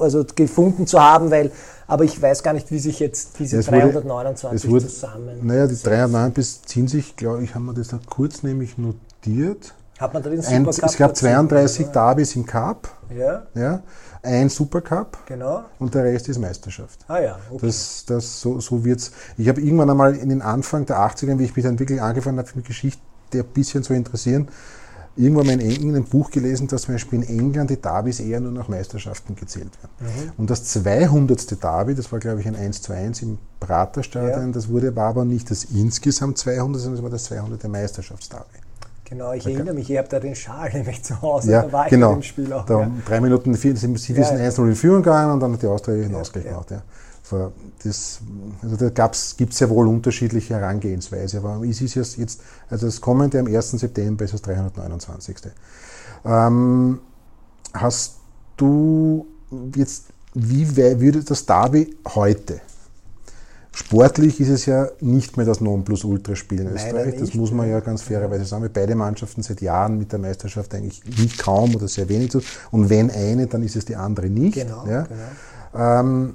also 0.00 0.24
gefunden 0.34 0.86
zu 0.86 1.00
haben, 1.00 1.30
weil, 1.30 1.50
aber 1.88 2.04
ich 2.04 2.20
weiß 2.20 2.42
gar 2.44 2.52
nicht, 2.52 2.70
wie 2.70 2.78
sich 2.78 3.00
jetzt 3.00 3.38
diese 3.40 3.58
es 3.58 3.66
329 3.66 4.70
wurde, 4.70 4.86
zusammen. 4.86 5.40
Naja, 5.42 5.66
die 5.66 5.76
309 5.76 6.34
ziehen 6.64 6.86
sich, 6.86 7.16
glaube 7.16 7.42
ich, 7.42 7.54
haben 7.54 7.64
wir 7.64 7.74
das 7.74 7.88
da 7.88 7.98
kurz 8.08 8.44
nämlich 8.44 8.78
notiert. 8.78 9.74
Hat 9.98 10.14
man 10.14 10.22
da 10.22 10.30
den 10.30 10.40
Supercup 10.42 10.82
Ein, 10.82 10.86
Es 10.88 10.96
gab 10.96 11.16
32 11.16 11.86
Derbys 11.88 12.36
im 12.36 12.46
Cup. 12.46 12.88
Ja. 13.16 13.42
ja 13.54 13.82
ein 14.24 14.48
Supercup 14.48 15.18
genau. 15.26 15.64
und 15.80 15.94
der 15.94 16.04
Rest 16.04 16.28
ist 16.28 16.38
Meisterschaft. 16.38 17.00
Ah 17.08 17.18
ja, 17.18 17.38
okay. 17.50 17.66
Das, 17.66 18.04
das, 18.06 18.40
so, 18.40 18.60
so 18.60 18.84
wird's. 18.84 19.10
Ich 19.36 19.48
habe 19.48 19.60
irgendwann 19.60 19.90
einmal 19.90 20.14
in 20.14 20.28
den 20.28 20.42
Anfang 20.42 20.86
der 20.86 20.98
80er, 20.98 21.38
wie 21.38 21.44
ich 21.44 21.56
mich 21.56 21.64
dann 21.64 21.78
wirklich 21.78 22.00
angefangen 22.00 22.38
habe, 22.38 22.48
mit 22.54 22.64
Geschichte 22.64 23.02
ein 23.40 23.46
bisschen 23.46 23.82
zu 23.82 23.94
interessieren, 23.94 24.48
irgendwann 25.16 25.46
mal 25.46 25.52
in 25.52 25.60
England 25.60 25.96
ein 25.96 26.04
Buch 26.04 26.30
gelesen, 26.30 26.68
dass 26.68 26.82
zum 26.82 26.94
Beispiel 26.94 27.22
in 27.22 27.38
England 27.38 27.70
die 27.70 27.80
Derbys 27.80 28.20
eher 28.20 28.40
nur 28.40 28.52
nach 28.52 28.68
Meisterschaften 28.68 29.36
gezählt 29.36 29.70
werden. 29.82 30.12
Mhm. 30.14 30.32
Und 30.38 30.50
das 30.50 30.64
200. 30.64 31.62
Derby, 31.62 31.94
das 31.94 32.10
war 32.12 32.18
glaube 32.18 32.40
ich 32.40 32.46
ein 32.46 32.56
1 32.56 32.82
zu 32.82 32.92
1 32.92 33.22
im 33.22 33.38
Praterstadion, 33.60 34.46
ja. 34.46 34.52
das 34.52 34.68
wurde 34.68 34.94
war 34.96 35.08
aber 35.08 35.24
nicht 35.24 35.50
das 35.50 35.64
insgesamt 35.64 36.38
200, 36.38 36.80
sondern 36.80 36.96
das 36.96 37.02
war 37.02 37.10
das 37.10 37.24
200. 37.24 37.68
Meisterschaftsderby. 37.68 38.58
Genau, 39.04 39.34
ich 39.34 39.44
erinnere 39.44 39.74
mich, 39.74 39.90
ich 39.90 39.98
habe 39.98 40.08
da 40.08 40.18
den 40.18 40.34
Schal 40.34 40.70
nämlich 40.72 41.02
zu 41.02 41.20
Hause, 41.20 41.52
ja, 41.52 41.62
da 41.62 41.72
war 41.72 41.84
ich 41.84 41.90
genau. 41.90 42.14
im 42.14 42.22
Spiel 42.22 42.50
auch. 42.52 42.64
Da 42.64 42.80
ja. 42.80 42.90
Drei 43.06 43.20
Minuten, 43.20 43.54
vier, 43.54 43.76
sie 43.76 43.94
sind 43.94 44.16
ja. 44.16 44.26
1 44.26 44.58
in 44.58 44.74
Führung 44.74 45.02
gegangen 45.02 45.32
und 45.32 45.40
dann 45.40 45.52
hat 45.52 45.60
die 45.60 45.66
Austria 45.66 46.02
einen 46.02 46.14
Ausgleich 46.14 46.46
gemacht. 46.46 46.72
Ja. 47.32 47.52
Das, 47.84 48.20
also 48.62 48.88
da 48.88 49.10
gibt 49.36 49.52
es 49.52 49.60
ja 49.60 49.68
wohl 49.68 49.88
unterschiedliche 49.88 50.54
Herangehensweise, 50.54 51.38
aber 51.38 51.62
es 51.64 51.80
ist 51.80 51.94
jetzt, 51.94 52.40
also 52.68 52.86
das 52.86 53.00
kommende 53.00 53.40
am 53.40 53.46
1. 53.46 53.72
September 53.72 54.24
ist 54.24 54.34
das 54.34 54.42
329. 54.42 55.36
Ähm, 56.24 57.00
hast 57.74 58.16
du 58.56 59.26
jetzt, 59.74 60.06
wie 60.34 60.76
würde 60.76 61.24
das 61.24 61.44
Derby 61.46 61.96
heute? 62.14 62.60
Sportlich 63.74 64.38
ist 64.38 64.50
es 64.50 64.66
ja 64.66 64.88
nicht 65.00 65.38
mehr 65.38 65.46
das 65.46 65.62
Nonplusultra-Spiel 65.62 66.60
in 66.60 66.66
Österreich. 66.68 67.16
Das 67.18 67.32
muss 67.32 67.52
man 67.52 67.70
ja 67.70 67.80
ganz 67.80 68.02
fairerweise 68.02 68.44
sagen, 68.44 68.62
weil 68.62 68.68
beide 68.68 68.94
Mannschaften 68.94 69.42
seit 69.42 69.62
Jahren 69.62 69.96
mit 69.96 70.12
der 70.12 70.18
Meisterschaft 70.18 70.74
eigentlich 70.74 71.02
nicht 71.18 71.38
kaum 71.38 71.74
oder 71.74 71.88
sehr 71.88 72.06
wenig 72.10 72.32
tun. 72.32 72.42
Und 72.70 72.90
wenn 72.90 73.10
eine, 73.10 73.46
dann 73.46 73.62
ist 73.62 73.74
es 73.76 73.86
die 73.86 73.96
andere 73.96 74.28
nicht. 74.28 74.54
Genau, 74.54 74.86
ja. 74.86 75.04
genau. 75.04 76.00
Ähm, 76.00 76.34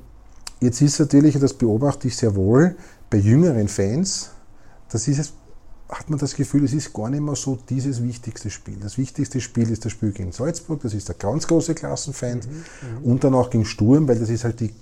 jetzt 0.60 0.82
ist 0.82 1.00
natürlich, 1.00 1.36
und 1.36 1.42
das 1.42 1.54
beobachte 1.54 2.08
ich 2.08 2.16
sehr 2.16 2.36
wohl, 2.36 2.76
bei 3.10 3.18
jüngeren 3.18 3.68
Fans, 3.68 4.32
das 4.90 5.08
ist 5.08 5.20
es, 5.20 5.34
hat 5.90 6.10
man 6.10 6.20
das 6.20 6.36
Gefühl, 6.36 6.66
es 6.66 6.74
ist 6.74 6.94
gar 6.94 7.10
nicht 7.10 7.22
mehr 7.22 7.36
so 7.36 7.58
dieses 7.70 8.04
wichtigste 8.04 8.50
Spiel. 8.50 8.78
Das 8.82 8.98
wichtigste 8.98 9.40
Spiel 9.40 9.70
ist 9.72 9.86
das 9.86 9.94
Spiel 9.94 10.12
gegen 10.12 10.32
Salzburg, 10.32 10.82
das 10.82 10.94
ist 10.94 11.08
der 11.08 11.16
ganz 11.16 11.48
große 11.48 11.76
Klassenfeind. 11.76 12.46
Mhm, 12.46 12.54
mhm. 12.54 13.12
und 13.12 13.24
dann 13.24 13.34
auch 13.34 13.50
gegen 13.50 13.66
Sturm, 13.66 14.08
weil 14.08 14.20
das 14.20 14.30
ist 14.30 14.44
halt 14.44 14.60
die 14.60 14.74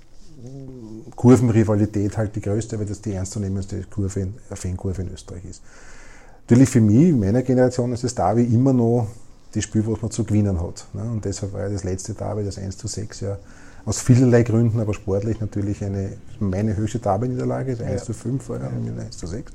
Kurvenrivalität 1.16 2.18
halt 2.18 2.36
die 2.36 2.42
größte, 2.42 2.78
weil 2.80 2.86
das 2.86 3.02
die 3.02 3.14
ernstzunehmendste 3.14 3.84
Kurve 3.90 4.28
Fankurve 4.52 5.04
in 5.04 5.14
Österreich 5.14 5.46
ist. 5.46 5.62
Natürlich 6.42 6.70
für 6.70 6.82
mich, 6.82 7.10
in 7.10 7.20
meiner 7.20 7.42
Generation, 7.42 7.94
ist 7.94 8.04
das 8.04 8.14
Derby 8.14 8.44
immer 8.44 8.74
noch 8.74 9.08
das 9.56 9.64
Spiel, 9.64 9.86
was 9.88 10.02
man 10.02 10.12
zu 10.12 10.24
gewinnen 10.24 10.62
hat. 10.62 10.88
Ne? 10.94 11.04
Und 11.04 11.26
deshalb 11.26 11.54
war 11.54 11.62
ja 11.62 11.70
das 11.70 11.84
letzte 11.84 12.14
Derby, 12.14 12.44
das 12.44 12.58
1 12.58 12.78
zu 12.78 12.88
6, 12.88 13.20
ja 13.22 13.38
aus 13.86 14.02
vielerlei 14.02 14.42
Gründen, 14.42 14.80
aber 14.80 14.94
sportlich 14.96 15.40
natürlich 15.40 15.84
eine, 15.84 16.18
meine 16.40 16.76
höchste 16.76 16.98
Derby-Niederlage, 17.00 17.72
ist 17.72 17.82
1 17.82 18.06
zu 18.06 18.14
5 18.14 18.44
vorher 18.44 18.72
ja. 18.72 19.04
1 19.04 19.18
zu 19.18 19.28
6. 19.28 19.52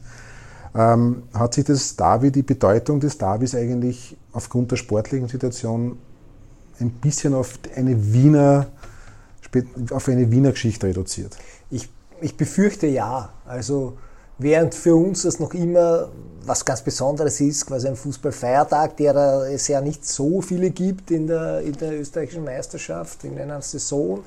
Ähm, 0.73 1.25
hat 1.35 1.55
sich 1.55 1.65
das 1.65 1.97
Derby, 1.97 2.31
die 2.31 2.45
Bedeutung 2.45 3.01
des 3.01 3.19
Derbys 3.19 3.57
eigentlich 3.57 4.17
aufgrund 4.33 4.71
der 4.71 4.77
sportlichen 4.77 5.27
Situation 5.27 5.99
ein 6.79 6.91
bisschen 6.91 7.35
auf 7.35 7.59
eine 7.75 8.13
Wiener 8.13 8.69
auf 9.91 10.09
eine 10.09 10.31
Wiener 10.31 10.53
Geschichte 10.53 10.87
reduziert? 10.87 11.37
Ich, 11.71 11.89
ich 12.21 12.37
befürchte 12.37 12.87
ja. 12.87 13.31
Also 13.45 13.99
während 14.41 14.75
für 14.75 14.97
uns 14.97 15.23
das 15.23 15.39
noch 15.39 15.55
immer 15.55 16.09
was 16.47 16.65
ganz 16.65 16.83
Besonderes 16.83 17.41
ist, 17.41 17.67
quasi 17.67 17.87
ein 17.87 17.97
Fußballfeiertag, 17.97 18.97
der 18.97 19.15
es 19.53 19.69
ja 19.69 19.81
nicht 19.81 20.07
so 20.07 20.41
viele 20.41 20.71
gibt 20.71 21.11
in 21.11 21.27
der, 21.27 21.61
in 21.61 21.75
der 21.75 22.01
österreichischen 22.01 22.45
Meisterschaft 22.45 23.25
in 23.25 23.39
einer 23.39 23.61
Saison. 23.61 24.25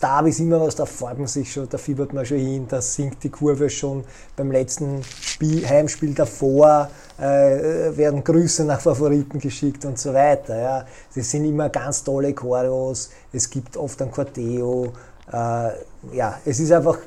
Das 0.00 0.26
ist 0.26 0.40
immer 0.40 0.60
was, 0.60 0.76
da 0.76 0.84
freut 0.84 1.18
man 1.18 1.26
sich 1.26 1.52
schon, 1.52 1.68
da 1.68 1.78
fiebert 1.78 2.12
man 2.12 2.24
schon 2.26 2.38
hin, 2.38 2.66
da 2.68 2.80
sinkt 2.80 3.24
die 3.24 3.30
Kurve 3.30 3.70
schon 3.70 4.04
beim 4.36 4.52
letzten 4.52 5.02
Spiel, 5.02 5.66
Heimspiel 5.66 6.14
davor, 6.14 6.90
äh, 7.18 7.96
werden 7.96 8.22
Grüße 8.22 8.64
nach 8.64 8.80
Favoriten 8.80 9.38
geschickt 9.38 9.84
und 9.84 9.98
so 9.98 10.12
weiter. 10.12 10.56
Ja. 10.56 10.86
Das 11.14 11.30
sind 11.30 11.46
immer 11.46 11.70
ganz 11.70 12.04
tolle 12.04 12.34
Choreos, 12.34 13.10
es 13.32 13.48
gibt 13.48 13.76
oft 13.76 14.00
ein 14.02 14.10
Corteo. 14.10 14.92
Äh, 15.32 15.70
ja, 16.12 16.38
es 16.44 16.60
ist 16.60 16.70
einfach 16.72 16.98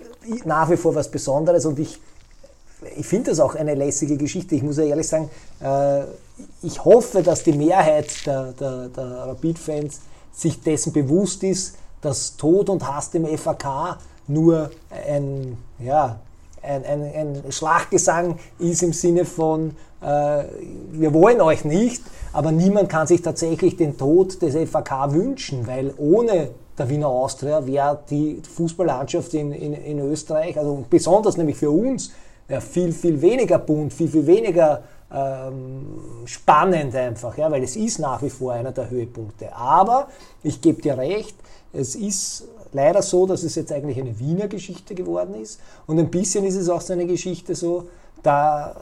nach 0.46 0.70
wie 0.70 0.78
vor 0.78 0.94
was 0.96 1.10
Besonderes 1.10 1.66
und 1.66 1.78
ich 1.80 2.00
ich 2.96 3.08
finde 3.08 3.32
das 3.32 3.40
auch 3.40 3.56
eine 3.56 3.76
lässige 3.76 4.18
Geschichte. 4.18 4.56
Ich 4.56 4.64
muss 4.64 4.78
ja 4.78 4.84
ehrlich 4.84 5.08
sagen, 5.08 5.30
äh, 5.62 6.04
ich 6.62 6.84
hoffe, 6.84 7.24
dass 7.24 7.44
die 7.44 7.54
Mehrheit 7.54 8.26
der, 8.26 8.54
der, 8.54 8.90
der 8.90 9.06
Rapid-Fans 9.28 10.02
sich 10.32 10.62
dessen 10.62 10.94
bewusst 10.94 11.44
ist, 11.44 11.76
dass 12.02 12.38
Tod 12.38 12.70
und 12.70 12.88
Hass 12.88 13.10
im 13.14 13.26
FAK 13.38 13.98
nur 14.28 14.70
ein, 14.92 15.58
ja, 15.80 16.20
ein, 16.62 16.86
ein, 16.86 17.02
ein 17.02 17.52
Schlachtgesang 17.52 18.38
ist 18.60 18.84
im 18.84 18.94
Sinne 18.94 19.26
von, 19.26 19.76
äh, 20.02 20.44
wir 20.92 21.14
wollen 21.14 21.42
euch 21.42 21.66
nicht, 21.66 22.04
aber 22.34 22.52
niemand 22.52 22.90
kann 22.90 23.08
sich 23.08 23.22
tatsächlich 23.22 23.78
den 23.78 23.98
Tod 23.98 24.42
des 24.42 24.56
FAK 24.70 25.14
wünschen, 25.14 25.66
weil 25.66 25.94
ohne 25.98 26.50
der 26.78 26.90
Wiener 26.90 27.08
Austria 27.08 27.66
wäre 27.66 28.00
die 28.10 28.42
Fußballlandschaft 28.56 29.34
in, 29.34 29.52
in, 29.52 29.74
in 29.74 30.00
Österreich, 30.00 30.60
also 30.60 30.86
besonders 30.88 31.38
nämlich 31.38 31.58
für 31.58 31.72
uns, 31.72 32.12
ja, 32.50 32.62
viel, 32.62 32.92
viel 32.92 33.22
weniger 33.22 33.60
bunt, 33.60 33.94
viel, 33.94 34.08
viel 34.08 34.26
weniger 34.26 34.84
ähm, 35.12 36.26
spannend 36.26 36.96
einfach, 36.96 37.38
ja, 37.38 37.50
weil 37.50 37.64
es 37.64 37.76
ist 37.76 38.00
nach 38.00 38.22
wie 38.22 38.30
vor 38.30 38.54
einer 38.54 38.72
der 38.72 38.90
Höhepunkte. 38.90 39.56
Aber 39.56 40.08
ich 40.44 40.62
gebe 40.62 40.82
dir 40.82 40.98
recht, 40.98 41.36
es 41.74 41.96
ist 41.96 42.48
leider 42.74 43.02
so, 43.02 43.26
dass 43.26 43.44
es 43.44 43.56
jetzt 43.56 43.72
eigentlich 43.72 44.00
eine 44.00 44.20
Wiener 44.20 44.48
Geschichte 44.48 44.96
geworden 44.96 45.36
ist. 45.36 45.60
Und 45.86 46.00
ein 46.00 46.10
bisschen 46.10 46.46
ist 46.46 46.56
es 46.56 46.70
auch 46.70 46.82
so 46.82 46.94
eine 46.94 47.06
Geschichte 47.06 47.56
so, 47.56 47.88
da 48.24 48.76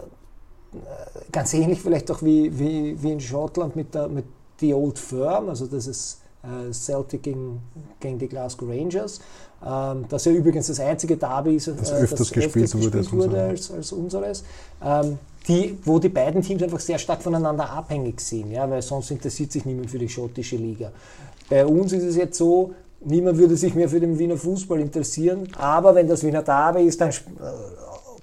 äh, 0.74 1.32
ganz 1.32 1.54
ähnlich 1.54 1.82
vielleicht 1.82 2.10
auch 2.12 2.22
wie, 2.22 2.58
wie, 2.58 3.02
wie 3.02 3.12
in 3.12 3.20
Schottland 3.20 3.76
mit 3.76 3.94
der 3.94 4.08
mit 4.08 4.26
The 4.60 4.74
Old 4.74 4.98
Firm, 4.98 5.50
also 5.50 5.66
das 5.66 5.86
ist 5.86 6.22
Celtic 6.72 7.24
gegen, 7.24 7.62
gegen 8.00 8.20
die 8.20 8.28
Glasgow 8.28 8.70
Rangers. 8.70 9.20
Ähm, 9.66 10.06
das 10.10 10.26
ja 10.26 10.32
übrigens 10.32 10.68
das 10.68 10.80
einzige 10.80 11.18
Derby 11.18 11.56
ist, 11.56 11.68
das 11.68 11.92
äh, 11.92 11.96
öfters 11.96 12.20
das 12.20 12.32
gespielt, 12.32 12.66
öfters 12.66 12.92
gespielt 12.92 13.12
wurde, 13.12 13.42
als, 13.42 13.72
als, 13.72 13.92
unseres. 13.92 14.44
Ähm, 14.84 15.18
die, 15.48 15.78
wo 15.84 16.00
die 16.00 16.10
beiden 16.10 16.42
Teams 16.42 16.64
einfach 16.64 16.80
sehr 16.80 16.98
stark 16.98 17.22
voneinander 17.22 17.70
abhängig 17.70 18.20
sind, 18.20 18.52
ja, 18.52 18.70
weil 18.70 18.82
sonst 18.82 19.12
interessiert 19.12 19.52
sich 19.52 19.66
niemand 19.66 19.92
für 19.92 20.00
die 20.00 20.10
schottische 20.10 20.56
Liga. 20.56 20.92
Bei 21.50 21.66
uns 21.66 21.94
ist 21.94 22.04
es 22.04 22.16
jetzt 22.16 22.38
so, 22.38 22.74
niemand 23.02 23.38
würde 23.38 23.56
sich 23.56 23.76
mehr 23.76 23.90
für 23.90 24.00
den 24.00 24.18
Wiener 24.18 24.38
Fußball 24.38 24.80
interessieren, 24.80 25.48
aber 25.58 25.94
wenn 25.94 26.08
das 26.08 26.24
Wiener 26.24 26.42
Derby 26.42 26.84
ist, 26.84 27.00
dann 27.00 27.10
äh, 27.10 27.14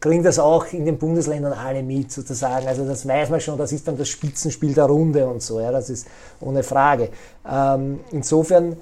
kriegen 0.02 0.24
das 0.24 0.40
auch 0.40 0.66
in 0.72 0.84
den 0.84 0.98
Bundesländern 0.98 1.52
alle 1.52 1.82
mit, 1.82 2.10
sozusagen. 2.10 2.66
Also 2.66 2.84
das 2.84 3.06
weiß 3.06 3.30
man 3.30 3.40
schon, 3.40 3.56
das 3.56 3.72
ist 3.72 3.86
dann 3.86 3.96
das 3.96 4.08
Spitzenspiel 4.08 4.74
der 4.74 4.86
Runde 4.86 5.26
und 5.26 5.40
so, 5.40 5.60
ja, 5.60 5.70
das 5.70 5.88
ist 5.90 6.08
ohne 6.40 6.64
Frage. 6.64 7.08
Ähm, 7.48 8.00
insofern, 8.10 8.76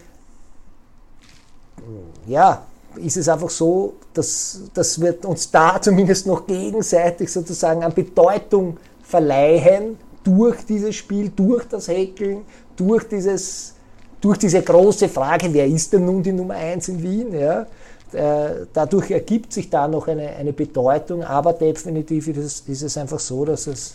ja, 2.26 2.62
ist 2.96 3.18
es 3.18 3.28
einfach 3.28 3.50
so, 3.50 3.94
dass, 4.14 4.62
dass 4.72 5.00
wir 5.00 5.22
uns 5.26 5.50
da 5.50 5.78
zumindest 5.82 6.26
noch 6.26 6.46
gegenseitig 6.46 7.30
sozusagen 7.30 7.84
an 7.84 7.92
Bedeutung 7.92 8.78
verleihen 9.02 9.98
durch 10.24 10.64
dieses 10.64 10.96
Spiel, 10.96 11.30
durch 11.36 11.66
das 11.68 11.88
Häkeln, 11.88 12.46
durch, 12.76 13.06
dieses, 13.06 13.74
durch 14.22 14.38
diese 14.38 14.62
große 14.62 15.10
Frage, 15.10 15.52
wer 15.52 15.66
ist 15.66 15.92
denn 15.92 16.06
nun 16.06 16.22
die 16.22 16.32
Nummer 16.32 16.54
1 16.54 16.88
in 16.88 17.02
Wien? 17.02 17.38
Ja? 17.38 17.66
Äh, 18.12 18.66
dadurch 18.72 19.10
ergibt 19.10 19.52
sich 19.52 19.70
da 19.70 19.86
noch 19.86 20.08
eine, 20.08 20.30
eine 20.30 20.52
Bedeutung, 20.52 21.22
aber 21.22 21.52
definitiv 21.52 22.28
ist 22.28 22.38
es, 22.38 22.60
ist 22.60 22.82
es 22.82 22.96
einfach 22.96 23.20
so, 23.20 23.44
dass 23.44 23.66
es 23.66 23.94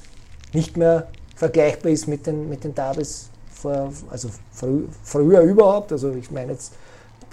nicht 0.53 0.78
mehr 0.78 1.07
vergleichbar 1.36 1.91
ist 1.91 2.07
mit 2.07 2.26
den, 2.26 2.49
mit 2.49 2.63
den 2.63 2.74
Derbys 2.74 3.30
vor, 3.51 3.91
also 4.09 4.30
frü, 4.51 4.84
früher 5.03 5.41
überhaupt, 5.41 5.91
also 5.91 6.11
ich 6.13 6.32
meine 6.32 6.53
jetzt 6.53 6.74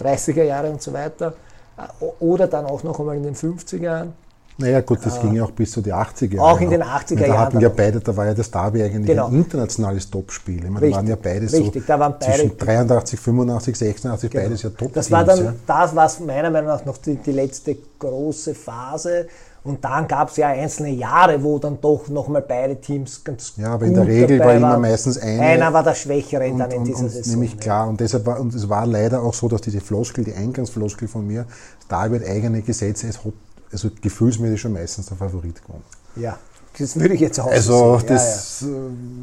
30er 0.01 0.43
Jahre 0.43 0.71
und 0.71 0.83
so 0.83 0.93
weiter, 0.93 1.35
äh, 1.77 2.05
oder 2.21 2.47
dann 2.47 2.67
auch 2.67 2.83
noch 2.83 2.99
einmal 2.99 3.17
in 3.17 3.23
den 3.23 3.37
50er 3.37 3.83
Jahren. 3.83 4.15
Naja 4.59 4.81
gut, 4.81 4.99
das 5.05 5.19
äh, 5.19 5.21
ging 5.23 5.35
ja 5.35 5.45
auch 5.45 5.51
bis 5.51 5.73
zu 5.73 5.81
den 5.81 5.95
80er 5.95 6.35
Jahren. 6.35 6.41
Auch 6.41 6.61
in 6.61 6.71
den 6.71 6.83
80er 6.83 7.21
Jahren. 7.21 7.31
Da 7.31 7.39
hatten 7.39 7.61
ja 7.61 7.69
beide, 7.69 8.01
da 8.01 8.17
war 8.17 8.27
ja 8.27 8.35
das 8.35 8.51
Derby 8.51 8.83
eigentlich 8.83 9.07
genau. 9.07 9.29
ein 9.29 9.35
internationales 9.35 10.11
Topspiel. 10.11 10.65
Ich 10.65 10.71
meine, 10.71 10.81
Richtig. 10.81 10.91
da 10.91 10.97
waren 10.97 11.07
ja 11.07 11.17
beide 11.17 11.53
Richtig, 11.53 11.83
so 11.83 11.89
da 11.89 12.01
waren 12.01 12.15
beide 12.21 12.33
zwischen 12.33 12.59
83, 12.59 13.21
85, 13.21 13.77
86, 13.77 14.31
genau. 14.31 14.45
beides 14.45 14.63
ja 14.63 14.71
top 14.71 14.93
Das 14.93 15.11
war 15.11 15.25
dann, 15.25 15.45
ja. 15.45 15.55
das 15.67 15.97
war 15.97 16.11
meiner 16.27 16.51
Meinung 16.51 16.69
nach 16.69 16.85
noch 16.85 16.99
die, 16.99 17.17
die 17.17 17.33
letzte 17.33 17.77
große 17.99 18.55
Phase. 18.55 19.27
Und 19.65 19.85
dann 19.85 20.09
gab 20.09 20.29
es 20.29 20.37
ja 20.39 20.49
einzelne 20.49 20.91
Jahre, 20.91 21.41
wo 21.41 21.57
dann 21.59 21.81
doch 21.81 22.09
nochmal 22.09 22.43
beide 22.43 22.81
Teams 22.81 23.23
ganz 23.23 23.53
Ja, 23.57 23.75
aber 23.75 23.87
in 23.87 23.95
der 23.95 24.07
Regel 24.07 24.41
war 24.41 24.55
immer 24.55 24.77
meistens 24.77 25.19
eine. 25.19 25.41
Einer 25.41 25.73
war 25.73 25.85
der 25.85 25.95
Schwächere 25.95 26.51
und, 26.51 26.59
dann 26.59 26.71
in 26.73 26.85
dieser 26.85 27.05
und, 27.05 27.11
Saison. 27.11 27.35
Nämlich 27.35 27.61
klar. 27.61 27.89
Und 27.89 28.01
deshalb 28.01 28.27
war, 28.27 28.41
und 28.41 28.53
es 28.53 28.69
war 28.69 28.87
leider 28.87 29.23
auch 29.23 29.35
so, 29.35 29.49
dass 29.49 29.61
diese 29.61 29.81
Floskel, 29.81 30.25
die 30.25 30.35
Eingangsfloskel 30.35 31.07
von 31.07 31.25
mir, 31.25 31.47
da 31.89 32.11
wird 32.11 32.27
eigene 32.27 32.63
Gesetze, 32.63 33.07
es 33.07 33.25
hat 33.25 33.35
also 33.73 33.91
gefühlsmäßig 34.01 34.61
schon 34.61 34.73
meistens 34.73 35.07
der 35.07 35.17
Favorit 35.17 35.63
gewonnen. 35.63 35.85
Ja, 36.17 36.39
das 36.79 36.99
würde 36.99 37.15
ich 37.15 37.21
jetzt 37.21 37.39
auch 37.39 37.51
also 37.51 37.99
so. 37.99 38.07
Das, 38.07 38.63
ja, 38.63 38.69
ja. 38.69 38.73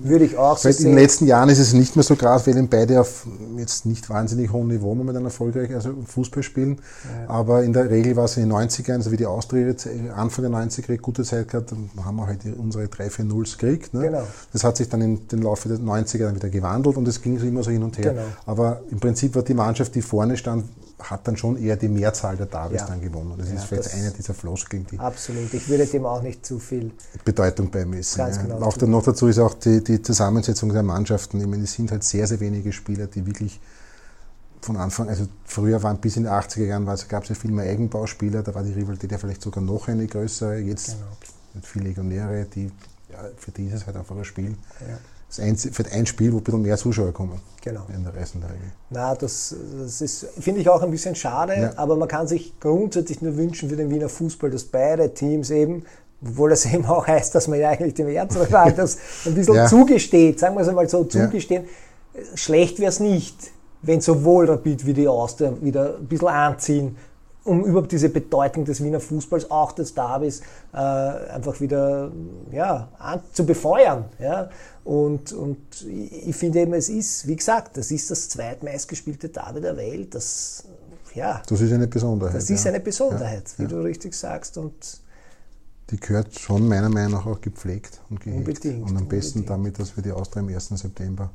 Würde 0.04 0.26
ich 0.26 0.38
auch 0.38 0.58
so 0.58 0.72
sehen. 0.72 0.86
In 0.86 0.92
den 0.92 1.00
letzten 1.00 1.26
Jahren 1.26 1.50
ist 1.50 1.58
es 1.58 1.74
nicht 1.74 1.96
mehr 1.96 2.04
so 2.04 2.16
krass, 2.16 2.46
weil 2.46 2.62
beide 2.68 3.02
auf 3.02 3.26
jetzt 3.58 3.88
nicht 3.88 4.10
wahnsinnig 4.10 4.52
hohem 4.52 4.68
Niveau 4.68 4.94
momentan 4.94 5.26
erfolgreich 5.26 5.74
also 5.74 5.96
Fußball 6.06 6.44
spielen. 6.44 6.80
Ja. 7.04 7.30
Aber 7.30 7.64
in 7.64 7.74
der 7.74 7.90
Regel 7.90 8.16
war 8.16 8.26
es 8.26 8.38
in 8.38 8.48
den 8.48 8.54
90ern, 8.54 8.94
also 8.94 9.12
wie 9.12 9.18
die 9.18 9.26
Austria 9.26 9.74
Anfang 10.16 10.52
der 10.52 10.52
90er 10.52 10.98
gute 10.98 11.24
Zeit 11.24 11.50
gehabt, 11.50 11.72
dann 11.72 11.90
haben 12.06 12.18
wir 12.18 12.28
halt 12.28 12.42
unsere 12.58 12.86
3-4-0s 12.86 13.58
gekriegt. 13.58 13.94
Ne? 13.96 14.02
Genau. 14.02 14.24
Das 14.54 14.64
hat 14.64 14.78
sich 14.78 14.88
dann 14.88 15.02
in 15.02 15.28
den 15.28 15.42
Laufe 15.42 15.70
der 15.70 15.80
90er 15.80 16.26
dann 16.26 16.36
wieder 16.36 16.50
gewandelt 16.50 16.98
und 16.98 17.08
es 17.08 17.22
ging 17.22 17.40
immer 17.40 17.64
so 17.64 17.72
hin 17.72 17.82
und 17.82 17.98
her. 17.98 18.14
Genau. 18.14 18.26
Aber 18.46 18.82
im 18.92 19.00
Prinzip 19.00 19.34
war 19.34 19.42
die 19.42 19.56
Mannschaft, 19.56 19.96
die 19.96 20.04
vorne 20.04 20.38
stand, 20.38 20.66
hat 21.00 21.28
dann 21.28 21.38
schon 21.38 21.58
eher 21.58 21.78
die 21.78 21.88
Mehrzahl 21.88 22.36
der 22.36 22.46
Davis 22.46 22.82
ja. 22.82 22.88
dann 22.88 23.02
gewonnen. 23.02 23.34
Das 23.38 23.50
ja, 23.50 23.56
ist 23.56 23.66
vielleicht 23.66 23.86
das 23.86 23.94
eine 23.94 24.12
dieser 24.12 24.34
Floskeln, 24.34 24.86
die. 24.92 25.00
Absolut. 25.00 25.54
Ich 25.54 25.70
würde 25.70 25.86
dem 25.86 26.06
auch 26.06 26.22
nicht 26.22 26.46
zu 26.46 26.60
viel 26.60 26.92
Bedeutung 27.24 27.72
beimessen. 27.72 28.18
Ganz 28.18 28.38
ja. 28.38 28.44
genau. 28.44 28.62
Auch 28.62 28.78
dann 28.78 28.92
noch 28.92 29.04
dazu 29.04 29.28
ist 29.28 29.40
auch 29.40 29.54
die, 29.54 29.84
die 29.84 30.02
Zusammensetzung 30.02 30.72
der 30.74 30.84
Mannschaften. 30.84 31.40
Ich 31.40 31.48
meine, 31.48 31.64
es 31.64 31.74
sind 31.74 31.92
halt 31.92 32.04
sehr, 32.04 32.28
sehr 32.28 32.40
wenige 32.40 32.74
Spieler, 32.74 33.08
die 33.08 33.26
wirklich 33.26 33.60
von 34.62 34.76
Anfang, 34.76 35.08
also 35.08 35.26
früher 35.46 35.82
waren 35.84 36.00
bis 36.02 36.18
in 36.18 36.24
die 36.24 36.30
80er 36.30 36.66
Jahren 36.66 36.86
gab 36.86 37.24
es 37.24 37.30
ja 37.30 37.36
viel 37.36 37.52
mehr 37.52 37.70
Eigenbauspieler, 37.72 38.44
da 38.44 38.54
war 38.54 38.62
die 38.62 38.74
Rivalität 38.74 39.10
ja 39.10 39.18
vielleicht 39.18 39.42
sogar 39.42 39.64
noch 39.64 39.88
eine 39.88 40.06
größere. 40.06 40.58
Jetzt 40.58 40.88
genau. 40.88 41.18
mit 41.54 41.66
viele 41.66 41.86
Legionäre, 41.86 42.46
die 42.46 42.70
ja, 43.10 43.20
für 43.38 43.52
dieses 43.52 43.86
halt 43.86 43.96
einfach 43.96 44.18
ein 44.18 44.26
Spiel. 44.26 44.58
Ja 44.82 44.98
das 45.30 45.40
ein, 45.40 45.56
für 45.56 45.86
ein 45.92 46.06
Spiel, 46.08 46.34
wo 46.34 46.38
ein 46.38 46.44
bisschen 46.44 46.62
mehr 46.62 46.78
Zuschauer 46.78 47.14
kommen. 47.14 47.40
Genau. 47.62 47.82
In 47.96 48.04
der 48.04 48.16
Reisen 48.16 48.42
der 48.42 48.50
Regel. 48.50 48.72
Na, 48.90 49.14
das, 49.14 49.56
das 49.80 50.02
ist, 50.02 50.26
finde 50.40 50.62
ich 50.62 50.70
auch 50.70 50.82
ein 50.82 50.90
bisschen 50.90 51.16
schade, 51.16 51.54
ja. 51.56 51.74
aber 51.76 51.96
man 51.96 52.08
kann 52.08 52.28
sich 52.28 52.60
grundsätzlich 52.60 53.22
nur 53.22 53.38
wünschen 53.38 53.70
für 53.70 53.76
den 53.76 53.92
Wiener 53.92 54.10
Fußball, 54.10 54.50
dass 54.50 54.64
beide 54.64 55.14
Teams 55.14 55.52
eben, 55.52 55.84
obwohl 56.22 56.50
das 56.50 56.66
eben 56.74 56.86
auch 56.86 57.06
heißt, 57.06 57.36
dass 57.36 57.48
man 57.48 57.60
ja 57.60 57.70
eigentlich 57.70 57.94
dem 57.94 58.08
Erzrivalen 58.08 58.76
das 58.78 58.98
ein 59.26 59.36
bisschen 59.36 59.56
ja. 59.56 59.68
zugesteht, 59.68 60.40
sagen 60.40 60.56
wir 60.56 60.62
es 60.62 60.68
einmal 60.68 60.90
so, 60.90 61.04
zugestehen, 61.04 61.66
ja. 62.14 62.22
schlecht 62.36 62.80
wäre 62.80 62.90
es 62.90 63.00
nicht, 63.00 63.52
wenn 63.84 64.02
sowohl 64.02 64.50
Rapid 64.50 64.86
wie 64.86 64.94
die 64.94 65.08
Austria 65.08 65.54
wieder 65.62 65.98
ein 65.98 66.08
bisschen 66.08 66.28
anziehen, 66.28 66.98
um 67.44 67.64
überhaupt 67.64 67.92
diese 67.92 68.10
Bedeutung 68.10 68.66
des 68.66 68.84
Wiener 68.84 69.00
Fußballs, 69.00 69.50
auch 69.50 69.72
des 69.72 69.94
Derbys, 69.94 70.42
äh, 70.74 70.78
einfach 70.78 71.60
wieder 71.62 72.12
ja, 72.52 72.90
an, 73.00 73.22
zu 73.34 73.46
befeuern. 73.46 74.06
Ja? 74.20 74.50
Und, 74.84 75.34
und 75.34 75.86
ich 75.88 76.36
finde 76.36 76.62
eben, 76.62 76.74
es 76.74 76.90
ist, 76.90 77.28
wie 77.28 77.36
gesagt, 77.36 77.78
das 77.78 77.92
ist 77.92 78.10
das 78.10 78.30
zweitmeistgespielte 78.30 79.30
Derby 79.30 79.62
der 79.62 79.78
Welt. 79.78 80.16
Das, 80.16 80.64
ja, 81.14 81.42
das 81.48 81.62
ist 81.62 81.72
eine 81.72 81.88
Besonderheit. 81.88 82.36
Das 82.36 82.50
ist 82.50 82.66
eine 82.66 82.80
Besonderheit, 82.80 83.50
ja, 83.52 83.58
wie 83.58 83.64
ja. 83.64 83.70
du 83.70 83.82
richtig 83.82 84.14
sagst. 84.14 84.58
Und 84.58 85.00
die 85.90 86.00
gehört 86.00 86.40
schon 86.40 86.68
meiner 86.68 86.90
Meinung 86.90 87.14
nach 87.14 87.26
auch 87.26 87.42
gepflegt 87.42 88.02
und 88.10 88.22
gehegt. 88.22 88.48
Unbedingt. 88.48 88.90
Und 88.90 88.98
am 88.98 89.08
besten 89.08 89.40
unbedingt. 89.40 89.50
damit, 89.50 89.80
dass 89.80 89.96
wir 89.96 90.04
die 90.04 90.12
Austria 90.12 90.42
am 90.42 90.50
1. 90.50 90.70
September 90.70 91.32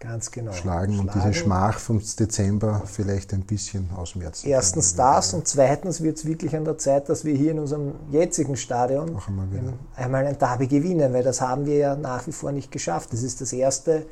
Ganz 0.00 0.30
genau. 0.30 0.52
Schlagen, 0.52 0.98
und 0.98 1.14
diese 1.14 1.34
Schmach 1.34 1.78
vom 1.78 2.00
Dezember 2.00 2.82
vielleicht 2.86 3.34
ein 3.34 3.42
bisschen 3.42 3.90
ausmerzen. 3.94 4.48
Erstens 4.48 4.94
das 4.94 5.34
und 5.34 5.46
zweitens 5.46 6.00
wird 6.02 6.16
es 6.16 6.24
wirklich 6.24 6.56
an 6.56 6.64
der 6.64 6.78
Zeit, 6.78 7.10
dass 7.10 7.26
wir 7.26 7.34
hier 7.34 7.50
in 7.50 7.58
unserem 7.58 7.92
jetzigen 8.10 8.56
Stadion 8.56 9.14
einmal, 9.28 9.46
einmal, 9.96 10.26
ein 10.26 10.38
Derby 10.38 10.68
gewinnen, 10.68 11.12
weil 11.12 11.22
das 11.22 11.42
haben 11.42 11.66
wir 11.66 11.76
ja 11.76 11.96
nach 11.96 12.26
wie 12.26 12.32
vor 12.32 12.50
nicht 12.50 12.72
geschafft. 12.72 13.12
Das 13.12 13.22
ist 13.22 13.42
das 13.42 13.52
erste, 13.52 14.06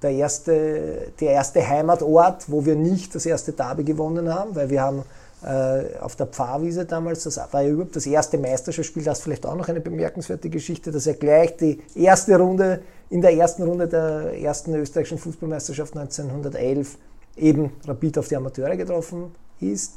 der, 0.00 0.12
erste, 0.12 1.12
der 1.18 1.32
erste 1.32 1.68
Heimatort, 1.68 2.48
wo 2.48 2.64
wir 2.64 2.76
nicht 2.76 3.12
das 3.16 3.26
erste 3.26 3.52
Derby 3.52 3.82
gewonnen 3.82 4.32
haben, 4.32 4.54
weil 4.54 4.70
wir 4.70 4.80
haben 4.80 5.02
äh, 5.44 5.98
auf 5.98 6.16
der 6.16 6.26
Pfarrwiese 6.26 6.84
damals, 6.84 7.24
das 7.24 7.36
war 7.52 7.62
ja 7.62 7.70
überhaupt 7.70 7.96
das 7.96 8.06
erste 8.06 8.38
Meisterschaftsspiel, 8.38 9.02
das 9.02 9.18
ist 9.18 9.24
vielleicht 9.24 9.44
auch 9.44 9.56
noch 9.56 9.68
eine 9.68 9.80
bemerkenswerte 9.80 10.50
Geschichte, 10.50 10.92
dass 10.92 11.06
er 11.06 11.14
gleich 11.14 11.56
die 11.56 11.80
erste 11.94 12.38
Runde, 12.38 12.82
in 13.10 13.20
der 13.20 13.34
ersten 13.34 13.64
Runde 13.64 13.88
der 13.88 14.40
ersten 14.40 14.74
österreichischen 14.74 15.18
Fußballmeisterschaft 15.18 15.96
1911 15.96 16.96
eben 17.36 17.72
Rapid 17.86 18.18
auf 18.18 18.28
die 18.28 18.36
Amateure 18.36 18.76
getroffen 18.76 19.34
ist 19.60 19.94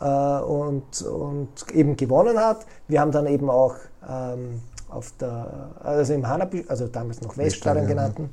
äh, 0.00 0.04
und, 0.04 1.02
und 1.02 1.48
eben 1.72 1.96
gewonnen 1.96 2.38
hat. 2.38 2.66
Wir 2.88 3.00
haben 3.00 3.12
dann 3.12 3.26
eben 3.26 3.48
auch 3.48 3.76
ähm, 4.08 4.60
auf 4.88 5.12
der, 5.18 5.70
also 5.82 6.12
im 6.12 6.28
Hanapi, 6.28 6.64
also 6.68 6.86
damals 6.86 7.20
noch 7.22 7.36
Weststadion 7.36 7.86
genannten, 7.86 8.30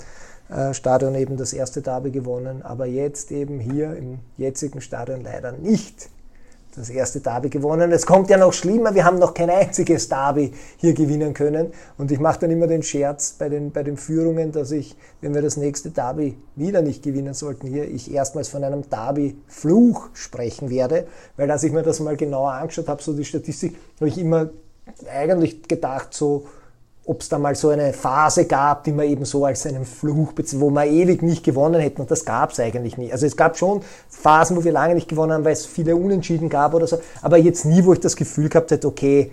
äh, 0.50 0.74
Stadion 0.74 1.16
eben 1.16 1.38
das 1.38 1.54
erste 1.54 1.82
Derby 1.82 2.12
gewonnen, 2.12 2.62
aber 2.64 2.86
jetzt 2.86 3.32
eben 3.32 3.60
hier 3.60 3.96
im 3.96 4.20
jetzigen 4.38 4.82
Stadion 4.82 5.22
leider 5.22 5.52
nicht 5.54 6.10
das 6.76 6.90
erste 6.90 7.20
Derby 7.20 7.50
gewonnen. 7.50 7.92
Es 7.92 8.06
kommt 8.06 8.30
ja 8.30 8.38
noch 8.38 8.54
schlimmer, 8.54 8.96
wir 8.96 9.06
haben 9.06 9.20
noch 9.20 9.34
kein 9.34 9.50
einziges 9.50 10.10
Derby 10.10 10.52
hier 10.78 10.94
gewinnen 10.94 11.34
können. 11.34 11.72
Und 11.98 12.12
ich 12.12 12.20
mache 12.20 12.40
dann 12.40 12.52
immer 12.52 12.68
den 12.68 12.84
Scherz 12.84 13.34
bei 13.34 13.50
den, 13.50 13.72
bei 13.72 13.84
den 13.84 13.98
Führungen, 13.98 14.52
dass 14.52 14.72
ich, 14.72 14.96
wenn 15.22 15.36
wir 15.36 15.42
das 15.42 15.58
nächste 15.58 15.92
Derby 15.92 16.38
wieder 16.56 16.82
nicht 16.82 17.04
gewinnen 17.04 17.34
sollten 17.34 17.68
hier, 17.68 17.88
ich 17.88 18.12
erstmals 18.12 18.50
von 18.50 18.64
einem 18.64 18.90
Derby-Fluch 18.90 20.10
sprechen 20.14 20.70
werde. 20.70 21.08
Weil 21.38 21.52
als 21.52 21.64
ich 21.64 21.72
mir 21.72 21.84
das 21.84 22.00
mal 22.00 22.18
genauer 22.18 22.54
angeschaut 22.54 22.88
habe, 22.88 23.04
so 23.04 23.14
die 23.14 23.26
Statistik, 23.26 23.76
habe 24.00 24.08
ich 24.08 24.18
immer 24.18 24.50
eigentlich 25.12 25.68
gedacht, 25.68 26.14
so 26.14 26.48
ob 27.06 27.22
es 27.22 27.30
da 27.30 27.38
mal 27.38 27.54
so 27.56 27.70
eine 27.70 27.92
Phase 27.92 28.46
gab, 28.46 28.86
die 28.86 28.94
man 28.94 29.06
eben 29.06 29.26
so 29.26 29.46
als 29.46 29.66
einen 29.66 29.86
Fluch, 29.86 30.34
wo 30.54 30.70
wir 30.70 30.86
ewig 30.86 31.22
nicht 31.22 31.44
gewonnen 31.44 31.82
hätten. 31.82 32.02
Und 32.02 32.12
das 32.12 32.24
gab 32.24 32.52
es 32.52 32.60
eigentlich 32.60 32.98
nie. 32.98 33.12
Also 33.12 33.26
es 33.26 33.36
gab 33.36 33.58
schon 33.58 33.82
Phasen, 34.10 34.56
wo 34.56 34.64
wir 34.64 34.72
lange 34.72 34.96
nicht 34.96 35.10
gewonnen 35.10 35.34
haben, 35.34 35.44
weil 35.44 35.54
es 35.54 35.66
viele 35.66 35.96
Unentschieden 35.98 36.48
gab 36.48 36.74
oder 36.74 36.88
so. 36.88 37.00
Aber 37.22 37.38
jetzt 37.38 37.66
nie, 37.66 37.84
wo 37.84 37.92
ich 37.92 38.00
das 38.00 38.16
Gefühl 38.16 38.48
gehabt 38.48 38.72
hätte, 38.72 38.88
okay, 38.88 39.32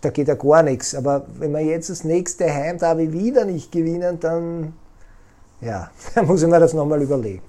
da 0.00 0.10
geht 0.10 0.26
ja 0.26 0.34
gar 0.34 0.64
nichts. 0.64 0.94
Aber 0.96 1.26
wenn 1.38 1.52
wir 1.52 1.60
jetzt 1.60 1.90
das 1.90 2.02
nächste 2.02 2.52
Heimderby 2.52 3.12
wieder 3.12 3.44
nicht 3.44 3.70
gewinnen, 3.70 4.18
dann, 4.18 4.72
ja, 5.60 5.90
dann 6.14 6.26
muss 6.26 6.42
ich 6.42 6.48
mir 6.48 6.58
das 6.58 6.74
nochmal 6.74 7.02
überlegen. 7.02 7.42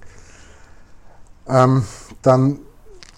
Ähm, 1.48 1.84
dann 2.22 2.60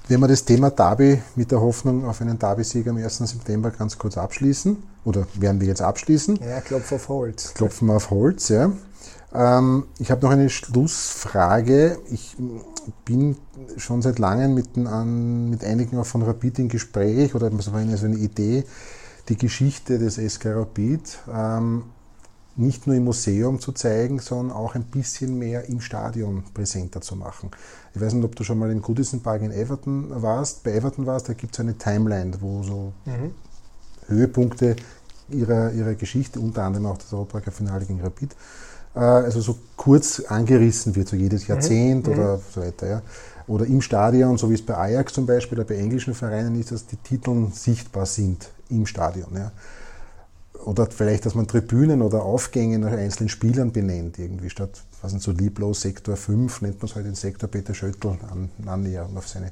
werden 0.07 0.21
wir 0.21 0.29
das 0.29 0.45
Thema 0.45 0.71
Derby 0.71 1.23
mit 1.35 1.51
der 1.51 1.61
Hoffnung 1.61 2.05
auf 2.05 2.21
einen 2.21 2.39
Derby-Sieg 2.39 2.87
am 2.89 2.99
1. 2.99 3.19
September 3.19 3.71
ganz 3.71 3.97
kurz 3.99 4.19
abschließen. 4.19 4.77
Oder 5.05 5.27
werden 5.35 5.61
wir 5.61 5.69
jetzt 5.69 5.83
abschließen? 5.83 6.39
Ja, 6.47 6.61
Klopf 6.61 6.93
auf 6.93 7.09
Holz. 7.09 7.55
Klopfen 7.55 7.89
wir 7.89 7.97
auf 7.97 8.11
Holz, 8.11 8.49
ja. 8.51 8.71
Ähm, 9.33 9.85
ich 9.99 10.11
habe 10.11 10.23
noch 10.23 10.31
eine 10.31 10.51
Schlussfrage. 10.51 11.99
Ich 12.11 12.37
bin 13.05 13.37
schon 13.79 14.03
seit 14.03 14.19
langem 14.19 14.55
mit, 14.55 14.77
an, 14.77 15.49
mit 15.49 15.65
einigen 15.65 15.99
auch 15.99 16.07
von 16.07 16.23
Rapid 16.23 16.59
in 16.59 16.69
Gespräch 16.69 17.35
oder 17.35 17.51
so 17.59 17.73
eine, 17.73 17.97
so 17.97 18.07
eine 18.07 18.17
Idee, 18.17 18.65
die 19.29 19.37
Geschichte 19.37 19.99
des 19.99 20.17
SK 20.17 20.47
Rapid 20.47 21.19
ähm, 21.33 21.85
nicht 22.57 22.87
nur 22.87 22.97
im 22.97 23.05
Museum 23.05 23.61
zu 23.61 23.73
zeigen, 23.73 24.19
sondern 24.19 24.57
auch 24.57 24.75
ein 24.75 24.85
bisschen 24.85 25.39
mehr 25.39 25.69
im 25.69 25.81
Stadion 25.81 26.45
präsenter 26.55 27.01
zu 27.01 27.17
machen. 27.17 27.51
Ich 27.95 28.01
weiß 28.01 28.13
nicht, 28.15 28.25
ob 28.25 28.37
du 28.37 28.45
schon 28.45 28.59
mal 28.59 28.71
im 28.71 28.83
Goodison 28.83 29.21
Park 29.21 29.43
in 29.43 29.51
Everton 29.51 30.07
warst. 30.23 30.63
Bei 30.63 30.73
Everton 30.73 31.07
warst, 31.07 31.29
da 31.29 31.33
gibt 31.33 31.55
es 31.55 31.61
eine 31.61 31.77
Timeline, 31.77 32.33
wo 32.41 32.63
so 32.63 32.93
mhm. 33.07 33.33
Höhepunkte 34.07 34.77
ihrer, 35.31 35.73
ihrer 35.73 35.95
Geschichte, 35.95 36.39
unter 36.39 36.63
anderem 36.63 36.87
auch 36.87 36.99
das 36.99 37.13
Europacup-Finale 37.13 37.87
gegen 37.87 38.01
Rapid, 38.01 38.37
äh, 38.95 38.99
also 38.99 39.41
so 39.41 39.59
kurz 39.77 40.21
angerissen 40.21 40.95
wird, 40.95 41.09
so 41.09 41.17
jedes 41.17 41.43
mhm. 41.43 41.55
Jahrzehnt 41.55 42.07
mhm. 42.07 42.13
oder 42.13 42.41
so 42.55 42.61
weiter. 42.61 42.89
Ja. 42.89 43.03
Oder 43.47 43.67
im 43.67 43.83
Stadion, 43.83 44.39
so 44.39 44.49
wie 44.49 44.55
es 44.55 44.65
bei 44.65 44.77
Ajax 44.77 45.13
zum 45.13 45.27
Beispiel 45.27 45.59
oder 45.59 45.67
bei 45.67 45.77
englischen 45.77 46.15
Vereinen 46.15 46.59
ist, 46.59 46.73
dass 46.73 46.87
die 46.87 46.97
Titel 46.97 47.49
sichtbar 47.53 48.07
sind 48.07 48.49
im 48.71 48.87
Stadion. 48.87 49.29
Ja. 49.35 49.53
Oder 50.65 50.87
vielleicht, 50.87 51.27
dass 51.27 51.35
man 51.35 51.47
Tribünen 51.47 52.01
oder 52.01 52.23
Aufgänge 52.23 52.79
nach 52.79 52.93
einzelnen 52.93 53.29
Spielern 53.29 53.73
benennt, 53.73 54.19
irgendwie 54.19 54.51
statt, 54.51 54.83
was 55.03 55.11
sind 55.11 55.23
so 55.23 55.33
lieblos 55.33 55.81
Sektor 55.81 56.17
5, 56.17 56.63
nennt 56.63 56.81
man 56.81 56.89
es 56.89 56.95
halt 56.95 57.07
den 57.07 57.15
Sektor 57.15 57.49
Peter 57.49 57.75
Schöttl 57.75 58.17
an, 58.31 58.51
annähernd 58.67 59.17
auf 59.17 59.29
seine 59.29 59.51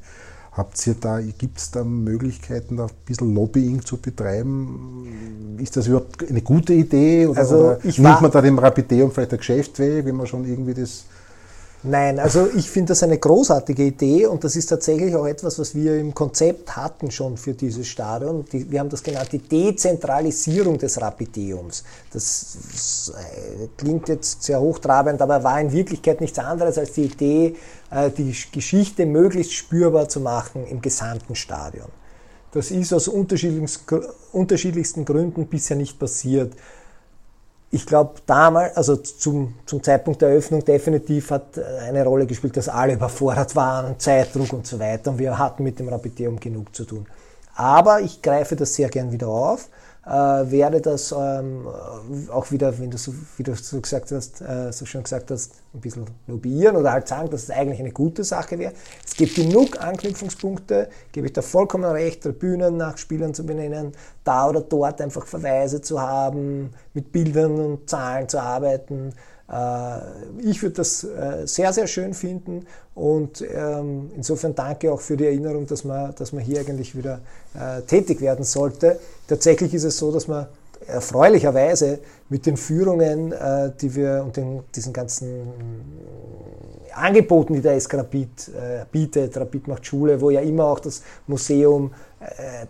Habt 0.53 0.86
ihr 0.86 0.94
da, 1.00 1.18
gibt 1.20 1.57
es 1.57 1.70
da 1.70 1.82
Möglichkeiten, 1.82 2.76
da 2.76 2.84
ein 2.84 2.90
bisschen 3.07 3.34
Lobbying 3.34 3.82
zu 3.86 3.96
betreiben? 3.96 5.57
Ist 5.59 5.78
das 5.78 5.86
überhaupt 5.86 6.28
eine 6.28 6.42
gute 6.42 6.74
Idee? 6.74 7.26
Oder, 7.26 7.38
also 7.38 7.57
oder 7.57 7.78
nimmt 7.82 8.20
man 8.20 8.30
da 8.30 8.42
dem 8.42 8.59
Rapideum 8.59 9.11
vielleicht 9.11 9.32
ein 9.32 9.38
Geschäft 9.38 9.78
weg, 9.78 10.05
wenn 10.05 10.14
man 10.14 10.26
schon 10.26 10.44
irgendwie 10.44 10.74
das 10.74 11.07
Nein, 11.84 12.20
also 12.20 12.48
ich 12.54 12.70
finde 12.70 12.90
das 12.90 13.02
eine 13.02 13.18
großartige 13.18 13.82
Idee 13.82 14.26
und 14.26 14.44
das 14.44 14.54
ist 14.54 14.66
tatsächlich 14.66 15.16
auch 15.16 15.26
etwas, 15.26 15.58
was 15.58 15.74
wir 15.74 15.98
im 15.98 16.14
Konzept 16.14 16.76
hatten 16.76 17.10
schon 17.10 17.36
für 17.36 17.54
dieses 17.54 17.88
Stadion. 17.88 18.44
Die, 18.52 18.70
wir 18.70 18.78
haben 18.78 18.88
das 18.88 19.02
genannt, 19.02 19.30
die 19.32 19.40
Dezentralisierung 19.40 20.78
des 20.78 21.00
Rapideums. 21.00 21.82
Das 22.12 23.12
klingt 23.76 24.08
jetzt 24.08 24.44
sehr 24.44 24.60
hochtrabend, 24.60 25.20
aber 25.20 25.42
war 25.42 25.60
in 25.60 25.72
Wirklichkeit 25.72 26.20
nichts 26.20 26.38
anderes 26.38 26.78
als 26.78 26.92
die 26.92 27.06
Idee, 27.06 27.56
äh, 27.90 28.10
die 28.10 28.32
Geschichte 28.52 29.04
möglichst 29.04 29.52
spürbar 29.52 30.08
zu 30.08 30.20
machen 30.20 30.64
im 30.68 30.80
gesamten 30.80 31.34
Stadion. 31.34 31.88
Das 32.52 32.70
ist 32.70 32.92
aus 32.92 33.08
unterschiedlichsten 33.08 35.04
Gründen 35.04 35.48
bisher 35.48 35.76
nicht 35.76 35.98
passiert 35.98 36.52
ich 37.74 37.86
glaube, 37.86 38.20
damals, 38.26 38.76
also 38.76 38.96
zum, 38.96 39.54
zum 39.64 39.82
Zeitpunkt 39.82 40.20
der 40.20 40.28
Eröffnung 40.28 40.62
definitiv 40.62 41.30
hat 41.30 41.56
äh, 41.56 41.62
eine 41.88 42.04
Rolle 42.04 42.26
gespielt, 42.26 42.54
dass 42.58 42.68
alle 42.68 42.92
überfordert 42.92 43.56
waren, 43.56 43.98
Zeitdruck 43.98 44.52
und 44.52 44.66
so 44.66 44.78
weiter. 44.78 45.10
Und 45.10 45.18
wir 45.18 45.38
hatten 45.38 45.64
mit 45.64 45.78
dem 45.78 45.88
Rapideum 45.88 46.38
genug 46.38 46.76
zu 46.76 46.84
tun. 46.84 47.06
Aber 47.54 48.02
ich 48.02 48.20
greife 48.20 48.56
das 48.56 48.74
sehr 48.74 48.90
gern 48.90 49.10
wieder 49.10 49.28
auf 49.28 49.68
äh, 50.05 50.11
werde 50.11 50.80
das 50.80 51.12
ähm, 51.12 51.66
auch 52.30 52.50
wieder, 52.50 52.76
wenn 52.78 52.90
du 52.90 52.98
so, 52.98 53.14
wie 53.36 53.42
du 53.44 53.55
so 53.55 53.80
gesagt 53.80 54.11
hast, 54.11 54.40
äh, 54.40 54.72
so 54.72 54.84
schön 54.84 55.05
gesagt 55.05 55.30
hast, 55.30 55.53
ein 55.74 55.80
bisschen 55.80 56.07
lobbyieren 56.26 56.76
oder 56.76 56.92
halt 56.92 57.07
sagen, 57.07 57.30
dass 57.30 57.44
es 57.44 57.50
eigentlich 57.50 57.78
eine 57.78 57.92
gute 57.92 58.24
Sache 58.24 58.59
wäre. 58.59 58.72
Es 59.07 59.14
gibt 59.14 59.36
genug 59.36 59.80
Anknüpfungspunkte, 59.80 60.88
gebe 61.12 61.28
ich 61.28 61.32
da 61.32 61.42
vollkommen 61.42 61.84
recht, 61.84 62.22
Tribünen 62.22 62.76
nach 62.76 62.98
Spielern 62.98 63.32
zu 63.32 63.46
benennen, 63.46 63.92
da 64.24 64.48
oder 64.48 64.61
dort 64.61 65.00
einfach 65.00 65.26
Verweise 65.26 65.80
zu 65.80 66.00
haben, 66.00 66.70
mit 66.94 67.12
Bildern 67.12 67.61
und 67.61 67.88
Zahlen 67.88 68.28
zu 68.28 68.40
arbeiten. 68.40 69.14
Äh, 69.53 69.98
ich 70.40 70.62
würde 70.62 70.76
das 70.76 71.05
äh, 71.05 71.46
sehr, 71.46 71.72
sehr 71.72 71.86
schön 71.86 72.14
finden 72.14 72.66
und 72.94 73.42
ähm, 73.42 74.11
insofern 74.16 74.55
danke 74.55 74.90
auch 74.90 75.00
für 75.00 75.16
die 75.16 75.26
Erinnerung, 75.26 75.66
dass 75.66 75.84
man, 75.84 76.14
dass 76.14 76.32
man 76.32 76.42
hier 76.42 76.61
eigentlich 76.61 76.96
wieder 76.96 77.20
äh, 77.55 77.82
tätig 77.82 78.20
werden 78.20 78.44
sollte. 78.44 78.98
Tatsächlich 79.28 79.74
ist 79.74 79.84
es 79.84 79.98
so, 79.98 80.11
dass 80.11 80.26
man 80.26 80.46
erfreulicherweise 80.86 82.00
mit 82.28 82.44
den 82.44 82.57
Führungen, 82.57 83.32
die 83.80 83.94
wir 83.94 84.24
und 84.26 84.36
den, 84.36 84.64
diesen 84.74 84.92
ganzen 84.92 85.42
Angeboten, 86.92 87.55
die 87.55 87.61
der 87.61 87.80
SK 87.80 88.05
bietet, 88.90 89.36
Rapid 89.36 89.68
macht 89.68 89.86
Schule, 89.86 90.20
wo 90.20 90.30
ja 90.30 90.40
immer 90.40 90.64
auch 90.64 90.80
das 90.80 91.03
Museum 91.28 91.92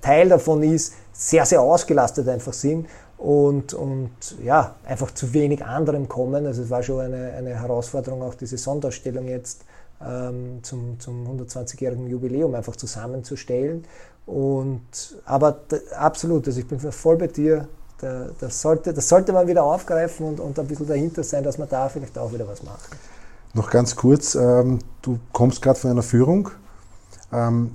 Teil 0.02 0.28
davon 0.28 0.62
ist, 0.62 0.92
sehr, 1.14 1.46
sehr 1.46 1.62
ausgelastet 1.62 2.28
einfach 2.28 2.52
sind 2.52 2.86
und, 3.22 3.72
und 3.72 4.10
ja, 4.42 4.74
einfach 4.84 5.12
zu 5.12 5.32
wenig 5.32 5.64
anderem 5.64 6.08
kommen. 6.08 6.44
Also 6.44 6.62
es 6.62 6.70
war 6.70 6.82
schon 6.82 7.00
eine, 7.00 7.32
eine 7.34 7.50
Herausforderung, 7.50 8.20
auch 8.20 8.34
diese 8.34 8.58
Sonderstellung 8.58 9.28
jetzt 9.28 9.64
ähm, 10.04 10.58
zum, 10.62 10.98
zum 10.98 11.24
120-jährigen 11.28 12.08
Jubiläum 12.08 12.52
einfach 12.56 12.74
zusammenzustellen. 12.74 13.84
Und, 14.26 14.82
aber 15.24 15.60
absolut, 15.96 16.48
also 16.48 16.58
ich 16.58 16.66
bin 16.66 16.80
voll 16.80 17.16
bei 17.16 17.28
dir. 17.28 17.68
Da, 18.00 18.26
das, 18.40 18.60
sollte, 18.60 18.92
das 18.92 19.08
sollte 19.08 19.32
man 19.32 19.46
wieder 19.46 19.62
aufgreifen 19.62 20.26
und, 20.26 20.40
und 20.40 20.58
ein 20.58 20.66
bisschen 20.66 20.88
dahinter 20.88 21.22
sein, 21.22 21.44
dass 21.44 21.58
man 21.58 21.68
da 21.68 21.88
vielleicht 21.88 22.18
auch 22.18 22.32
wieder 22.32 22.48
was 22.48 22.64
macht. 22.64 22.88
Noch 23.54 23.70
ganz 23.70 23.94
kurz, 23.94 24.34
ähm, 24.34 24.80
du 25.00 25.20
kommst 25.32 25.62
gerade 25.62 25.78
von 25.78 25.92
einer 25.92 26.02
Führung 26.02 26.50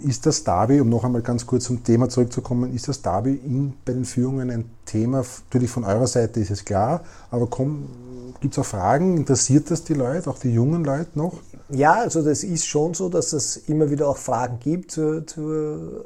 ist 0.05 0.27
das 0.27 0.43
Derby, 0.43 0.79
um 0.79 0.89
noch 0.89 1.03
einmal 1.03 1.23
ganz 1.23 1.47
kurz 1.47 1.63
zum 1.63 1.83
Thema 1.83 2.09
zurückzukommen, 2.09 2.75
ist 2.75 2.87
das 2.87 3.01
Derby 3.01 3.33
in, 3.33 3.73
bei 3.85 3.93
den 3.93 4.05
Führungen 4.05 4.51
ein 4.51 4.69
Thema? 4.85 5.23
Natürlich 5.45 5.71
von 5.71 5.83
eurer 5.83 6.05
Seite 6.05 6.39
ist 6.39 6.51
es 6.51 6.63
klar, 6.63 7.01
aber 7.31 7.47
gibt 8.39 8.53
es 8.53 8.59
auch 8.59 8.65
Fragen? 8.65 9.17
Interessiert 9.17 9.71
das 9.71 9.83
die 9.83 9.95
Leute, 9.95 10.29
auch 10.29 10.37
die 10.37 10.51
jungen 10.51 10.85
Leute 10.85 11.09
noch? 11.15 11.33
Ja, 11.69 11.93
also 11.93 12.21
das 12.21 12.43
ist 12.43 12.67
schon 12.67 12.93
so, 12.93 13.09
dass 13.09 13.33
es 13.33 13.57
immer 13.57 13.89
wieder 13.89 14.07
auch 14.07 14.17
Fragen 14.17 14.59
gibt, 14.59 14.91
zur, 14.91 15.25
zur, 15.25 16.05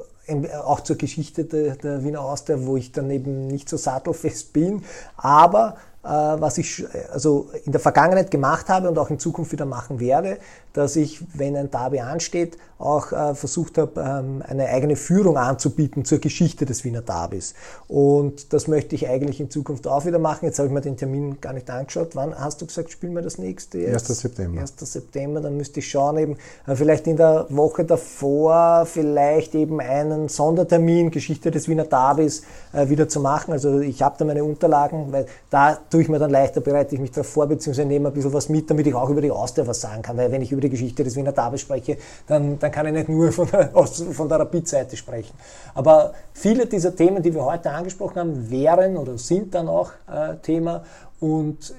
auch 0.64 0.80
zur 0.80 0.96
Geschichte 0.96 1.44
der, 1.44 1.76
der 1.76 2.04
Wiener 2.04 2.22
Austria, 2.22 2.64
wo 2.64 2.78
ich 2.78 2.90
dann 2.92 3.10
eben 3.10 3.48
nicht 3.48 3.68
so 3.68 3.76
sattelfest 3.76 4.54
bin. 4.54 4.82
Aber 5.16 5.76
äh, 6.04 6.08
was 6.08 6.58
ich 6.58 6.84
also 7.12 7.50
in 7.64 7.70
der 7.70 7.80
Vergangenheit 7.80 8.30
gemacht 8.30 8.68
habe 8.68 8.88
und 8.88 8.98
auch 8.98 9.10
in 9.10 9.20
Zukunft 9.20 9.52
wieder 9.52 9.66
machen 9.66 10.00
werde, 10.00 10.38
dass 10.72 10.96
ich, 10.96 11.22
wenn 11.34 11.56
ein 11.56 11.70
Derby 11.70 12.00
ansteht, 12.00 12.56
auch 12.82 13.12
äh, 13.12 13.34
versucht 13.34 13.78
habe, 13.78 14.00
ähm, 14.00 14.42
eine 14.46 14.66
eigene 14.68 14.96
Führung 14.96 15.36
anzubieten 15.36 16.04
zur 16.04 16.18
Geschichte 16.18 16.66
des 16.66 16.84
Wiener 16.84 17.02
Derbys. 17.02 17.54
Und 17.88 18.52
das 18.52 18.66
möchte 18.66 18.94
ich 18.94 19.08
eigentlich 19.08 19.40
in 19.40 19.50
Zukunft 19.50 19.86
auch 19.86 20.04
wieder 20.04 20.18
machen. 20.18 20.46
Jetzt 20.46 20.58
habe 20.58 20.68
ich 20.68 20.74
mir 20.74 20.80
den 20.80 20.96
Termin 20.96 21.40
gar 21.40 21.52
nicht 21.52 21.70
angeschaut. 21.70 22.16
Wann 22.16 22.38
hast 22.38 22.60
du 22.60 22.66
gesagt, 22.66 22.90
spielen 22.90 23.14
wir 23.14 23.22
das 23.22 23.38
nächste? 23.38 23.78
Jetzt? 23.78 24.10
1. 24.10 24.20
September. 24.20 24.60
1. 24.60 24.74
September, 24.78 25.40
dann 25.40 25.56
müsste 25.56 25.80
ich 25.80 25.88
schauen, 25.88 26.18
eben 26.18 26.36
äh, 26.66 26.74
vielleicht 26.74 27.06
in 27.06 27.16
der 27.16 27.46
Woche 27.50 27.84
davor 27.84 28.84
vielleicht 28.86 29.54
eben 29.54 29.80
einen 29.80 30.28
Sondertermin 30.28 31.10
Geschichte 31.10 31.50
des 31.50 31.68
Wiener 31.68 31.84
Derbys 31.84 32.42
äh, 32.72 32.88
wieder 32.88 33.08
zu 33.08 33.20
machen. 33.20 33.52
Also 33.52 33.78
ich 33.78 34.02
habe 34.02 34.16
da 34.18 34.24
meine 34.24 34.42
Unterlagen, 34.42 35.12
weil 35.12 35.26
da 35.50 35.78
tue 35.90 36.02
ich 36.02 36.08
mir 36.08 36.18
dann 36.18 36.30
leichter, 36.30 36.60
bereite 36.60 36.94
ich 36.94 37.00
mich 37.00 37.12
darauf 37.12 37.28
vor, 37.28 37.46
beziehungsweise 37.46 37.86
nehme 37.86 38.08
ein 38.08 38.14
bisschen 38.14 38.32
was 38.32 38.48
mit, 38.48 38.68
damit 38.70 38.86
ich 38.86 38.94
auch 38.94 39.08
über 39.08 39.20
die 39.20 39.30
Austria 39.30 39.66
was 39.66 39.80
sagen 39.80 40.02
kann. 40.02 40.16
Weil 40.16 40.32
wenn 40.32 40.42
ich 40.42 40.50
über 40.50 40.61
die 40.62 40.70
Geschichte 40.70 41.04
des 41.04 41.16
Wiener 41.16 41.32
Derbys 41.32 41.60
spreche, 41.60 41.98
dann, 42.26 42.58
dann 42.58 42.70
kann 42.70 42.86
ich 42.86 42.92
nicht 42.92 43.08
nur 43.08 43.32
von 43.32 43.48
der, 43.50 43.68
von 43.86 44.28
der 44.28 44.40
Rapid-Seite 44.40 44.96
sprechen. 44.96 45.34
Aber 45.74 46.14
viele 46.32 46.66
dieser 46.66 46.94
Themen, 46.94 47.22
die 47.22 47.34
wir 47.34 47.44
heute 47.44 47.70
angesprochen 47.70 48.16
haben, 48.16 48.50
wären 48.50 48.96
oder 48.96 49.18
sind 49.18 49.54
dann 49.54 49.68
auch 49.68 49.90
äh, 50.10 50.36
Thema. 50.42 50.84
Und 51.20 51.74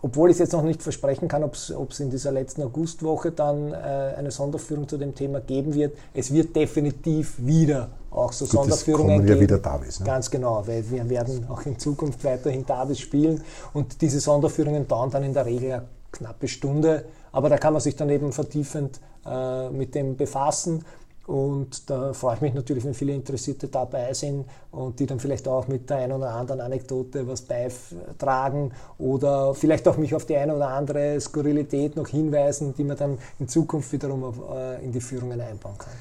obwohl 0.00 0.30
ich 0.30 0.34
es 0.34 0.38
jetzt 0.38 0.52
noch 0.52 0.62
nicht 0.62 0.82
versprechen 0.82 1.28
kann, 1.28 1.42
ob 1.42 1.54
es 1.54 2.00
in 2.00 2.10
dieser 2.10 2.30
letzten 2.30 2.62
Augustwoche 2.62 3.32
dann 3.32 3.72
äh, 3.72 3.76
eine 4.16 4.30
Sonderführung 4.30 4.88
zu 4.88 4.96
dem 4.96 5.14
Thema 5.14 5.40
geben 5.40 5.74
wird, 5.74 5.96
es 6.14 6.32
wird 6.32 6.54
definitiv 6.54 7.34
wieder 7.38 7.88
auch 8.10 8.32
so 8.32 8.44
Gut, 8.44 8.52
Sonderführungen 8.52 9.18
geben. 9.18 9.28
Ja 9.28 9.40
wieder 9.40 9.58
Davis, 9.58 10.00
ne? 10.00 10.06
Ganz 10.06 10.30
genau, 10.30 10.62
weil 10.66 10.88
wir 10.88 11.08
werden 11.10 11.46
auch 11.48 11.62
in 11.66 11.78
Zukunft 11.78 12.22
weiterhin 12.24 12.64
Davis 12.64 13.00
spielen 13.00 13.42
und 13.72 14.00
diese 14.00 14.20
Sonderführungen 14.20 14.86
dauern 14.86 15.10
dann 15.10 15.24
in 15.24 15.34
der 15.34 15.46
Regel 15.46 15.72
eine 15.72 15.84
knappe 16.12 16.48
Stunde, 16.48 17.04
aber 17.32 17.48
da 17.48 17.58
kann 17.58 17.72
man 17.72 17.82
sich 17.82 17.96
dann 17.96 18.10
eben 18.10 18.32
vertiefend 18.32 19.00
äh, 19.26 19.70
mit 19.70 19.94
dem 19.94 20.16
befassen. 20.16 20.84
Und 21.28 21.90
da 21.90 22.14
freue 22.14 22.36
ich 22.36 22.40
mich 22.40 22.54
natürlich, 22.54 22.86
wenn 22.86 22.94
viele 22.94 23.12
Interessierte 23.12 23.68
dabei 23.68 24.14
sind 24.14 24.46
und 24.70 24.98
die 24.98 25.04
dann 25.04 25.20
vielleicht 25.20 25.46
auch 25.46 25.68
mit 25.68 25.90
der 25.90 25.98
einen 25.98 26.12
oder 26.12 26.30
anderen 26.30 26.62
Anekdote 26.62 27.28
was 27.28 27.42
beitragen 27.42 28.72
oder 28.96 29.54
vielleicht 29.54 29.86
auch 29.88 29.98
mich 29.98 30.14
auf 30.14 30.24
die 30.24 30.36
eine 30.38 30.56
oder 30.56 30.68
andere 30.68 31.20
Skurrilität 31.20 31.96
noch 31.96 32.08
hinweisen, 32.08 32.74
die 32.78 32.84
man 32.84 32.96
dann 32.96 33.18
in 33.38 33.46
Zukunft 33.46 33.92
wiederum 33.92 34.24
auf, 34.24 34.36
äh, 34.54 34.82
in 34.82 34.90
die 34.90 35.02
Führungen 35.02 35.38
einbauen 35.38 35.76
kann. 35.76 35.92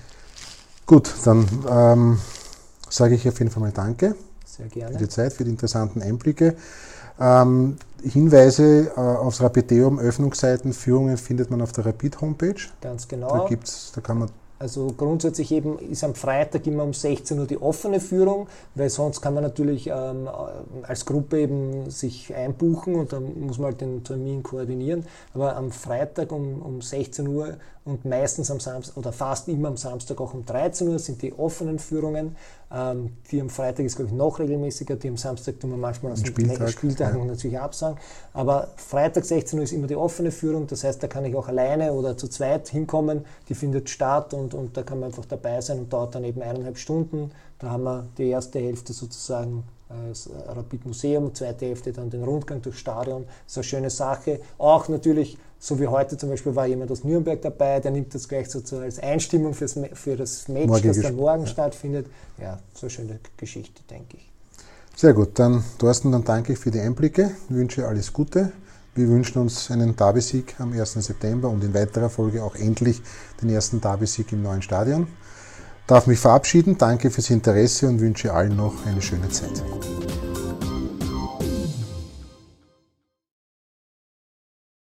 Gut, 0.86 1.13
dann 1.25 1.45
ähm, 1.69 2.19
sage 2.89 3.15
ich 3.15 3.28
auf 3.28 3.38
jeden 3.39 3.51
Fall 3.51 3.63
mal 3.63 3.73
Danke 3.73 4.15
Sehr 4.45 4.67
gerne. 4.67 4.93
Für 4.93 5.03
die 5.03 5.09
Zeit, 5.09 5.34
für 5.34 5.43
die 5.43 5.51
interessanten 5.51 6.01
Einblicke. 6.01 6.55
Ähm, 7.20 7.78
Hinweise 8.03 8.91
äh, 8.95 8.99
aufs 8.99 9.41
Rapideum, 9.41 9.99
Öffnungszeiten, 9.99 10.74
Führungen 10.74 11.18
findet 11.18 11.49
man 11.49 11.61
auf 11.61 11.72
der 11.72 11.86
Rapid 11.86 12.22
Homepage. 12.22 12.61
Ganz 12.82 13.07
genau. 13.07 13.30
Da 13.30 13.47
gibt's, 13.47 13.91
da 13.93 14.01
kann 14.01 14.20
man 14.20 14.30
also 14.59 14.88
grundsätzlich 14.97 15.51
eben 15.51 15.78
ist 15.78 16.03
am 16.03 16.15
Freitag 16.15 16.65
immer 16.65 16.84
um 16.84 16.93
16 16.93 17.38
Uhr 17.38 17.45
die 17.45 17.61
offene 17.61 17.99
Führung, 17.99 18.47
weil 18.74 18.89
sonst 18.89 19.22
kann 19.22 19.36
man 19.36 19.43
natürlich 19.43 19.88
ähm, 19.88 20.28
als 20.82 21.05
Gruppe 21.05 21.41
eben 21.41 21.91
sich 21.91 22.34
einbuchen 22.34 22.95
und 22.95 23.13
dann 23.13 23.39
muss 23.39 23.59
man 23.59 23.68
halt 23.68 23.82
den 23.82 24.03
Termin 24.03 24.41
koordinieren. 24.41 25.05
Aber 25.36 25.55
am 25.55 25.72
Freitag 25.72 26.32
um, 26.32 26.61
um 26.63 26.82
16 26.82 27.28
Uhr 27.28 27.57
und 27.88 28.03
meistens 28.03 28.51
am 28.51 28.59
Samstag 28.59 28.97
oder 28.97 29.13
fast 29.13 29.47
immer 29.47 29.69
am 29.69 29.77
Samstag 29.77 30.19
auch 30.19 30.33
um 30.33 30.45
13 30.45 30.89
Uhr 30.89 30.99
sind 30.99 31.21
die 31.21 31.33
offenen 31.33 31.79
Führungen. 31.79 32.35
Ähm, 32.69 33.15
die 33.31 33.39
am 33.39 33.49
Freitag 33.49 33.85
ist, 33.85 33.95
glaube 33.95 34.11
ich, 34.11 34.17
noch 34.17 34.39
regelmäßiger, 34.39 34.97
die 34.97 35.07
am 35.07 35.15
Samstag 35.15 35.57
tun 35.61 35.69
wir 35.69 35.77
manchmal 35.77 36.11
aus 36.11 36.21
den 36.21 36.27
Spieltag, 36.27 36.69
Spieltagen 36.69 37.19
ja. 37.19 37.25
natürlich 37.25 37.57
absagen. 37.57 37.97
Aber 38.33 38.67
Freitag 38.75 39.23
16 39.23 39.57
Uhr 39.57 39.63
ist 39.63 39.71
immer 39.71 39.88
die 39.88 39.95
offene 39.95 40.31
Führung, 40.31 40.67
das 40.67 40.83
heißt, 40.83 41.01
da 41.01 41.07
kann 41.07 41.23
ich 41.23 41.33
auch 41.33 41.47
alleine 41.47 41.93
oder 41.93 42.17
zu 42.17 42.27
zweit 42.27 42.67
hinkommen, 42.67 43.23
die 43.47 43.55
findet 43.55 43.89
statt 43.89 44.33
und, 44.33 44.53
und 44.53 44.75
da 44.75 44.83
kann 44.83 44.99
man 44.99 45.07
einfach 45.07 45.23
dabei 45.23 45.61
sein 45.61 45.79
und 45.79 45.93
dauert 45.93 46.13
dann 46.15 46.25
eben 46.25 46.41
eineinhalb 46.41 46.77
Stunden. 46.77 47.31
Da 47.59 47.69
haben 47.69 47.83
wir 47.83 48.05
die 48.17 48.27
erste 48.27 48.59
Hälfte 48.59 48.91
sozusagen 48.91 49.63
das 50.09 50.29
Rapid 50.47 50.85
Museum, 50.85 51.33
zweite 51.33 51.67
Hälfte 51.67 51.93
dann 51.93 52.09
den 52.09 52.23
Rundgang 52.23 52.61
durchs 52.61 52.79
Stadion. 52.79 53.25
Das 53.45 53.53
ist 53.53 53.57
eine 53.57 53.63
schöne 53.63 53.89
Sache. 53.89 54.41
Auch 54.57 54.89
natürlich, 54.89 55.38
so 55.59 55.79
wie 55.79 55.87
heute 55.87 56.17
zum 56.17 56.29
Beispiel, 56.29 56.55
war 56.55 56.67
jemand 56.67 56.91
aus 56.91 57.03
Nürnberg 57.03 57.41
dabei, 57.41 57.79
der 57.79 57.91
nimmt 57.91 58.13
das 58.13 58.27
gleich 58.27 58.49
so 58.49 58.61
als 58.77 58.99
Einstimmung 58.99 59.53
fürs, 59.53 59.79
für 59.93 60.15
das 60.15 60.47
Match, 60.47 60.67
Morgen 60.67 60.87
das 60.87 61.01
dann 61.01 61.15
morgen 61.15 61.43
ja. 61.43 61.47
stattfindet. 61.47 62.07
Ja, 62.39 62.59
so 62.73 62.85
eine 62.85 62.89
schöne 62.89 63.19
Geschichte, 63.37 63.81
denke 63.89 64.17
ich. 64.17 64.31
Sehr 64.95 65.13
gut, 65.13 65.37
dann 65.39 65.63
Thorsten, 65.77 66.11
dann 66.11 66.23
danke 66.23 66.53
ich 66.53 66.59
für 66.59 66.71
die 66.71 66.79
Einblicke, 66.79 67.31
ich 67.49 67.55
wünsche 67.55 67.87
alles 67.87 68.13
Gute. 68.13 68.51
Wir 68.95 69.07
wünschen 69.09 69.39
uns 69.39 69.69
einen 69.69 69.95
Derby-Sieg 69.95 70.55
am 70.59 70.73
1. 70.73 70.93
September 70.93 71.49
und 71.49 71.63
in 71.63 71.73
weiterer 71.73 72.09
Folge 72.09 72.43
auch 72.43 72.55
endlich 72.55 73.01
den 73.41 73.49
ersten 73.49 73.79
Derby-Sieg 73.79 74.31
im 74.31 74.41
neuen 74.41 74.63
Stadion 74.63 75.07
darf 75.87 76.05
mich 76.05 76.19
verabschieden. 76.19 76.77
Danke 76.77 77.09
fürs 77.09 77.29
Interesse 77.29 77.87
und 77.87 77.99
wünsche 78.01 78.33
allen 78.33 78.55
noch 78.55 78.85
eine 78.85 79.01
schöne 79.01 79.29
Zeit. 79.29 79.63